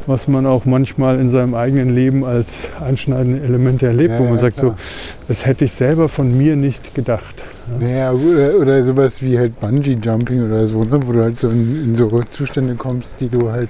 was 0.10 0.28
man 0.28 0.48
auch 0.48 0.66
manchmal 0.66 1.20
in 1.20 1.30
seinem 1.30 1.54
eigenen 1.54 1.92
Leben 1.92 2.26
als 2.26 2.50
einschneidende 2.82 3.42
Elemente 3.42 3.86
erlebt, 3.86 4.16
ja, 4.16 4.20
wo 4.20 4.24
man 4.24 4.36
ja, 4.36 4.42
sagt, 4.42 4.58
klar. 4.58 4.76
so, 4.78 5.24
das 5.28 5.46
hätte 5.46 5.66
ich 5.66 5.72
selber 5.72 6.10
von 6.10 6.36
mir 6.36 6.56
nicht 6.56 6.96
gedacht. 6.96 7.36
Ja, 7.80 8.12
oder, 8.12 8.56
oder 8.60 8.84
sowas 8.84 9.22
wie 9.22 9.38
halt 9.38 9.60
Bungee-Jumping 9.60 10.48
oder 10.48 10.66
so, 10.66 10.84
ne? 10.84 11.00
wo 11.06 11.12
du 11.12 11.22
halt 11.22 11.38
so 11.38 11.50
in, 11.50 11.84
in, 11.84 11.96
so 11.96 12.10
Zustände 12.24 12.74
kommst, 12.74 13.22
die 13.22 13.30
du 13.30 13.52
halt 13.52 13.70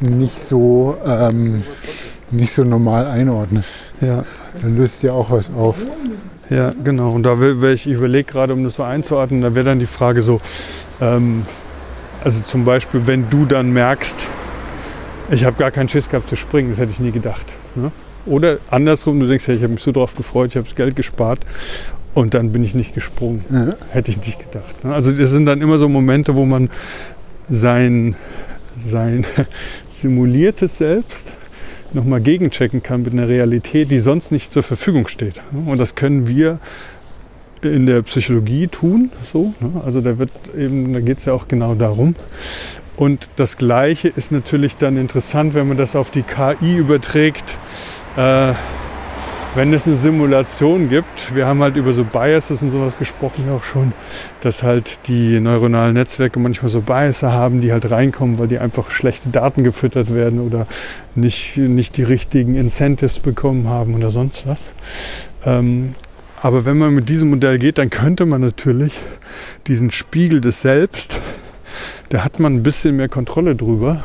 nicht 0.00 0.42
so, 0.44 0.96
ähm, 1.06 1.62
nicht 2.30 2.52
so 2.52 2.62
normal 2.62 3.06
einordnest. 3.06 3.70
Ja. 4.02 4.24
Dann 4.60 4.76
löst 4.76 5.02
dir 5.02 5.14
auch 5.14 5.30
was 5.30 5.50
auf. 5.50 5.78
Ja, 6.50 6.70
genau. 6.82 7.10
Und 7.10 7.24
da 7.24 7.40
will, 7.40 7.60
will 7.60 7.72
ich 7.72 7.86
überlege 7.86 8.24
gerade, 8.24 8.52
um 8.52 8.64
das 8.64 8.76
so 8.76 8.82
einzuordnen, 8.82 9.40
da 9.40 9.54
wäre 9.54 9.64
dann 9.64 9.78
die 9.78 9.86
Frage 9.86 10.22
so, 10.22 10.40
ähm, 11.00 11.44
also 12.22 12.40
zum 12.42 12.64
Beispiel, 12.64 13.06
wenn 13.06 13.28
du 13.30 13.44
dann 13.44 13.72
merkst, 13.72 14.18
ich 15.30 15.44
habe 15.44 15.56
gar 15.56 15.70
keinen 15.70 15.88
Schiss 15.88 16.08
gehabt 16.08 16.28
zu 16.28 16.36
springen, 16.36 16.70
das 16.70 16.78
hätte 16.78 16.92
ich 16.92 17.00
nie 17.00 17.10
gedacht. 17.10 17.46
Ne? 17.74 17.90
Oder 18.26 18.58
andersrum, 18.70 19.20
du 19.20 19.26
denkst, 19.26 19.46
hey, 19.46 19.56
ich 19.56 19.62
habe 19.62 19.72
mich 19.72 19.82
so 19.82 19.92
drauf 19.92 20.14
gefreut, 20.14 20.50
ich 20.50 20.56
habe 20.56 20.66
das 20.66 20.76
Geld 20.76 20.96
gespart 20.96 21.40
und 22.14 22.34
dann 22.34 22.52
bin 22.52 22.64
ich 22.64 22.74
nicht 22.74 22.94
gesprungen. 22.94 23.44
Ja. 23.50 23.74
Hätte 23.90 24.10
ich 24.10 24.18
nicht 24.18 24.38
gedacht. 24.38 24.84
Ne? 24.84 24.94
Also 24.94 25.12
das 25.12 25.30
sind 25.30 25.46
dann 25.46 25.60
immer 25.60 25.78
so 25.78 25.88
Momente, 25.88 26.34
wo 26.34 26.44
man 26.44 26.70
sein, 27.48 28.16
sein 28.80 29.24
simuliertes 29.88 30.78
Selbst 30.78 31.24
nochmal 31.96 32.20
gegenchecken 32.20 32.82
kann 32.82 33.02
mit 33.02 33.12
einer 33.12 33.28
Realität, 33.28 33.90
die 33.90 33.98
sonst 33.98 34.30
nicht 34.30 34.52
zur 34.52 34.62
Verfügung 34.62 35.08
steht. 35.08 35.42
Und 35.66 35.78
das 35.78 35.96
können 35.96 36.28
wir 36.28 36.60
in 37.62 37.86
der 37.86 38.02
Psychologie 38.02 38.68
tun. 38.68 39.10
So, 39.32 39.54
ne? 39.60 39.82
Also 39.84 40.00
da 40.00 40.18
wird 40.18 40.30
eben, 40.56 40.92
da 40.92 41.00
geht 41.00 41.18
es 41.18 41.24
ja 41.24 41.32
auch 41.32 41.48
genau 41.48 41.74
darum. 41.74 42.14
Und 42.96 43.28
das 43.36 43.56
Gleiche 43.56 44.08
ist 44.08 44.30
natürlich 44.30 44.76
dann 44.76 44.96
interessant, 44.96 45.54
wenn 45.54 45.68
man 45.68 45.76
das 45.76 45.96
auf 45.96 46.10
die 46.10 46.22
KI 46.22 46.76
überträgt. 46.76 47.58
Äh, 48.16 48.54
wenn 49.56 49.72
es 49.72 49.86
eine 49.86 49.96
Simulation 49.96 50.90
gibt, 50.90 51.34
wir 51.34 51.46
haben 51.46 51.62
halt 51.62 51.76
über 51.76 51.94
so 51.94 52.04
Biases 52.04 52.60
und 52.60 52.70
sowas 52.70 52.98
gesprochen 52.98 53.48
auch 53.48 53.62
schon, 53.62 53.94
dass 54.40 54.62
halt 54.62 55.08
die 55.08 55.40
neuronalen 55.40 55.94
Netzwerke 55.94 56.38
manchmal 56.38 56.70
so 56.70 56.82
Biases 56.82 57.22
haben, 57.22 57.62
die 57.62 57.72
halt 57.72 57.90
reinkommen, 57.90 58.38
weil 58.38 58.48
die 58.48 58.58
einfach 58.58 58.90
schlechte 58.90 59.30
Daten 59.30 59.64
gefüttert 59.64 60.12
werden 60.14 60.40
oder 60.40 60.66
nicht, 61.14 61.56
nicht 61.56 61.96
die 61.96 62.02
richtigen 62.02 62.54
Incentives 62.54 63.18
bekommen 63.18 63.68
haben 63.68 63.94
oder 63.94 64.10
sonst 64.10 64.46
was. 64.46 64.72
Ähm, 65.46 65.92
aber 66.42 66.66
wenn 66.66 66.76
man 66.76 66.94
mit 66.94 67.08
diesem 67.08 67.30
Modell 67.30 67.58
geht, 67.58 67.78
dann 67.78 67.88
könnte 67.88 68.26
man 68.26 68.42
natürlich 68.42 68.92
diesen 69.66 69.90
Spiegel 69.90 70.42
des 70.42 70.60
Selbst, 70.60 71.18
da 72.10 72.24
hat 72.24 72.40
man 72.40 72.56
ein 72.56 72.62
bisschen 72.62 72.96
mehr 72.96 73.08
Kontrolle 73.08 73.56
drüber 73.56 74.04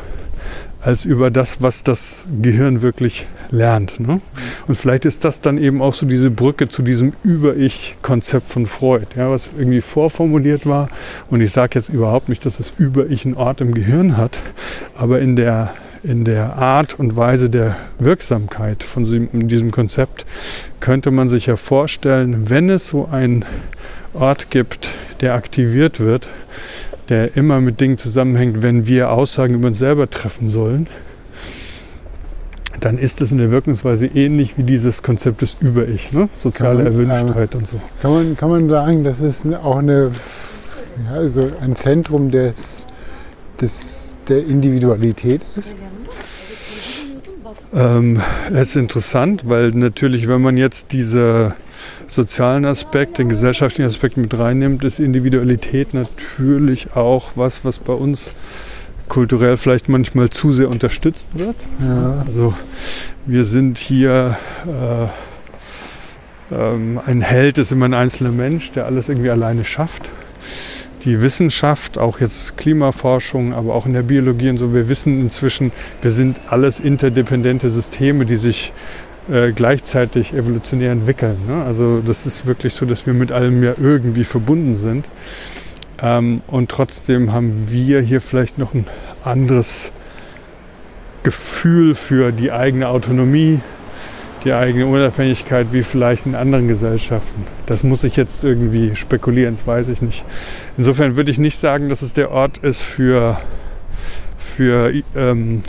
als 0.80 1.04
über 1.06 1.30
das, 1.30 1.62
was 1.62 1.84
das 1.84 2.26
Gehirn 2.42 2.82
wirklich 2.82 3.28
lernt. 3.52 4.00
Ne? 4.00 4.22
Und 4.68 4.76
vielleicht 4.76 5.06
ist 5.06 5.26
das 5.26 5.42
dann 5.42 5.58
eben 5.58 5.82
auch 5.82 5.94
so 5.94 6.06
diese 6.06 6.32
Brücke 6.32 6.68
zu 6.68 6.82
diesem 6.82 7.14
Über-Ich-Konzept 7.24 8.50
von 8.50 8.68
Freud, 8.68 9.08
ja, 9.16 9.30
was 9.30 9.50
irgendwie 9.58 9.82
vorformuliert 9.82 10.66
war. 10.66 10.90
Und 11.30 11.42
ich 11.42 11.52
sage 11.52 11.72
jetzt 11.76 11.90
überhaupt 11.90 12.30
nicht, 12.30 12.46
dass 12.46 12.58
das 12.58 12.74
Über-Ich 12.78 13.26
einen 13.26 13.36
Ort 13.36 13.62
im 13.62 13.74
Gehirn 13.74 14.18
hat, 14.18 14.40
aber 14.96 15.20
in 15.20 15.36
der, 15.36 15.74
in 16.04 16.26
der 16.26 16.56
Art 16.58 17.00
und 17.00 17.16
Weise 17.16 17.50
der 17.50 17.76
Wirksamkeit 18.00 18.84
von 18.84 19.04
diesem 19.48 19.72
Konzept 19.72 20.26
könnte 20.80 21.12
man 21.12 21.30
sich 21.30 21.46
ja 21.46 21.56
vorstellen, 21.56 22.50
wenn 22.50 22.70
es 22.70 22.88
so 22.88 23.08
einen 23.12 23.46
Ort 24.14 24.50
gibt, 24.52 24.92
der 25.22 25.36
aktiviert 25.36 26.00
wird, 26.00 26.28
der 27.10 27.36
immer 27.36 27.62
mit 27.62 27.82
Dingen 27.82 27.98
zusammenhängt, 27.98 28.64
wenn 28.64 28.88
wir 28.88 29.12
Aussagen 29.12 29.56
über 29.56 29.68
uns 29.68 29.80
selber 29.80 30.10
treffen 30.10 30.50
sollen, 30.50 30.88
dann 32.82 32.98
ist 32.98 33.22
es 33.22 33.32
in 33.32 33.38
der 33.38 33.52
Wirkungsweise 33.52 34.08
ähnlich 34.08 34.58
wie 34.58 34.64
dieses 34.64 35.04
Konzept 35.04 35.44
des 35.44 35.56
Über-Ich, 35.60 36.12
ne? 36.14 36.30
soziale 36.36 36.84
man, 36.84 36.88
Erwünschtheit 36.88 37.54
äh, 37.54 37.58
und 37.58 37.68
so. 37.68 37.80
Kann 38.02 38.12
man, 38.12 38.36
kann 38.36 38.50
man 38.50 38.70
sagen, 38.70 39.04
das 39.04 39.22
ist 39.22 39.46
auch 39.54 39.78
eine, 39.78 40.12
ja, 41.06 41.14
also 41.14 41.52
ein 41.62 41.76
Zentrum 41.76 42.32
des, 42.32 42.88
des, 43.62 44.16
der 44.28 44.46
Individualität 44.46 45.46
ist? 45.56 45.76
Ähm, 47.72 48.20
es 48.50 48.70
ist 48.70 48.76
interessant, 48.76 49.44
weil 49.46 49.70
natürlich, 49.70 50.28
wenn 50.28 50.42
man 50.42 50.58
jetzt 50.58 50.92
diese 50.92 51.54
sozialen 52.08 52.66
Aspekt, 52.66 53.20
den 53.20 53.30
gesellschaftlichen 53.30 53.88
Aspekt 53.88 54.18
mit 54.18 54.38
reinnimmt, 54.38 54.84
ist 54.84 55.00
Individualität 55.00 55.94
natürlich 55.94 56.96
auch 56.96 57.32
was, 57.36 57.64
was 57.64 57.78
bei 57.78 57.94
uns 57.94 58.32
kulturell 59.12 59.58
vielleicht 59.58 59.90
manchmal 59.90 60.30
zu 60.30 60.54
sehr 60.54 60.70
unterstützt 60.70 61.28
wird. 61.34 61.58
Ja. 61.82 62.24
Also 62.26 62.54
wir 63.26 63.44
sind 63.44 63.78
hier 63.78 64.38
äh, 64.66 65.08
ähm, 66.56 66.98
ein 67.06 67.20
Held 67.20 67.58
ist 67.58 67.74
immer 67.74 67.90
ein 67.90 67.94
einzelner 67.94 68.32
Mensch, 68.32 68.72
der 68.72 68.86
alles 68.86 69.10
irgendwie 69.10 69.30
alleine 69.30 69.66
schafft. 69.66 70.10
Die 71.04 71.20
Wissenschaft, 71.22 71.98
auch 71.98 72.22
jetzt 72.22 72.56
Klimaforschung, 72.56 73.54
aber 73.54 73.76
auch 73.76 73.86
in 73.86 73.92
der 73.92 74.04
Biologie 74.04 74.50
und 74.50 74.58
so, 74.58 74.74
wir 74.74 74.88
wissen 74.88 75.20
inzwischen, 75.20 75.74
wir 76.02 76.12
sind 76.12 76.40
alles 76.50 76.80
interdependente 76.80 77.70
Systeme, 77.70 78.26
die 78.26 78.38
sich 78.38 78.72
äh, 79.30 79.52
gleichzeitig 79.52 80.32
evolutionär 80.34 80.94
entwickeln. 80.94 81.38
Ne? 81.50 81.66
Also 81.66 82.00
das 82.00 82.26
ist 82.26 82.46
wirklich 82.46 82.76
so, 82.76 82.86
dass 82.86 83.06
wir 83.06 83.14
mit 83.14 83.34
allem 83.34 83.62
ja 83.62 83.74
irgendwie 83.78 84.24
verbunden 84.24 84.78
sind. 84.78 85.06
Ähm, 86.02 86.42
und 86.48 86.70
trotzdem 86.70 87.32
haben 87.32 87.70
wir 87.70 88.02
hier 88.02 88.22
vielleicht 88.22 88.58
noch 88.58 88.74
ein 88.74 88.86
anderes 89.24 89.92
Gefühl 91.24 91.94
für 91.94 92.32
die 92.32 92.52
eigene 92.52 92.88
Autonomie, 92.88 93.60
die 94.44 94.54
eigene 94.54 94.88
Unabhängigkeit 94.88 95.68
wie 95.72 95.84
vielleicht 95.84 96.26
in 96.26 96.34
anderen 96.34 96.68
Gesellschaften. 96.68 97.46
Das 97.68 97.84
muss 97.84 98.04
ich 98.04 98.16
jetzt 98.16 98.44
irgendwie 98.44 98.96
spekulieren, 98.96 99.54
das 99.54 99.68
weiß 99.68 99.90
ich 99.90 100.02
nicht. 100.02 100.26
Insofern 100.78 101.16
würde 101.16 101.30
ich 101.30 101.38
nicht 101.38 101.60
sagen, 101.60 101.90
dass 101.90 102.02
es 102.02 102.14
der 102.14 102.32
Ort 102.32 102.58
ist 102.58 102.82
für, 102.82 103.40
für 104.40 104.92
ähm, 105.16 105.62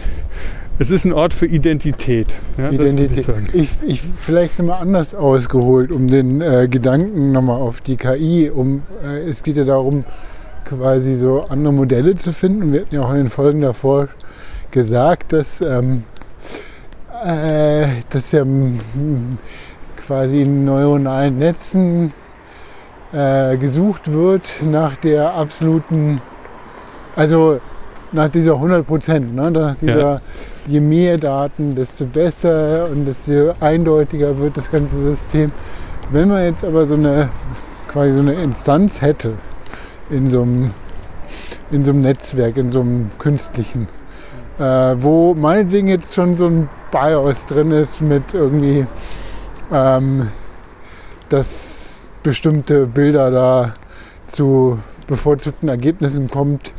es 0.79 0.91
ist 0.91 1.05
ein 1.05 1.13
Ort 1.13 1.35
für 1.35 1.47
Identität. 1.47 2.35
Ja, 2.57 2.71
Identität. 2.71 3.27
Ich, 3.53 3.63
ich, 3.63 3.71
ich, 3.87 4.03
vielleicht 4.21 4.59
nochmal 4.59 4.81
anders 4.81 5.15
ausgeholt, 5.15 5.93
um 5.93 6.09
den 6.09 6.41
äh, 6.41 6.69
Gedanken 6.69 7.33
nochmal 7.33 7.61
auf 7.61 7.81
die 7.81 7.97
KI. 7.97 8.51
Um, 8.51 8.83
äh, 9.05 9.29
es 9.29 9.43
geht 9.43 9.57
ja 9.57 9.65
darum, 9.65 10.05
quasi 10.65 11.17
so 11.17 11.43
andere 11.43 11.73
Modelle 11.73 12.15
zu 12.15 12.33
finden. 12.33 12.73
Wir 12.73 12.83
hatten 12.83 12.95
ja 12.95 13.03
auch 13.03 13.11
in 13.11 13.19
den 13.19 13.31
Folgen 13.31 13.61
davor 13.61 14.09
gesagt, 14.71 15.33
dass, 15.33 15.61
ähm, 15.61 16.05
äh, 17.25 17.87
dass 18.11 18.33
ja 18.33 18.45
quasi 20.07 20.43
in 20.43 20.65
neuronalen 20.65 21.39
Netzen 21.39 22.13
äh, 23.13 23.57
gesucht 23.57 24.11
wird 24.11 24.55
nach 24.63 24.97
der 24.97 25.35
absoluten, 25.35 26.21
also 27.15 27.61
nach 28.11 28.29
dieser 28.29 28.55
100 28.55 28.87
Prozent, 28.87 29.35
ne? 29.35 29.51
nach 29.51 29.77
dieser, 29.77 30.15
ja. 30.15 30.21
Je 30.67 30.81
mehr 30.81 31.19
Daten, 31.19 31.75
desto 31.75 32.07
besser 32.07 32.89
und 32.91 33.05
desto 33.07 33.53
eindeutiger 33.61 34.39
wird 34.39 34.57
das 34.57 34.71
ganze 34.71 34.97
System. 34.97 35.53
Wenn 36.11 36.29
man 36.29 36.45
jetzt 36.45 36.65
aber 36.65 36.85
so 36.85 36.95
eine 36.95 37.31
quasi 37.89 38.13
so 38.13 38.21
eine 38.21 38.35
Instanz 38.35 39.03
hätte 39.03 39.35
in 40.11 40.27
so 40.29 40.43
einem, 40.43 40.71
in 41.71 41.85
so 41.85 41.93
einem 41.93 42.01
Netzwerk, 42.01 42.57
in 42.57 42.71
so 42.71 42.81
einem 42.81 43.11
künstlichen, 43.19 43.87
äh, 44.59 44.95
wo 44.99 45.35
meinetwegen 45.35 45.89
jetzt 45.89 46.15
schon 46.15 46.35
so 46.35 46.47
ein 46.47 46.69
BIOS 46.91 47.47
drin 47.47 47.71
ist 47.71 48.01
mit 48.01 48.35
irgendwie, 48.35 48.87
ähm, 49.71 50.29
dass 51.29 52.13
bestimmte 52.23 52.87
Bilder 52.87 53.31
da 53.31 53.75
zu 54.27 54.79
bevorzugten 55.07 55.69
Ergebnissen 55.69 56.31
kommt, 56.31 56.73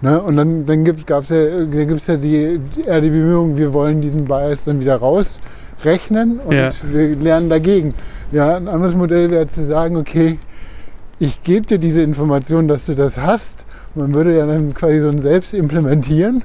Ne? 0.00 0.20
Und 0.20 0.36
dann, 0.36 0.66
dann 0.66 0.84
gab 0.84 1.24
es 1.24 1.28
ja, 1.30 1.64
gibt's 1.64 2.06
ja 2.06 2.16
die, 2.16 2.60
eher 2.84 3.00
die 3.00 3.10
Bemühungen, 3.10 3.56
wir 3.56 3.72
wollen 3.72 4.00
diesen 4.00 4.24
Bias 4.26 4.64
dann 4.64 4.80
wieder 4.80 4.96
rausrechnen 4.96 6.40
und 6.40 6.54
ja. 6.54 6.70
wir 6.82 7.16
lernen 7.16 7.48
dagegen. 7.48 7.94
Ja, 8.32 8.56
ein 8.56 8.68
anderes 8.68 8.94
Modell 8.94 9.30
wäre 9.30 9.46
zu 9.46 9.64
sagen, 9.64 9.96
okay, 9.96 10.38
ich 11.18 11.42
gebe 11.42 11.66
dir 11.66 11.78
diese 11.78 12.02
Information, 12.02 12.68
dass 12.68 12.86
du 12.86 12.94
das 12.94 13.18
hast. 13.18 13.64
Man 13.94 14.12
würde 14.12 14.36
ja 14.36 14.46
dann 14.46 14.74
quasi 14.74 15.00
so 15.00 15.08
ein 15.08 15.20
Selbst 15.20 15.54
implementieren 15.54 16.42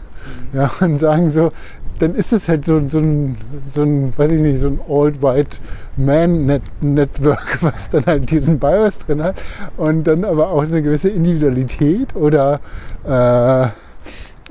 mhm. 0.53 0.59
ja, 0.59 0.71
und 0.79 0.99
sagen 0.99 1.31
so, 1.31 1.51
dann 1.99 2.15
ist 2.15 2.33
es 2.33 2.47
halt 2.47 2.65
so, 2.65 2.81
so, 2.87 2.99
ein, 2.99 3.37
so 3.69 3.83
ein, 3.83 4.13
weiß 4.15 4.31
ich 4.31 4.41
nicht, 4.41 4.59
so 4.59 4.67
ein 4.67 4.79
Old 4.87 5.21
White 5.21 5.57
Man 5.97 6.49
-Net 6.49 6.61
Network, 6.81 7.57
was 7.61 7.89
dann 7.89 8.05
halt 8.05 8.31
diesen 8.31 8.59
BIOS 8.59 8.97
drin 8.99 9.23
hat 9.23 9.41
und 9.77 10.05
dann 10.05 10.23
aber 10.23 10.51
auch 10.51 10.63
eine 10.63 10.81
gewisse 10.81 11.09
Individualität 11.09 12.15
oder 12.15 12.59
äh, 13.05 13.67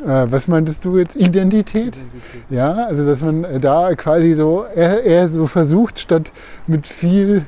äh, 0.05 0.27
was 0.31 0.47
meintest 0.47 0.85
du 0.85 0.99
jetzt? 0.99 1.17
Identität? 1.17 1.97
Identität? 1.97 2.43
Ja, 2.51 2.87
also 2.87 3.05
dass 3.05 3.21
man 3.23 3.45
da 3.61 3.95
quasi 3.95 4.35
so 4.35 4.65
eher, 4.75 5.03
eher 5.03 5.29
so 5.29 5.47
versucht, 5.47 5.99
statt 5.99 6.31
mit 6.67 6.87
viel 6.87 7.45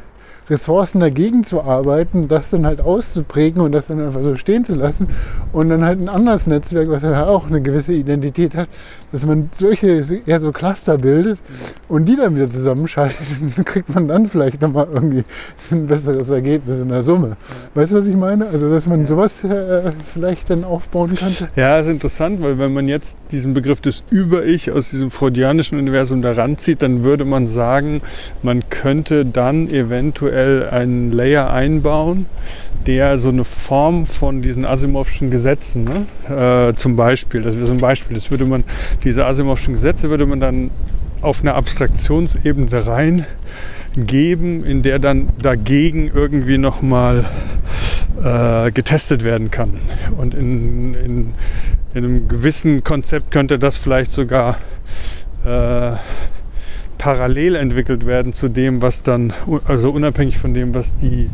Ressourcen 0.50 1.00
dagegen 1.00 1.44
zu 1.44 1.62
arbeiten, 1.62 2.26
das 2.26 2.50
dann 2.50 2.66
halt 2.66 2.80
auszuprägen 2.80 3.62
und 3.62 3.72
das 3.72 3.86
dann 3.86 4.04
einfach 4.04 4.22
so 4.22 4.34
stehen 4.34 4.64
zu 4.64 4.74
lassen 4.74 5.06
und 5.52 5.68
dann 5.68 5.84
halt 5.84 6.00
ein 6.00 6.08
anderes 6.08 6.48
Netzwerk, 6.48 6.90
was 6.90 7.02
dann 7.02 7.16
halt 7.16 7.28
auch 7.28 7.46
eine 7.46 7.60
gewisse 7.62 7.92
Identität 7.92 8.56
hat, 8.56 8.68
dass 9.12 9.26
man 9.26 9.50
solche 9.54 10.04
eher 10.26 10.40
so 10.40 10.52
Cluster 10.52 10.98
bildet 10.98 11.38
und 11.88 12.06
die 12.06 12.16
dann 12.16 12.36
wieder 12.36 12.48
zusammenschaltet, 12.48 13.18
dann 13.56 13.64
kriegt 13.64 13.92
man 13.94 14.08
dann 14.08 14.28
vielleicht 14.28 14.60
nochmal 14.62 14.88
irgendwie 14.92 15.24
ein 15.70 15.86
besseres 15.86 16.28
Ergebnis 16.28 16.80
in 16.80 16.88
der 16.88 17.02
Summe. 17.02 17.36
Weißt 17.74 17.92
du, 17.92 17.96
was 17.96 18.06
ich 18.06 18.16
meine? 18.16 18.46
Also, 18.46 18.70
dass 18.70 18.86
man 18.86 19.06
sowas 19.06 19.42
äh, 19.44 19.92
vielleicht 20.12 20.50
dann 20.50 20.64
aufbauen 20.64 21.14
könnte? 21.14 21.48
Ja, 21.56 21.78
ist 21.80 21.88
interessant, 21.88 22.40
weil 22.42 22.58
wenn 22.58 22.72
man 22.72 22.88
jetzt 22.88 23.16
diesen 23.32 23.54
Begriff 23.54 23.80
des 23.80 24.02
Über-Ich 24.10 24.70
aus 24.70 24.90
diesem 24.90 25.10
freudianischen 25.10 25.78
Universum 25.78 26.22
da 26.22 26.32
ranzieht, 26.32 26.82
dann 26.82 27.02
würde 27.02 27.24
man 27.24 27.48
sagen, 27.48 28.02
man 28.42 28.68
könnte 28.70 29.24
dann 29.24 29.68
eventuell 29.68 30.68
einen 30.68 31.12
Layer 31.12 31.50
einbauen, 31.50 32.26
der 32.86 33.18
so 33.18 33.28
eine 33.28 33.44
Form 33.44 34.06
von 34.06 34.42
diesen 34.42 34.64
Asimovschen 34.64 35.30
Gesetzen, 35.30 35.84
ne? 35.84 36.70
äh, 36.70 36.74
zum 36.74 36.96
Beispiel, 36.96 37.42
das 37.42 37.56
wäre 37.56 37.66
so 37.66 37.74
ein 37.74 37.80
Beispiel, 37.80 38.16
das 38.16 38.30
würde 38.30 38.44
man, 38.44 38.64
diese 39.04 39.26
Asimovschen 39.26 39.74
Gesetze 39.74 40.10
würde 40.10 40.26
man 40.26 40.40
dann 40.40 40.70
auf 41.22 41.42
einer 41.42 41.54
Abstraktionsebene 41.54 42.86
reingeben, 43.96 44.64
in 44.64 44.82
der 44.82 44.98
dann 44.98 45.28
dagegen 45.40 46.10
irgendwie 46.12 46.58
nochmal 46.58 47.26
äh, 48.22 48.70
getestet 48.72 49.24
werden 49.24 49.50
kann. 49.50 49.74
Und 50.16 50.34
in, 50.34 50.94
in, 50.94 51.34
in, 51.94 52.04
einem 52.04 52.28
gewissen 52.28 52.84
Konzept 52.84 53.30
könnte 53.30 53.58
das 53.58 53.76
vielleicht 53.76 54.12
sogar 54.12 54.58
äh, 55.44 55.92
parallel 57.00 57.54
entwickelt 57.54 58.04
werden 58.04 58.34
zu 58.34 58.50
dem, 58.50 58.82
was 58.82 59.02
dann, 59.02 59.32
also 59.64 59.90
unabhängig 59.90 60.36
von 60.36 60.52
dem, 60.52 60.74
was 60.74 60.94
die 60.96 61.30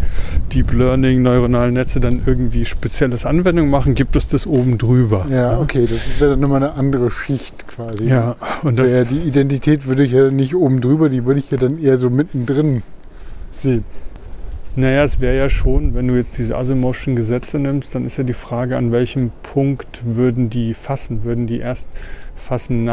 Deep 0.52 0.72
Learning 0.72 1.22
neuronalen 1.22 1.74
Netze 1.74 1.98
dann 1.98 2.22
irgendwie 2.24 2.64
spezielles 2.64 3.26
Anwendung 3.26 3.68
machen, 3.68 3.96
gibt 3.96 4.14
es 4.14 4.28
das 4.28 4.46
oben 4.46 4.78
drüber. 4.78 5.26
Ja, 5.28 5.58
okay, 5.58 5.80
das 5.80 6.20
wäre 6.20 6.30
dann 6.30 6.40
nochmal 6.40 6.62
eine 6.62 6.74
andere 6.74 7.10
Schicht 7.10 7.66
quasi. 7.66 8.06
Ja, 8.06 8.36
und 8.62 8.78
das, 8.78 8.92
ja, 8.92 9.02
die 9.02 9.18
Identität 9.18 9.86
würde 9.86 10.04
ich 10.04 10.12
ja 10.12 10.30
nicht 10.30 10.54
oben 10.54 10.80
drüber, 10.80 11.08
die 11.08 11.24
würde 11.24 11.40
ich 11.40 11.50
ja 11.50 11.58
dann 11.58 11.80
eher 11.80 11.98
so 11.98 12.10
mittendrin 12.10 12.84
sehen. 13.50 13.84
naja, 14.76 15.02
es 15.02 15.18
wäre 15.18 15.36
ja 15.36 15.48
schon, 15.48 15.96
wenn 15.96 16.06
du 16.06 16.14
jetzt 16.14 16.38
diese 16.38 16.56
Asimovschen 16.56 17.16
Gesetze 17.16 17.58
nimmst, 17.58 17.92
dann 17.92 18.06
ist 18.06 18.18
ja 18.18 18.24
die 18.24 18.34
Frage, 18.34 18.76
an 18.76 18.92
welchem 18.92 19.32
Punkt 19.42 20.02
würden 20.04 20.48
die 20.48 20.74
fassen? 20.74 21.24
Würden 21.24 21.48
die 21.48 21.58
erst 21.58 21.88
fassen, 22.36 22.84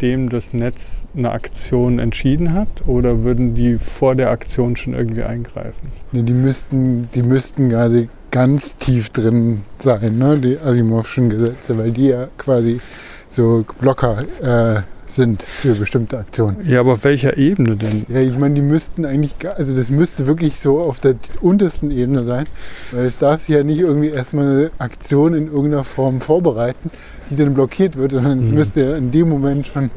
nachdem 0.00 0.30
das 0.30 0.54
Netz 0.54 1.04
eine 1.14 1.30
Aktion 1.30 1.98
entschieden 1.98 2.54
hat? 2.54 2.68
Oder 2.86 3.22
würden 3.22 3.54
die 3.54 3.76
vor 3.76 4.14
der 4.14 4.30
Aktion 4.30 4.74
schon 4.74 4.94
irgendwie 4.94 5.24
eingreifen? 5.24 5.92
Nee, 6.12 6.22
die 6.22 6.32
müssten, 6.32 7.10
die 7.14 7.22
müssten 7.22 7.68
quasi 7.68 8.08
ganz 8.30 8.76
tief 8.76 9.10
drin 9.10 9.60
sein, 9.76 10.16
ne? 10.16 10.38
die 10.38 10.58
Asimovschen 10.58 11.28
Gesetze, 11.28 11.76
weil 11.76 11.90
die 11.90 12.06
ja 12.06 12.28
quasi 12.38 12.80
so 13.28 13.66
Blocker 13.78 14.22
äh, 14.40 14.80
sind 15.10 15.42
für 15.42 15.74
bestimmte 15.74 16.18
Aktionen. 16.18 16.56
Ja, 16.66 16.80
aber 16.80 16.92
auf 16.92 17.04
welcher 17.04 17.36
Ebene 17.36 17.76
denn? 17.76 18.06
Ja, 18.08 18.20
ich 18.20 18.38
meine, 18.38 18.54
die 18.54 18.60
müssten 18.62 19.04
eigentlich, 19.04 19.34
also 19.56 19.76
das 19.76 19.90
müsste 19.90 20.26
wirklich 20.26 20.60
so 20.60 20.80
auf 20.80 21.00
der 21.00 21.16
untersten 21.40 21.90
Ebene 21.90 22.24
sein, 22.24 22.46
weil 22.92 23.06
es 23.06 23.18
darf 23.18 23.40
sich 23.42 23.54
ja 23.54 23.62
nicht 23.62 23.80
irgendwie 23.80 24.08
erstmal 24.08 24.44
eine 24.46 24.70
Aktion 24.78 25.34
in 25.34 25.46
irgendeiner 25.46 25.84
Form 25.84 26.20
vorbereiten, 26.20 26.90
die 27.30 27.36
dann 27.36 27.54
blockiert 27.54 27.96
wird, 27.96 28.12
sondern 28.12 28.38
es 28.38 28.44
Mhm. 28.46 28.54
müsste 28.54 28.80
ja 28.80 28.94
in 28.96 29.10
dem 29.10 29.28
Moment 29.28 29.66
schon 29.66 29.90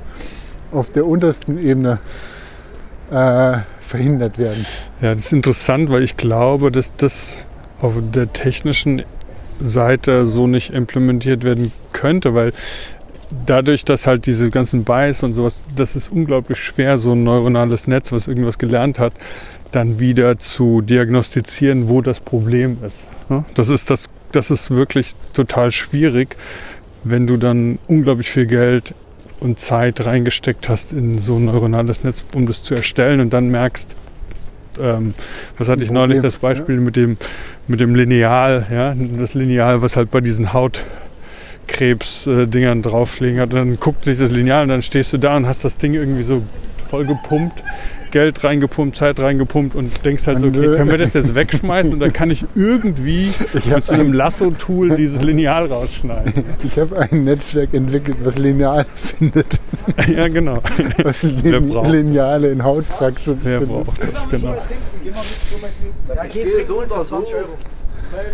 auf 0.71 0.89
der 0.89 1.05
untersten 1.05 1.57
Ebene 1.63 1.99
äh, 3.11 3.57
verhindert 3.79 4.37
werden. 4.37 4.65
Ja, 5.01 5.13
das 5.13 5.25
ist 5.25 5.33
interessant, 5.33 5.89
weil 5.91 6.03
ich 6.03 6.17
glaube, 6.17 6.71
dass 6.71 6.95
das 6.95 7.45
auf 7.81 7.93
der 8.13 8.31
technischen 8.33 9.03
Seite 9.59 10.25
so 10.25 10.47
nicht 10.47 10.71
implementiert 10.73 11.43
werden 11.43 11.71
könnte, 11.91 12.33
weil 12.33 12.53
dadurch, 13.45 13.85
dass 13.85 14.07
halt 14.07 14.25
diese 14.25 14.49
ganzen 14.49 14.83
Bias 14.83 15.23
und 15.23 15.33
sowas, 15.33 15.63
das 15.75 15.95
ist 15.95 16.11
unglaublich 16.11 16.59
schwer, 16.59 16.97
so 16.97 17.13
ein 17.13 17.23
neuronales 17.23 17.87
Netz, 17.87 18.11
was 18.11 18.27
irgendwas 18.27 18.57
gelernt 18.57 18.99
hat, 18.99 19.13
dann 19.71 19.99
wieder 19.99 20.37
zu 20.37 20.81
diagnostizieren, 20.81 21.89
wo 21.89 22.01
das 22.01 22.19
Problem 22.19 22.77
ist. 22.85 23.07
Das 23.55 23.69
ist, 23.69 23.89
das, 23.89 24.09
das 24.31 24.51
ist 24.51 24.71
wirklich 24.71 25.15
total 25.33 25.71
schwierig, 25.71 26.35
wenn 27.03 27.27
du 27.27 27.37
dann 27.37 27.79
unglaublich 27.87 28.29
viel 28.29 28.45
Geld 28.45 28.93
und 29.39 29.59
Zeit 29.59 30.05
reingesteckt 30.05 30.69
hast 30.69 30.93
in 30.93 31.19
so 31.19 31.37
ein 31.37 31.45
neuronales 31.45 32.03
Netz, 32.03 32.23
um 32.33 32.45
das 32.45 32.63
zu 32.63 32.75
erstellen 32.75 33.19
und 33.19 33.33
dann 33.33 33.49
merkst, 33.49 33.95
ähm, 34.79 35.13
was 35.57 35.69
hatte 35.69 35.83
ich 35.83 35.91
neulich, 35.91 36.21
das 36.21 36.37
Beispiel 36.37 36.77
mit 36.77 36.95
dem, 36.95 37.17
mit 37.67 37.79
dem 37.79 37.95
Lineal, 37.95 38.65
ja, 38.71 38.95
das 38.95 39.33
Lineal, 39.33 39.81
was 39.81 39.95
halt 39.95 40.11
bei 40.11 40.21
diesen 40.21 40.53
Hautkrebs-Dingern 41.67 42.81
draufliegen 42.81 43.39
hat. 43.39 43.53
Und 43.53 43.59
dann 43.59 43.79
guckt 43.79 44.05
sich 44.05 44.17
das 44.19 44.31
Lineal 44.31 44.63
und 44.63 44.69
dann 44.69 44.81
stehst 44.81 45.13
du 45.13 45.17
da 45.17 45.37
und 45.37 45.47
hast 45.47 45.63
das 45.65 45.77
Ding 45.77 45.93
irgendwie 45.93 46.23
so 46.23 46.41
voll 46.89 47.05
gepumpt, 47.05 47.63
Geld 48.11 48.43
reingepumpt, 48.43 48.95
Zeit 48.95 49.19
reingepumpt 49.19 49.73
und 49.75 50.05
denkst 50.05 50.27
halt 50.27 50.41
so, 50.41 50.45
Und, 50.47 50.55
okay, 50.57 50.73
äh, 50.73 50.77
können 50.77 50.91
wir 50.91 50.99
das 50.99 51.13
jetzt 51.15 51.33
wegschmeißen 51.33 51.91
und 51.91 51.99
dann 51.99 52.13
kann 52.13 52.29
ich 52.29 52.45
irgendwie 52.53 53.29
Ich 53.55 53.65
mit 53.65 53.83
so 53.85 53.93
einem 53.93 54.13
Lasso-Tool 54.13 54.95
dieses 54.95 55.23
Lineal 55.23 55.65
rausschneiden. 55.65 56.43
Ich 56.63 56.77
habe 56.77 56.99
ein 56.99 57.23
Netzwerk 57.23 57.73
entwickelt, 57.73 58.17
was 58.23 58.37
Lineale 58.37 58.85
findet, 58.95 59.59
ja, 60.15 60.27
genau. 60.27 60.59
was 61.03 61.23
Lin 61.23 61.69
braucht- 61.69 61.89
Lineale 61.89 62.51
in 62.51 62.63
Hautpraxis 62.63 63.37
Wer 63.41 63.61
findet. 63.61 63.85
braucht 63.85 64.01
das, 64.13 64.29
genau. 64.29 64.55
Ja, 68.13 68.27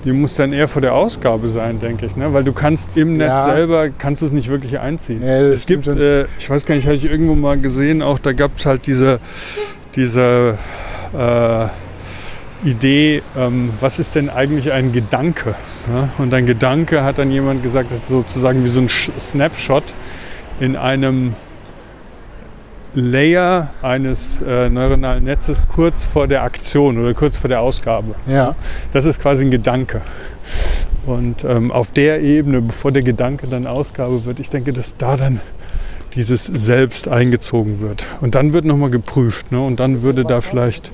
die 0.04 0.12
muss 0.12 0.34
dann 0.34 0.52
eher 0.52 0.68
vor 0.68 0.82
der 0.82 0.94
Ausgabe 0.94 1.48
sein, 1.48 1.80
denke 1.80 2.06
ich, 2.06 2.16
ne? 2.16 2.32
Weil 2.32 2.44
du 2.44 2.52
kannst 2.52 2.96
im 2.96 3.16
Netz 3.16 3.28
Ja. 3.28 3.42
selber 3.44 3.88
kannst 3.90 4.22
du 4.22 4.26
es 4.26 4.32
nicht 4.32 4.48
wirklich 4.48 4.78
einziehen. 4.78 5.22
Ja, 5.22 5.38
es 5.40 5.66
gibt, 5.66 5.86
äh, 5.86 6.24
ich 6.38 6.48
weiß 6.50 6.64
gar 6.66 6.74
nicht, 6.74 6.86
habe 6.86 6.96
ich 6.96 7.04
irgendwo 7.04 7.34
mal 7.34 7.58
gesehen, 7.58 8.02
auch 8.02 8.18
da 8.18 8.32
gab 8.32 8.58
es 8.58 8.66
halt 8.66 8.86
diese, 8.86 9.20
diese 9.94 10.56
äh, 11.16 11.66
Idee, 12.64 13.22
ähm, 13.36 13.70
was 13.80 13.98
ist 13.98 14.14
denn 14.14 14.30
eigentlich 14.30 14.72
ein 14.72 14.92
Gedanke? 14.92 15.54
Ja? 15.92 16.08
Und 16.18 16.34
ein 16.34 16.46
Gedanke 16.46 17.04
hat 17.04 17.18
dann 17.18 17.30
jemand 17.30 17.62
gesagt, 17.62 17.90
das 17.90 18.00
ist 18.00 18.08
sozusagen 18.08 18.64
wie 18.64 18.68
so 18.68 18.80
ein 18.80 18.88
Snapshot 18.88 19.84
in 20.60 20.76
einem 20.76 21.34
Layer 22.94 23.70
eines 23.82 24.42
äh, 24.42 24.70
neuronalen 24.70 25.24
Netzes 25.24 25.66
kurz 25.68 26.04
vor 26.04 26.26
der 26.26 26.42
Aktion 26.42 26.98
oder 26.98 27.14
kurz 27.14 27.36
vor 27.36 27.48
der 27.48 27.60
Ausgabe. 27.60 28.14
Ja, 28.26 28.56
Das 28.92 29.04
ist 29.04 29.20
quasi 29.20 29.44
ein 29.44 29.50
Gedanke. 29.50 30.00
Und 31.06 31.44
ähm, 31.44 31.70
auf 31.70 31.92
der 31.92 32.20
Ebene, 32.22 32.60
bevor 32.60 32.90
der 32.90 33.02
Gedanke 33.02 33.46
dann 33.46 33.66
Ausgabe 33.66 34.24
wird, 34.24 34.40
ich 34.40 34.50
denke, 34.50 34.72
dass 34.72 34.96
da 34.96 35.16
dann 35.16 35.40
dieses 36.14 36.44
Selbst 36.44 37.08
eingezogen 37.08 37.80
wird. 37.80 38.06
Und 38.20 38.34
dann 38.34 38.52
wird 38.52 38.64
nochmal 38.64 38.90
geprüft. 38.90 39.52
Ne? 39.52 39.60
Und 39.60 39.78
dann 39.78 40.02
würde 40.02 40.24
da 40.24 40.40
vielleicht 40.40 40.90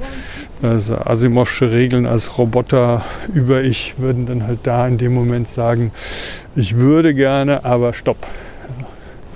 äh, 0.65 0.79
so 0.79 0.97
Asimovsche 0.97 1.71
Regeln 1.71 2.07
als 2.07 2.39
Roboter 2.39 3.05
über 3.33 3.63
Ich 3.63 3.95
würden 3.99 4.27
dann 4.27 4.47
halt 4.47 4.61
da 4.65 4.87
in 4.89 4.99
dem 4.99 5.15
Moment 5.15 5.49
sagen, 5.49 5.93
ich 6.57 6.77
würde 6.77 7.15
gerne, 7.15 7.65
aber 7.65 7.93
stopp. 7.95 8.17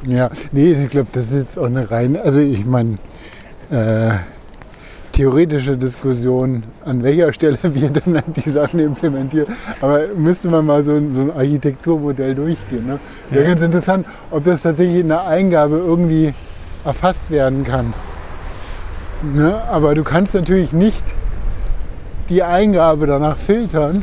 ja. 0.06 0.30
Nee, 0.52 0.72
ich 0.72 0.88
glaube, 0.90 1.08
das 1.12 1.26
ist 1.30 1.34
jetzt 1.34 1.58
auch 1.58 1.66
eine 1.66 1.90
reine, 1.90 2.22
also 2.22 2.40
ich 2.40 2.64
meine, 2.64 2.98
äh, 3.70 4.10
theoretische 5.12 5.76
Diskussion, 5.76 6.62
an 6.84 7.02
welcher 7.02 7.32
Stelle 7.32 7.58
wir 7.62 7.90
dann 7.90 8.14
halt 8.14 8.44
die 8.44 8.50
Sachen 8.50 8.78
implementieren. 8.80 9.48
Aber 9.80 10.02
müsste 10.16 10.48
man 10.48 10.64
mal 10.66 10.84
so 10.84 10.92
ein, 10.92 11.14
so 11.14 11.22
ein 11.22 11.32
Architekturmodell 11.32 12.34
durchgehen. 12.36 12.86
Ne? 12.86 13.00
Wäre 13.30 13.44
Ja. 13.44 13.50
ganz 13.50 13.62
interessant, 13.62 14.06
ob 14.30 14.44
das 14.44 14.62
tatsächlich 14.62 15.00
in 15.00 15.08
der 15.08 15.26
Eingabe 15.26 15.76
irgendwie 15.78 16.32
erfasst 16.84 17.30
werden 17.30 17.64
kann. 17.64 17.92
Ne? 19.22 19.62
Aber 19.68 19.94
du 19.94 20.04
kannst 20.04 20.34
natürlich 20.34 20.72
nicht 20.72 21.04
die 22.28 22.42
Eingabe 22.42 23.06
danach 23.06 23.36
filtern, 23.36 24.02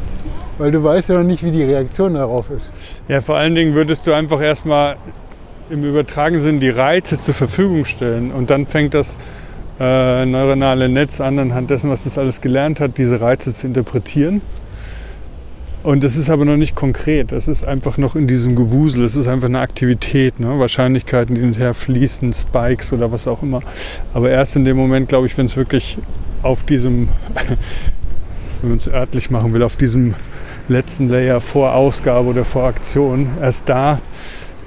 weil 0.58 0.72
du 0.72 0.84
weißt 0.84 1.10
ja 1.10 1.18
noch 1.18 1.24
nicht, 1.24 1.44
wie 1.44 1.52
die 1.52 1.64
Reaktion 1.64 2.16
darauf 2.16 2.50
ist. 2.50 2.72
Ja, 3.08 3.22
vor 3.22 3.36
allen 3.36 3.56
Dingen 3.56 3.76
würdest 3.76 4.08
du 4.08 4.14
einfach 4.14 4.42
erstmal 4.42 4.98
im 5.70 5.84
übertragenen 5.84 6.42
Sinn 6.42 6.60
die 6.60 6.70
Reize 6.70 7.20
zur 7.20 7.34
Verfügung 7.34 7.86
stellen 7.86 8.32
und 8.32 8.50
dann 8.50 8.66
fängt 8.66 8.94
das 8.94 9.18
äh, 9.80 10.26
neuronale 10.26 10.90
Netz 10.90 11.20
an, 11.20 11.40
anhand 11.40 11.70
dessen, 11.70 11.90
was 11.90 12.06
es 12.06 12.18
alles 12.18 12.42
gelernt 12.42 12.80
hat, 12.80 12.98
diese 12.98 13.20
Reize 13.20 13.54
zu 13.54 13.68
interpretieren. 13.68 14.42
Und 15.86 16.04
das 16.04 16.18
ist 16.18 16.32
aber 16.32 16.46
noch 16.46 16.58
nicht 16.58 16.76
konkret. 16.76 17.32
Es 17.32 17.48
ist 17.48 17.64
einfach 17.64 18.00
noch 18.00 18.16
in 18.16 18.26
diesem 18.26 18.56
Gewusel. 18.56 19.04
Es 19.04 19.16
ist 19.16 19.28
einfach 19.28 19.50
eine 19.50 19.60
Aktivität. 19.60 20.40
Ne? 20.40 20.58
Wahrscheinlichkeiten, 20.58 21.36
die 21.36 21.42
hinterher 21.42 21.76
fließen, 21.76 22.34
Spikes 22.34 22.92
oder 22.92 23.12
was 23.12 23.28
auch 23.28 23.44
immer. 23.44 23.62
Aber 24.12 24.32
erst 24.32 24.56
in 24.56 24.66
dem 24.66 24.78
Moment, 24.78 25.10
glaube 25.10 25.28
ich, 25.28 25.38
wenn 25.38 25.46
es 25.46 25.56
wirklich 25.56 26.00
auf 26.42 26.64
diesem, 26.64 27.10
wenn 28.64 28.70
man 28.70 28.80
es 28.80 28.88
örtlich 28.88 29.30
machen 29.30 29.54
will, 29.54 29.62
auf 29.62 29.76
diesem 29.76 30.16
letzten 30.70 31.08
Layer 31.08 31.40
vor 31.40 31.76
Ausgabe 31.76 32.30
oder 32.30 32.46
vor 32.46 32.64
Aktion, 32.64 33.30
erst 33.40 33.70
da 33.70 34.02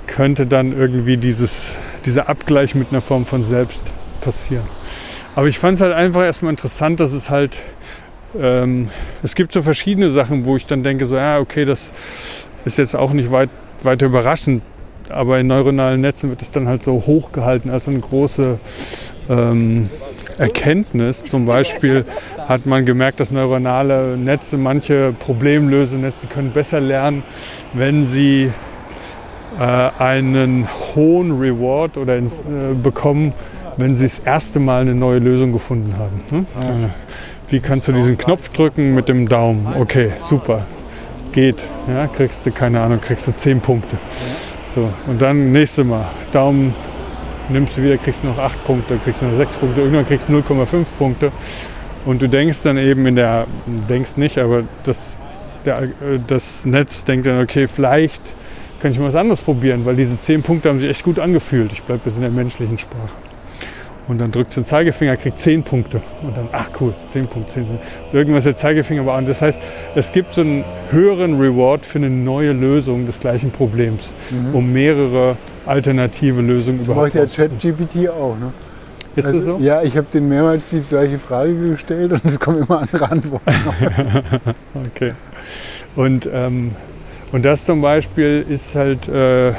könnte 0.07 0.47
dann 0.47 0.71
irgendwie 0.71 1.17
dieses, 1.17 1.79
dieser 2.07 2.29
Abgleich 2.29 2.77
mit 2.77 2.93
einer 2.93 3.01
Form 3.01 3.27
von 3.27 3.43
Selbst 3.43 3.83
passieren. 4.21 4.69
Aber 5.35 5.49
ich 5.49 5.59
fand 5.59 5.75
es 5.75 5.81
halt 5.81 5.95
einfach 5.95 6.23
erstmal 6.23 6.51
interessant, 6.51 7.01
dass 7.01 7.13
es 7.13 7.29
halt, 7.29 7.59
ähm, 8.39 8.91
es 9.23 9.35
gibt 9.35 9.53
so 9.53 9.63
verschiedene 9.63 10.11
Sachen, 10.11 10.45
wo 10.45 10.57
ich 10.57 10.67
dann 10.67 10.83
denke, 10.83 11.07
so, 11.07 11.17
ja, 11.17 11.39
okay, 11.39 11.65
das 11.65 11.93
ist 12.65 12.79
jetzt 12.79 12.97
auch 12.97 13.13
nicht 13.13 13.31
weit, 13.31 13.51
weiter 13.83 14.07
überraschend, 14.07 14.63
aber 15.11 15.39
in 15.39 15.47
neuronalen 15.47 16.01
Netzen 16.01 16.31
wird 16.31 16.43
es 16.43 16.51
dann 16.51 16.69
halt 16.69 16.83
so 16.83 17.05
hochgehalten 17.07 17.71
als 17.71 17.89
eine 17.89 18.01
große 18.01 18.59
ähm, 19.29 19.89
Erkenntnis. 20.39 21.25
Zum 21.25 21.47
Beispiel 21.47 22.05
hat 22.47 22.67
man 22.67 22.85
gemerkt, 22.85 23.21
dass 23.21 23.31
neuronale 23.31 24.17
Netze, 24.17 24.59
manche 24.59 25.15
Problemlösenetze 25.19 26.27
können 26.27 26.53
besser 26.53 26.81
lernen, 26.81 27.23
wenn 27.73 28.05
sie 28.05 28.53
äh, 29.59 29.63
einen 29.63 30.69
hohen 30.95 31.39
Reward 31.41 31.97
oder 31.97 32.17
ins, 32.17 32.35
äh, 32.35 32.75
bekommen, 32.75 33.33
wenn 33.77 33.95
sie 33.95 34.05
das 34.05 34.19
erste 34.21 34.61
Mal 34.61 34.83
eine 34.83 34.95
neue 34.95 35.19
Lösung 35.19 35.53
gefunden 35.53 35.95
haben. 35.99 36.21
Ne? 36.31 36.91
Wie 37.51 37.61
kannst 37.61 37.89
du 37.89 37.93
diesen 37.93 38.19
Knopf 38.19 38.51
drücken 38.51 38.95
mit 38.95 39.09
dem 39.09 39.27
Daumen? 39.27 39.67
Okay, 39.79 40.13
super. 40.19 40.67
Geht. 41.33 41.65
Ja, 41.89 42.07
kriegst 42.07 42.45
du, 42.45 42.51
keine 42.51 42.81
Ahnung, 42.81 43.01
kriegst 43.01 43.27
du 43.27 43.33
10 43.33 43.61
Punkte. 43.61 43.97
So, 44.75 44.91
und 45.07 45.23
dann 45.23 45.51
nächste 45.51 45.83
Mal. 45.83 46.05
Daumen 46.31 46.75
nimmst 47.49 47.79
du 47.79 47.83
wieder, 47.83 47.97
kriegst 47.97 48.23
du 48.23 48.27
noch 48.27 48.39
8 48.39 48.65
Punkte, 48.65 48.99
kriegst 49.03 49.23
du 49.23 49.27
noch 49.27 49.37
6 49.39 49.55
Punkte, 49.57 49.81
irgendwann 49.81 50.07
kriegst 50.07 50.29
du 50.29 50.35
0,5 50.35 50.85
Punkte. 50.99 51.33
Und 52.05 52.21
du 52.21 52.29
denkst 52.29 52.63
dann 52.65 52.77
eben 52.77 53.07
in 53.07 53.17
der, 53.17 53.47
denkst 53.89 54.17
nicht, 54.17 54.37
aber 54.37 54.65
das, 54.83 55.19
der, 55.65 55.85
äh, 55.85 55.89
das 56.27 56.67
Netz 56.67 57.05
denkt 57.05 57.27
dann, 57.27 57.41
okay, 57.43 57.67
vielleicht 57.67 58.23
kann 58.83 58.91
ich 58.91 58.99
mal 58.99 59.09
was 59.09 59.15
anderes 59.15 59.41
probieren, 59.41 59.87
weil 59.87 59.97
diese 59.97 60.19
10 60.19 60.43
Punkte 60.43 60.69
haben 60.69 60.81
sich 60.81 60.91
echt 60.91 61.03
gut 61.03 61.19
angefühlt. 61.19 61.73
Ich 61.73 61.83
bleibe 61.83 62.03
jetzt 62.05 62.17
in 62.17 62.23
der 62.23 62.31
menschlichen 62.31 62.77
Sprache. 62.77 63.28
Und 64.09 64.19
dann 64.19 64.33
drückt 64.33 64.57
den 64.57 64.65
Zeigefinger, 64.65 65.19
kriegt 65.19 65.39
10 65.39 65.63
Punkte. 65.63 66.01
Und 66.23 66.35
dann, 66.35 66.49
ach 66.53 66.71
cool, 66.81 66.95
10 67.13 67.27
Punkte, 67.27 67.53
10 67.53 67.67
Punkte. 67.67 67.87
Irgendwas 68.13 68.45
der 68.45 68.57
Zeigefinger 68.57 69.05
war. 69.05 69.19
Und 69.19 69.29
das 69.29 69.43
heißt, 69.43 69.61
es 69.95 70.13
gibt 70.13 70.33
so 70.33 70.41
einen 70.41 70.65
höheren 70.91 71.39
Reward 71.39 71.85
für 71.85 71.99
eine 71.99 72.09
neue 72.09 72.53
Lösung 72.53 73.07
des 73.07 73.21
gleichen 73.21 73.51
Problems, 73.51 74.13
mhm. 74.31 74.55
um 74.55 74.73
mehrere 74.73 75.37
alternative 75.67 76.41
Lösungen 76.41 76.79
das 76.79 76.87
überhaupt 76.87 77.15
macht 77.15 77.37
ja 77.37 77.49
ChatGPT 77.49 78.09
auch, 78.09 78.37
ne? 78.39 78.53
Ist 79.15 79.27
also, 79.27 79.39
das 79.39 79.47
so? 79.47 79.59
Ja, 79.59 79.83
ich 79.83 79.97
habe 79.97 80.07
den 80.13 80.29
mehrmals 80.29 80.71
die 80.71 80.81
gleiche 80.81 81.19
Frage 81.19 81.71
gestellt 81.71 82.13
und 82.13 82.25
es 82.25 82.39
kommen 82.39 82.63
immer 82.63 82.81
andere 82.81 83.11
Antworten. 83.11 83.45
okay. 84.87 85.13
Und, 85.97 86.29
ähm, 86.33 86.73
und 87.33 87.45
das 87.45 87.65
zum 87.65 87.83
Beispiel 87.83 88.47
ist 88.49 88.75
halt 88.75 89.09
äh, 89.09 89.53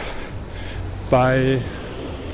bei 1.10 1.60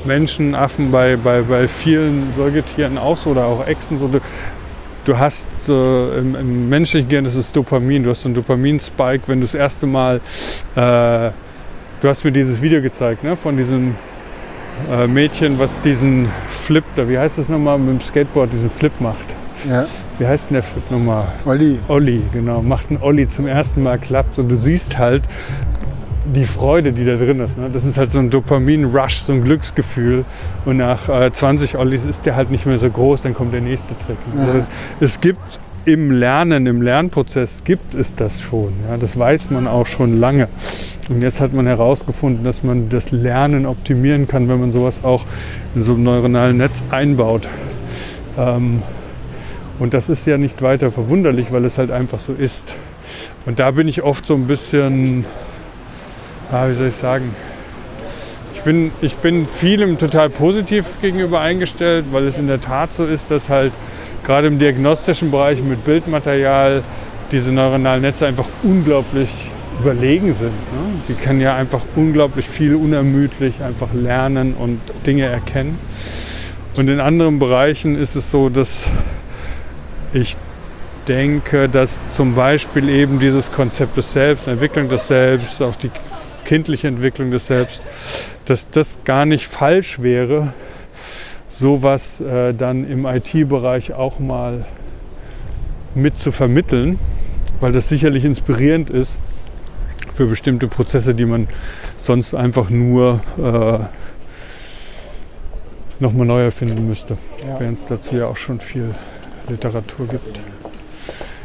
Menschen, 0.05 0.55
Affen, 0.55 0.91
bei, 0.91 1.17
bei, 1.17 1.41
bei 1.41 1.67
vielen 1.67 2.33
Säugetieren 2.35 2.97
auch 2.97 3.17
so 3.17 3.31
oder 3.31 3.45
auch 3.45 3.67
Echsen 3.67 3.99
so. 3.99 4.07
Du, 4.07 4.19
du 5.05 5.17
hast 5.17 5.47
äh, 5.69 6.19
im, 6.19 6.35
im, 6.35 6.69
menschlichen 6.69 7.07
Gehirn 7.09 7.25
ist 7.25 7.35
es 7.35 7.51
Dopamin. 7.51 8.03
Du 8.03 8.09
hast 8.09 8.21
so 8.21 8.27
einen 8.27 8.35
Dopamin-Spike, 8.35 9.23
wenn 9.27 9.39
du 9.39 9.45
das 9.45 9.53
erste 9.53 9.85
Mal, 9.85 10.17
äh, 10.75 11.31
du 12.01 12.09
hast 12.09 12.23
mir 12.23 12.31
dieses 12.31 12.61
Video 12.61 12.81
gezeigt, 12.81 13.23
ne, 13.23 13.35
von 13.35 13.57
diesem 13.57 13.95
äh, 14.91 15.07
Mädchen, 15.07 15.57
was 15.59 15.81
diesen 15.81 16.27
Flip, 16.49 16.83
da, 16.95 17.07
wie 17.07 17.17
heißt 17.17 17.37
das 17.37 17.49
nochmal, 17.49 17.77
mit 17.77 18.01
dem 18.01 18.01
Skateboard 18.01 18.51
diesen 18.51 18.69
Flip 18.69 18.93
macht. 18.99 19.25
Ja. 19.69 19.85
Wie 20.17 20.25
heißt 20.25 20.49
denn 20.49 20.55
der 20.55 20.63
Flip 20.63 20.89
nochmal? 20.91 21.27
Olli. 21.45 21.79
Olli, 21.87 22.21
genau. 22.31 22.61
Macht 22.61 22.89
einen 22.89 23.01
Olli 23.01 23.27
zum 23.27 23.47
ersten 23.47 23.83
Mal, 23.83 23.97
klappt. 23.97 24.39
Und 24.39 24.49
du 24.49 24.55
siehst 24.55 24.97
halt, 24.97 25.23
die 26.33 26.45
Freude, 26.45 26.91
die 26.91 27.05
da 27.05 27.15
drin 27.15 27.39
ist. 27.39 27.57
Ne? 27.57 27.69
Das 27.71 27.85
ist 27.85 27.97
halt 27.97 28.09
so 28.09 28.19
ein 28.19 28.29
Dopamin-Rush, 28.29 29.17
so 29.17 29.33
ein 29.33 29.43
Glücksgefühl. 29.43 30.25
Und 30.65 30.77
nach 30.77 31.07
äh, 31.09 31.31
20 31.31 31.77
Ollis 31.77 32.05
ist 32.05 32.25
der 32.25 32.35
halt 32.35 32.51
nicht 32.51 32.65
mehr 32.65 32.77
so 32.77 32.89
groß, 32.89 33.21
dann 33.21 33.33
kommt 33.33 33.53
der 33.53 33.61
nächste 33.61 33.93
Trick. 34.05 34.17
Ne? 34.33 34.41
Also 34.41 34.57
es, 34.57 34.69
es, 34.99 35.21
gibt 35.21 35.59
im 35.85 36.11
Lernen, 36.11 36.65
im 36.65 36.81
Lernprozess 36.81 37.63
gibt 37.63 37.93
es 37.93 38.15
das 38.15 38.41
schon. 38.41 38.73
Ja? 38.89 38.97
Das 38.97 39.17
weiß 39.17 39.51
man 39.51 39.67
auch 39.67 39.85
schon 39.85 40.19
lange. 40.19 40.47
Und 41.09 41.21
jetzt 41.21 41.39
hat 41.39 41.53
man 41.53 41.67
herausgefunden, 41.67 42.43
dass 42.43 42.63
man 42.63 42.89
das 42.89 43.11
Lernen 43.11 43.65
optimieren 43.67 44.27
kann, 44.27 44.49
wenn 44.49 44.59
man 44.59 44.71
sowas 44.71 45.03
auch 45.03 45.25
in 45.75 45.83
so 45.83 45.93
einem 45.93 46.03
neuronalen 46.03 46.57
Netz 46.57 46.83
einbaut. 46.89 47.47
Ähm, 48.37 48.81
und 49.77 49.93
das 49.93 50.09
ist 50.09 50.25
ja 50.25 50.37
nicht 50.37 50.61
weiter 50.61 50.91
verwunderlich, 50.91 51.51
weil 51.51 51.65
es 51.65 51.77
halt 51.77 51.91
einfach 51.91 52.17
so 52.17 52.33
ist. 52.33 52.75
Und 53.45 53.59
da 53.59 53.71
bin 53.71 53.87
ich 53.87 54.01
oft 54.01 54.25
so 54.25 54.33
ein 54.33 54.47
bisschen 54.47 55.25
ah, 56.51 56.67
wie 56.67 56.73
soll 56.73 56.87
ich 56.87 56.95
sagen, 56.95 57.35
ich 58.53 58.61
bin, 58.61 58.91
ich 59.01 59.15
bin 59.17 59.47
vielem 59.47 59.97
total 59.97 60.29
positiv 60.29 60.85
gegenüber 61.01 61.41
eingestellt, 61.41 62.05
weil 62.11 62.25
es 62.25 62.39
in 62.39 62.47
der 62.47 62.61
Tat 62.61 62.93
so 62.93 63.05
ist, 63.05 63.31
dass 63.31 63.49
halt 63.49 63.73
gerade 64.23 64.47
im 64.47 64.59
diagnostischen 64.59 65.31
Bereich 65.31 65.61
mit 65.61 65.85
Bildmaterial 65.85 66.83
diese 67.31 67.51
neuronalen 67.51 68.01
Netze 68.01 68.27
einfach 68.27 68.47
unglaublich 68.63 69.29
überlegen 69.79 70.33
sind. 70.33 70.49
Ne? 70.49 71.01
Die 71.09 71.13
können 71.13 71.41
ja 71.41 71.55
einfach 71.55 71.81
unglaublich 71.95 72.47
viel 72.47 72.75
unermüdlich 72.75 73.61
einfach 73.61 73.93
lernen 73.93 74.53
und 74.53 74.79
Dinge 75.05 75.25
erkennen. 75.25 75.77
Und 76.75 76.89
in 76.89 76.99
anderen 76.99 77.39
Bereichen 77.39 77.95
ist 77.95 78.15
es 78.15 78.31
so, 78.31 78.49
dass 78.49 78.89
ich 80.13 80.35
denke, 81.07 81.69
dass 81.69 82.01
zum 82.09 82.35
Beispiel 82.35 82.89
eben 82.89 83.19
dieses 83.19 83.51
Konzept 83.51 83.97
des 83.97 84.11
Selbst, 84.11 84.47
Entwicklung 84.47 84.89
des 84.89 85.07
Selbst, 85.07 85.61
auch 85.61 85.75
die 85.75 85.91
kindliche 86.45 86.87
Entwicklung 86.87 87.31
des 87.31 87.47
Selbst, 87.47 87.81
dass 88.45 88.69
das 88.69 88.99
gar 89.03 89.25
nicht 89.25 89.47
falsch 89.47 89.99
wäre, 90.01 90.53
sowas 91.49 92.21
äh, 92.21 92.53
dann 92.53 92.89
im 92.89 93.05
IT-Bereich 93.05 93.93
auch 93.93 94.19
mal 94.19 94.65
mit 95.93 96.17
zu 96.17 96.31
vermitteln, 96.31 96.99
weil 97.59 97.71
das 97.71 97.89
sicherlich 97.89 98.25
inspirierend 98.25 98.89
ist 98.89 99.19
für 100.13 100.27
bestimmte 100.27 100.67
Prozesse, 100.67 101.15
die 101.15 101.25
man 101.25 101.47
sonst 101.97 102.33
einfach 102.33 102.69
nur 102.69 103.21
äh, 103.37 103.79
nochmal 105.99 106.25
neu 106.25 106.43
erfinden 106.43 106.87
müsste, 106.87 107.17
ja. 107.45 107.59
während 107.59 107.79
es 107.79 107.85
dazu 107.85 108.15
ja 108.15 108.27
auch 108.27 108.37
schon 108.37 108.59
viel 108.59 108.93
Literatur 109.47 110.07
gibt. 110.07 110.41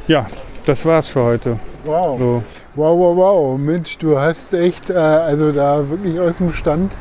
Ja, 0.07 0.27
das 0.67 0.85
war's 0.85 1.09
für 1.09 1.23
heute. 1.23 1.59
Wow. 1.85 2.19
So. 2.19 2.43
Wow, 2.75 2.99
wow, 2.99 3.17
wow. 3.17 3.59
Mensch, 3.59 3.99
du 3.99 4.19
hast 4.19 4.53
echt, 4.55 4.91
äh, 4.91 4.95
also 4.95 5.53
da 5.53 5.89
wirklich 5.89 6.21
aus 6.21 6.37
dem 6.39 6.53
Stand 6.53 6.95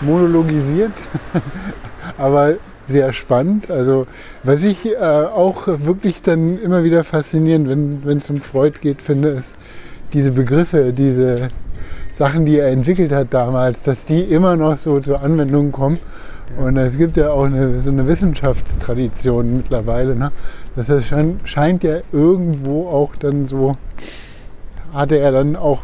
monologisiert, 0.00 0.92
aber 2.18 2.54
sehr 2.86 3.12
spannend. 3.12 3.70
Also 3.70 4.06
was 4.42 4.64
ich 4.64 4.86
äh, 4.86 4.96
auch 4.98 5.66
wirklich 5.66 6.22
dann 6.22 6.58
immer 6.60 6.82
wieder 6.84 7.04
faszinierend, 7.04 7.68
wenn 8.04 8.16
es 8.16 8.28
um 8.30 8.40
Freud 8.40 8.78
geht, 8.80 9.02
finde, 9.02 9.28
ist 9.28 9.56
diese 10.12 10.32
Begriffe, 10.32 10.92
diese 10.92 11.48
Sachen, 12.10 12.44
die 12.44 12.58
er 12.58 12.68
entwickelt 12.68 13.12
hat 13.12 13.32
damals, 13.32 13.82
dass 13.84 14.04
die 14.04 14.20
immer 14.20 14.56
noch 14.56 14.76
so 14.76 15.00
zur 15.00 15.22
Anwendung 15.22 15.72
kommen. 15.72 15.98
Und 16.58 16.76
es 16.76 16.98
gibt 16.98 17.16
ja 17.16 17.30
auch 17.30 17.44
eine, 17.44 17.80
so 17.80 17.90
eine 17.90 18.06
Wissenschaftstradition 18.08 19.58
mittlerweile. 19.58 20.16
Ne? 20.16 20.32
Das 20.76 20.88
heißt, 20.88 21.12
scheint 21.44 21.82
ja 21.82 21.98
irgendwo 22.12 22.88
auch 22.88 23.16
dann 23.16 23.44
so 23.44 23.76
hatte 24.92 25.18
er 25.18 25.32
dann 25.32 25.56
auch 25.56 25.82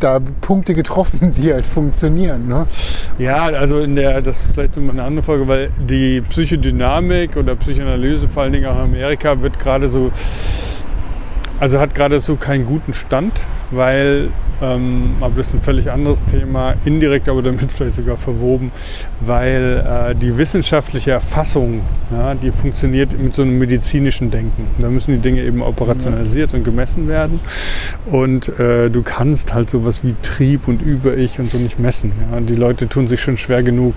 da 0.00 0.20
Punkte 0.40 0.74
getroffen, 0.74 1.32
die 1.36 1.52
halt 1.52 1.66
funktionieren. 1.66 2.48
Ne? 2.48 2.66
Ja, 3.18 3.46
also 3.46 3.80
in 3.80 3.96
der, 3.96 4.20
das 4.20 4.38
ist 4.38 4.46
vielleicht 4.52 4.76
nochmal 4.76 4.92
eine 4.92 5.04
andere 5.04 5.22
Folge, 5.22 5.48
weil 5.48 5.70
die 5.88 6.20
Psychodynamik 6.20 7.36
oder 7.36 7.56
Psychoanalyse, 7.56 8.28
vor 8.28 8.42
allen 8.42 8.52
Dingen 8.52 8.66
auch 8.66 8.76
in 8.76 8.82
Amerika, 8.82 9.40
wird 9.40 9.58
gerade 9.58 9.88
so, 9.88 10.10
also 11.60 11.80
hat 11.80 11.94
gerade 11.94 12.20
so 12.20 12.36
keinen 12.36 12.64
guten 12.64 12.94
Stand, 12.94 13.40
weil 13.70 14.30
ähm, 14.62 15.16
aber 15.20 15.34
das 15.36 15.48
ist 15.48 15.54
ein 15.54 15.60
völlig 15.60 15.90
anderes 15.90 16.24
Thema, 16.24 16.74
indirekt 16.84 17.28
aber 17.28 17.42
damit 17.42 17.72
vielleicht 17.72 17.96
sogar 17.96 18.16
verwoben, 18.16 18.72
weil 19.20 19.84
äh, 19.86 20.14
die 20.14 20.36
wissenschaftliche 20.38 21.10
Erfassung, 21.10 21.82
ja, 22.10 22.34
die 22.34 22.50
funktioniert 22.50 23.18
mit 23.20 23.34
so 23.34 23.42
einem 23.42 23.58
medizinischen 23.58 24.30
Denken. 24.30 24.68
Da 24.78 24.88
müssen 24.88 25.12
die 25.12 25.20
Dinge 25.20 25.42
eben 25.42 25.62
operationalisiert 25.62 26.54
und 26.54 26.64
gemessen 26.64 27.08
werden. 27.08 27.40
Und 28.06 28.48
äh, 28.58 28.88
du 28.88 29.02
kannst 29.02 29.52
halt 29.52 29.68
sowas 29.68 30.02
wie 30.04 30.14
Trieb 30.22 30.68
und 30.68 30.80
Über-Ich 30.80 31.38
und 31.38 31.50
so 31.50 31.58
nicht 31.58 31.78
messen. 31.78 32.12
Ja. 32.30 32.40
Die 32.40 32.54
Leute 32.54 32.88
tun 32.88 33.08
sich 33.08 33.20
schon 33.20 33.36
schwer 33.36 33.62
genug 33.62 33.94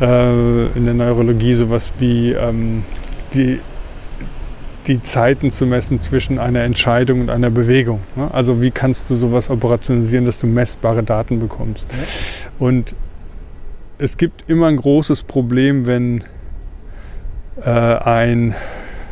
äh, 0.00 0.66
in 0.66 0.84
der 0.84 0.94
Neurologie 0.94 1.54
sowas 1.54 1.92
wie 1.98 2.32
ähm, 2.32 2.84
die 3.34 3.60
die 4.86 5.00
Zeiten 5.00 5.50
zu 5.50 5.66
messen 5.66 6.00
zwischen 6.00 6.38
einer 6.38 6.60
Entscheidung 6.60 7.20
und 7.20 7.30
einer 7.30 7.50
Bewegung. 7.50 8.00
Ne? 8.16 8.32
Also 8.32 8.60
wie 8.62 8.70
kannst 8.70 9.10
du 9.10 9.14
sowas 9.14 9.50
operationalisieren, 9.50 10.24
dass 10.24 10.40
du 10.40 10.46
messbare 10.46 11.02
Daten 11.02 11.38
bekommst? 11.38 11.86
Und 12.58 12.94
es 13.98 14.16
gibt 14.16 14.48
immer 14.50 14.68
ein 14.68 14.76
großes 14.76 15.22
Problem, 15.24 15.86
wenn 15.86 16.24
äh, 17.62 17.70
ein, 17.70 18.54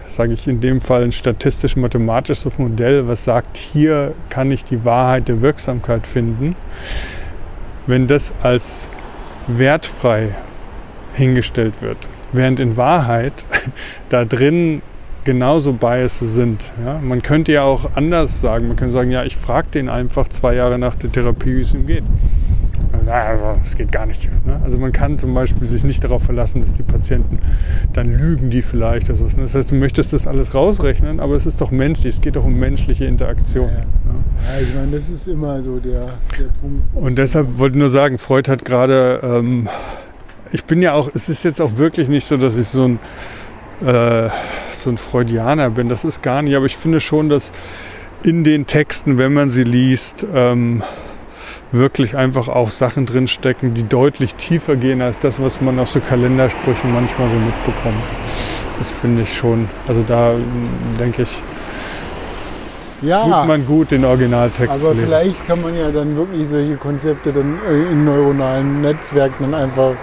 sage 0.06 0.32
ich 0.32 0.48
in 0.48 0.60
dem 0.60 0.80
Fall, 0.80 1.04
ein 1.04 1.12
statistisch-mathematisches 1.12 2.58
Modell, 2.58 3.06
was 3.06 3.24
sagt, 3.24 3.58
hier 3.58 4.14
kann 4.30 4.50
ich 4.50 4.64
die 4.64 4.84
Wahrheit 4.84 5.28
der 5.28 5.42
Wirksamkeit 5.42 6.06
finden, 6.06 6.56
wenn 7.86 8.06
das 8.06 8.32
als 8.42 8.88
wertfrei 9.46 10.34
hingestellt 11.14 11.82
wird. 11.82 11.98
Während 12.32 12.60
in 12.60 12.76
Wahrheit 12.76 13.44
da 14.08 14.24
drin 14.24 14.82
genauso 15.24 15.72
Biases 15.72 16.34
sind. 16.34 16.72
Ja? 16.84 17.00
Man 17.00 17.22
könnte 17.22 17.52
ja 17.52 17.62
auch 17.62 17.96
anders 17.96 18.40
sagen. 18.40 18.68
Man 18.68 18.76
könnte 18.76 18.92
sagen, 18.92 19.10
ja, 19.10 19.24
ich 19.24 19.36
frage 19.36 19.68
den 19.70 19.88
einfach 19.88 20.28
zwei 20.28 20.54
Jahre 20.54 20.78
nach 20.78 20.94
der 20.94 21.12
Therapie, 21.12 21.56
wie 21.56 21.60
es 21.60 21.74
ihm 21.74 21.86
geht. 21.86 22.04
Das 23.04 23.76
geht 23.76 23.90
gar 23.90 24.06
nicht. 24.06 24.28
Ne? 24.44 24.60
Also 24.62 24.78
man 24.78 24.92
kann 24.92 25.18
zum 25.18 25.32
Beispiel 25.32 25.66
sich 25.66 25.82
nicht 25.82 26.04
darauf 26.04 26.24
verlassen, 26.24 26.60
dass 26.60 26.74
die 26.74 26.82
Patienten 26.82 27.38
dann 27.92 28.12
lügen, 28.12 28.50
die 28.50 28.62
vielleicht. 28.62 29.08
Also 29.08 29.26
das 29.26 29.54
heißt, 29.54 29.70
du 29.70 29.76
möchtest 29.76 30.12
das 30.12 30.26
alles 30.26 30.54
rausrechnen, 30.54 31.20
aber 31.20 31.34
es 31.34 31.46
ist 31.46 31.60
doch 31.60 31.70
menschlich. 31.70 32.16
Es 32.16 32.20
geht 32.20 32.36
doch 32.36 32.44
um 32.44 32.58
menschliche 32.58 33.06
Interaktion. 33.06 33.66
Ja, 33.66 33.72
ja. 33.72 34.54
ja 34.54 34.60
ich 34.60 34.74
meine, 34.74 34.92
das 34.92 35.08
ist 35.08 35.26
immer 35.26 35.62
so 35.62 35.78
der, 35.78 36.06
der 36.38 36.44
Punkt. 36.60 36.82
Und 36.94 37.16
deshalb 37.16 37.58
wollte 37.58 37.76
ich 37.76 37.80
nur 37.80 37.90
sagen, 37.90 38.18
Freud 38.18 38.50
hat 38.50 38.64
gerade, 38.64 39.20
ähm, 39.22 39.68
ich 40.52 40.64
bin 40.64 40.82
ja 40.82 40.92
auch, 40.92 41.10
es 41.14 41.28
ist 41.28 41.44
jetzt 41.44 41.60
auch 41.60 41.76
wirklich 41.76 42.08
nicht 42.08 42.26
so, 42.26 42.36
dass 42.36 42.56
ich 42.56 42.66
so 42.66 42.84
ein 42.84 42.98
äh, 43.84 44.28
so 44.72 44.90
ein 44.90 44.98
Freudianer 44.98 45.70
bin. 45.70 45.88
Das 45.88 46.04
ist 46.04 46.22
gar 46.22 46.42
nicht, 46.42 46.56
aber 46.56 46.66
ich 46.66 46.76
finde 46.76 47.00
schon, 47.00 47.28
dass 47.28 47.52
in 48.22 48.44
den 48.44 48.66
Texten, 48.66 49.18
wenn 49.18 49.32
man 49.32 49.50
sie 49.50 49.64
liest, 49.64 50.26
ähm, 50.34 50.82
wirklich 51.70 52.16
einfach 52.16 52.48
auch 52.48 52.70
Sachen 52.70 53.06
drinstecken, 53.06 53.74
die 53.74 53.84
deutlich 53.86 54.34
tiefer 54.34 54.74
gehen 54.76 55.02
als 55.02 55.18
das, 55.18 55.42
was 55.42 55.60
man 55.60 55.78
aus 55.78 55.92
so 55.92 56.00
Kalendersprüchen 56.00 56.92
manchmal 56.92 57.28
so 57.28 57.36
mitbekommt. 57.36 58.02
Das 58.78 58.90
finde 58.90 59.22
ich 59.22 59.36
schon. 59.36 59.68
Also 59.86 60.02
da 60.02 60.34
denke 60.98 61.22
ich, 61.22 61.42
Ja, 63.02 63.22
tut 63.22 63.48
man 63.48 63.66
gut, 63.66 63.90
den 63.90 64.04
Originaltext 64.04 64.80
aber 64.80 64.90
zu 64.90 64.92
lesen. 64.94 65.08
vielleicht 65.08 65.46
kann 65.46 65.60
man 65.62 65.76
ja 65.76 65.90
dann 65.90 66.16
wirklich 66.16 66.48
solche 66.48 66.76
Konzepte 66.76 67.32
dann 67.32 67.58
äh, 67.68 67.92
in 67.92 68.04
neuronalen 68.04 68.80
Netzwerken 68.80 69.50
dann 69.50 69.54
einfach 69.54 69.94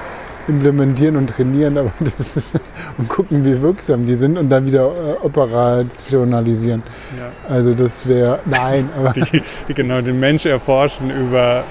implementieren 0.48 1.16
und 1.16 1.30
trainieren 1.30 1.78
aber 1.78 1.92
das 2.00 2.38
ist, 2.38 2.60
und 2.98 3.10
gucken, 3.10 3.46
wie 3.46 3.62
wirksam 3.62 4.06
die 4.06 4.16
sind 4.16 4.38
und 4.38 4.50
dann 4.50 4.66
wieder 4.66 4.86
äh, 4.86 5.26
operationalisieren. 5.26 6.84
Ja. 7.18 7.32
Also 7.48 7.74
das 7.74 8.08
wäre, 8.08 8.40
nein, 8.46 8.90
aber 8.98 9.14
die, 9.14 9.42
die 9.68 9.74
genau 9.74 10.02
den 10.02 10.20
Mensch 10.20 10.46
erforschen 10.46 11.10
über, 11.10 11.64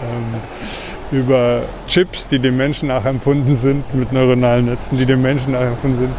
ähm, 1.13 1.19
über 1.19 1.63
Chips, 1.87 2.29
die 2.29 2.39
dem 2.39 2.57
Menschen 2.57 2.89
nachempfunden 2.89 3.57
sind, 3.57 3.95
mit 3.95 4.13
neuronalen 4.13 4.67
Netzen, 4.67 4.99
die 4.99 5.07
dem 5.07 5.23
Menschen 5.23 5.53
nachempfunden 5.53 5.99
sind. 5.99 6.13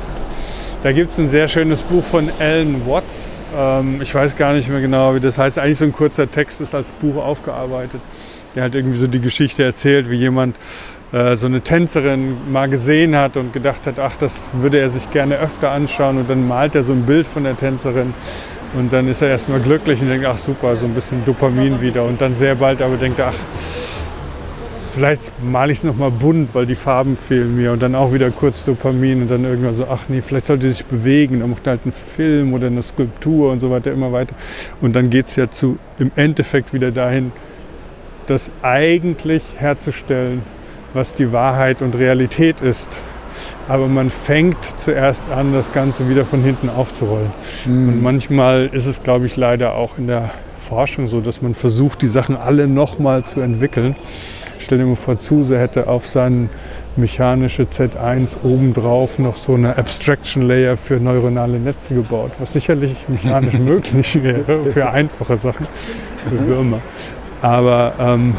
Da 0.86 0.92
gibt 0.92 1.12
es 1.12 1.18
ein 1.18 1.28
sehr 1.28 1.48
schönes 1.48 1.82
Buch 1.82 2.04
von 2.04 2.30
Alan 2.38 2.86
Watts. 2.86 3.42
Ähm, 3.58 4.00
ich 4.04 4.14
weiß 4.14 4.36
gar 4.36 4.54
nicht 4.54 4.70
mehr 4.70 4.82
genau, 4.82 5.16
wie 5.16 5.20
das 5.20 5.40
heißt. 5.40 5.58
Eigentlich 5.58 5.80
so 5.80 5.86
ein 5.86 5.92
kurzer 5.92 6.30
Text 6.30 6.62
ist 6.62 6.76
als 6.76 6.92
Buch 6.92 7.16
aufgearbeitet. 7.16 8.02
Der 8.54 8.62
halt 8.62 8.76
irgendwie 8.76 8.96
so 8.96 9.08
die 9.08 9.20
Geschichte 9.20 9.64
erzählt, 9.64 10.12
wie 10.12 10.18
jemand 10.18 10.56
äh, 11.16 11.38
so 11.38 11.48
eine 11.48 11.62
Tänzerin 11.62 12.52
mal 12.52 12.68
gesehen 12.68 13.16
hat 13.16 13.38
und 13.38 13.54
gedacht 13.54 13.88
hat, 13.88 14.00
ach, 14.00 14.18
das 14.18 14.52
würde 14.58 14.80
er 14.80 14.90
sich 14.90 15.10
gerne 15.12 15.38
öfter 15.40 15.72
anschauen. 15.72 16.18
Und 16.18 16.30
dann 16.30 16.46
malt 16.46 16.76
er 16.76 16.84
so 16.84 16.92
ein 16.92 17.04
Bild 17.04 17.26
von 17.26 17.46
der 17.46 17.56
Tänzerin. 17.56 18.14
Und 18.74 18.92
dann 18.92 19.08
ist 19.08 19.22
er 19.22 19.30
erstmal 19.30 19.62
glücklich 19.62 20.02
und 20.02 20.10
denkt, 20.10 20.26
ach 20.26 20.38
super, 20.38 20.76
so 20.76 20.86
ein 20.86 20.94
bisschen 20.94 21.24
Dopamin 21.24 21.80
wieder. 21.80 22.04
Und 22.04 22.20
dann 22.20 22.36
sehr 22.36 22.56
bald 22.56 22.82
aber 22.82 22.98
denkt 22.98 23.20
er, 23.20 23.28
ach, 23.28 23.38
vielleicht 24.94 25.32
male 25.42 25.72
ich 25.72 25.78
es 25.78 25.84
nochmal 25.86 26.12
bunt, 26.12 26.54
weil 26.54 26.66
die 26.66 26.76
Farben 26.76 27.16
fehlen 27.16 27.56
mir. 27.56 27.72
Und 27.72 27.82
dann 27.82 27.96
auch 27.96 28.12
wieder 28.12 28.30
kurz 28.32 28.66
Dopamin 28.66 29.22
und 29.22 29.32
dann 29.32 29.46
irgendwann 29.46 29.76
so, 29.76 29.88
ach 29.90 30.10
nee, 30.10 30.22
vielleicht 30.22 30.48
sollte 30.48 30.68
sie 30.68 30.74
sich 30.74 30.86
bewegen. 30.86 31.40
Dann 31.40 31.52
macht 31.52 31.66
er 31.66 31.72
halt 31.72 31.82
einen 31.86 31.94
Film 31.94 32.54
oder 32.54 32.68
eine 32.68 32.82
Skulptur 32.82 33.54
und 33.54 33.62
so 33.62 33.72
weiter, 33.72 33.94
immer 33.94 34.12
weiter. 34.12 34.36
Und 34.82 34.98
dann 34.98 35.10
geht 35.10 35.28
es 35.28 35.38
ja 35.38 35.50
zu, 35.50 35.78
im 35.98 36.12
Endeffekt 36.18 36.74
wieder 36.74 36.92
dahin, 36.92 37.32
das 38.28 38.52
eigentlich 38.62 39.44
herzustellen, 39.56 40.42
was 40.96 41.14
die 41.14 41.32
Wahrheit 41.32 41.82
und 41.82 41.96
Realität 41.96 42.62
ist. 42.62 43.00
Aber 43.68 43.88
man 43.88 44.10
fängt 44.10 44.64
zuerst 44.80 45.30
an, 45.30 45.54
das 45.54 45.74
Ganze 45.74 46.10
wieder 46.10 46.24
von 46.26 46.42
hinten 46.42 46.70
aufzurollen. 46.70 47.32
Und 47.66 48.02
manchmal 48.02 48.70
ist 48.72 48.86
es, 48.86 49.04
glaube 49.04 49.26
ich, 49.26 49.36
leider 49.36 49.76
auch 49.76 49.98
in 49.98 50.08
der 50.08 50.30
Forschung 50.68 51.08
so, 51.08 51.22
dass 51.22 51.42
man 51.42 51.54
versucht, 51.54 52.02
die 52.02 52.08
Sachen 52.08 52.36
alle 52.36 52.68
nochmal 52.68 53.24
zu 53.24 53.42
entwickeln. 53.42 53.96
Stell 54.58 54.78
dir 54.78 54.86
mal 54.86 54.96
vor, 54.96 55.20
Zuse 55.20 55.60
hätte 55.60 55.88
auf 55.88 56.08
sein 56.08 56.50
mechanische 56.96 57.64
Z1 57.64 58.38
obendrauf 58.44 59.20
noch 59.20 59.36
so 59.36 59.54
eine 59.54 59.78
Abstraction 59.78 60.44
Layer 60.44 60.78
für 60.78 60.96
neuronale 60.96 61.60
Netze 61.60 61.94
gebaut, 61.94 62.32
was 62.40 62.54
sicherlich 62.54 63.08
mechanisch 63.10 63.54
möglich 63.60 64.24
wäre 64.24 64.66
für 64.72 64.90
einfache 64.90 65.36
Sachen, 65.36 65.68
für 66.24 66.48
Würmer. 66.48 66.82
Aber 67.42 67.94
ähm, 68.00 68.36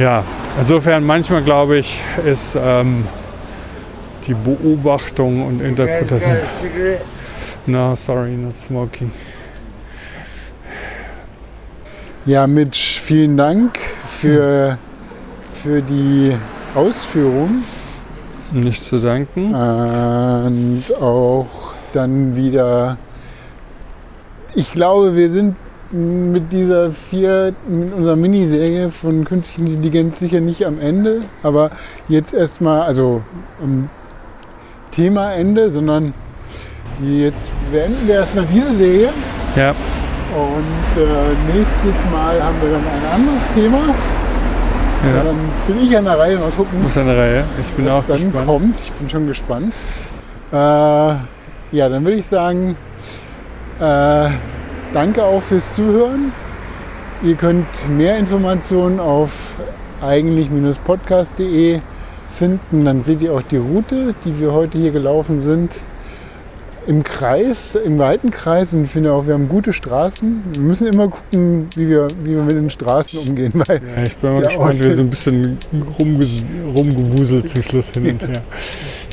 ja, 0.00 0.24
insofern 0.58 1.04
manchmal 1.04 1.42
glaube 1.42 1.76
ich, 1.78 2.00
ist 2.24 2.58
ähm, 2.60 3.04
die 4.26 4.34
Beobachtung 4.34 5.46
und 5.46 5.60
Interpretation. 5.60 6.36
No, 7.66 7.94
sorry, 7.94 8.30
not 8.30 8.54
smoking. 8.66 9.12
ja, 12.24 12.46
Mitch, 12.46 13.00
vielen 13.00 13.36
Dank 13.36 13.78
für, 14.06 14.78
für 15.52 15.82
die 15.82 16.36
Ausführung 16.74 17.62
Nicht 18.52 18.82
zu 18.84 18.98
danken. 18.98 19.54
und 19.54 20.84
auch 21.00 21.74
dann 21.92 22.36
wieder. 22.36 22.96
Ich 24.54 24.72
glaube, 24.72 25.14
wir 25.14 25.30
sind 25.30 25.56
mit 25.92 26.52
dieser 26.52 26.92
vier, 26.92 27.52
mit 27.68 27.92
unserer 27.92 28.16
Miniserie 28.16 28.90
von 28.90 29.24
künstlicher 29.24 29.68
Intelligenz 29.68 30.18
sicher 30.20 30.40
nicht 30.40 30.64
am 30.64 30.78
Ende, 30.78 31.22
aber 31.42 31.70
jetzt 32.08 32.32
erstmal, 32.32 32.82
also 32.82 33.22
am 33.62 33.88
Themaende, 34.92 35.70
sondern 35.70 36.14
jetzt 37.02 37.50
beenden 37.72 38.06
wir 38.06 38.16
erstmal 38.16 38.46
diese 38.46 38.74
Serie 38.76 39.08
Ja, 39.56 39.70
und 40.36 41.02
äh, 41.02 41.56
nächstes 41.56 42.10
Mal 42.12 42.40
haben 42.42 42.54
wir 42.62 42.70
dann 42.70 42.82
ein 42.82 43.14
anderes 43.14 43.42
Thema. 43.54 43.94
Ja. 45.02 45.24
dann 45.24 45.36
bin 45.66 45.88
ich 45.88 45.96
an 45.96 46.04
der 46.04 46.18
Reihe, 46.18 46.36
mal 46.38 46.50
gucken, 46.50 46.82
Muss 46.82 46.98
eine 46.98 47.16
Reihe. 47.16 47.44
Ich 47.60 47.70
bin 47.72 47.86
was 47.86 47.92
auch 47.92 48.04
dann 48.06 48.16
gespannt. 48.22 48.46
kommt. 48.46 48.80
Ich 48.80 48.92
bin 48.92 49.08
schon 49.10 49.26
gespannt. 49.26 49.72
Äh, 50.52 50.56
ja, 50.56 51.88
dann 51.88 52.04
würde 52.04 52.18
ich 52.18 52.26
sagen, 52.26 52.76
äh, 53.80 54.28
danke 54.92 55.24
auch 55.24 55.42
fürs 55.42 55.74
Zuhören. 55.74 56.32
Ihr 57.22 57.34
könnt 57.34 57.66
mehr 57.88 58.16
Informationen 58.18 58.98
auf 58.98 59.30
eigentlich-podcast.de 60.00 61.80
finden. 62.34 62.84
Dann 62.84 63.04
seht 63.04 63.20
ihr 63.20 63.34
auch 63.34 63.42
die 63.42 63.58
Route, 63.58 64.14
die 64.24 64.40
wir 64.40 64.52
heute 64.52 64.78
hier 64.78 64.90
gelaufen 64.90 65.42
sind. 65.42 65.74
Im 66.86 67.04
Kreis, 67.04 67.74
im 67.84 67.98
weiten 67.98 68.30
Kreis. 68.30 68.72
Und 68.72 68.84
ich 68.84 68.90
finde 68.90 69.12
auch, 69.12 69.26
wir 69.26 69.34
haben 69.34 69.48
gute 69.48 69.74
Straßen. 69.74 70.42
Wir 70.54 70.62
müssen 70.62 70.86
immer 70.86 71.08
gucken, 71.08 71.68
wie 71.76 71.88
wir, 71.88 72.08
wie 72.24 72.30
wir 72.36 72.42
mit 72.42 72.56
den 72.56 72.70
Straßen 72.70 73.28
umgehen, 73.28 73.52
weil 73.66 73.82
Ja, 73.84 74.02
ich 74.02 74.16
bin 74.16 74.32
mal 74.32 74.42
gespannt, 74.42 74.82
wie 74.82 74.90
so 74.92 75.02
ein 75.02 75.10
bisschen 75.10 75.58
rumges 75.98 76.42
rumgewuselt 76.74 77.48
zum 77.50 77.62
Schluss 77.62 77.90
hin 77.90 78.12
und 78.12 78.22
her. 78.26 78.42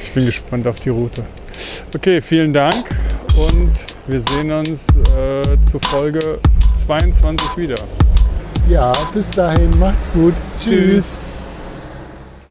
Ich 0.01 0.11
bin 0.13 0.25
gespannt 0.25 0.65
auf 0.65 0.79
die 0.79 0.89
Route. 0.89 1.23
Okay, 1.93 2.21
vielen 2.21 2.53
Dank 2.53 2.85
und 3.37 3.71
wir 4.07 4.19
sehen 4.19 4.51
uns 4.51 4.87
äh, 5.15 5.43
zu 5.69 5.79
Folge 5.89 6.39
22 6.85 7.57
wieder. 7.57 7.75
ja, 8.69 8.91
bis 9.13 9.29
dahin, 9.29 9.77
macht's 9.79 10.11
gut. 10.13 10.33
Tschüss. 10.59 10.69
Tschüss. 10.69 11.17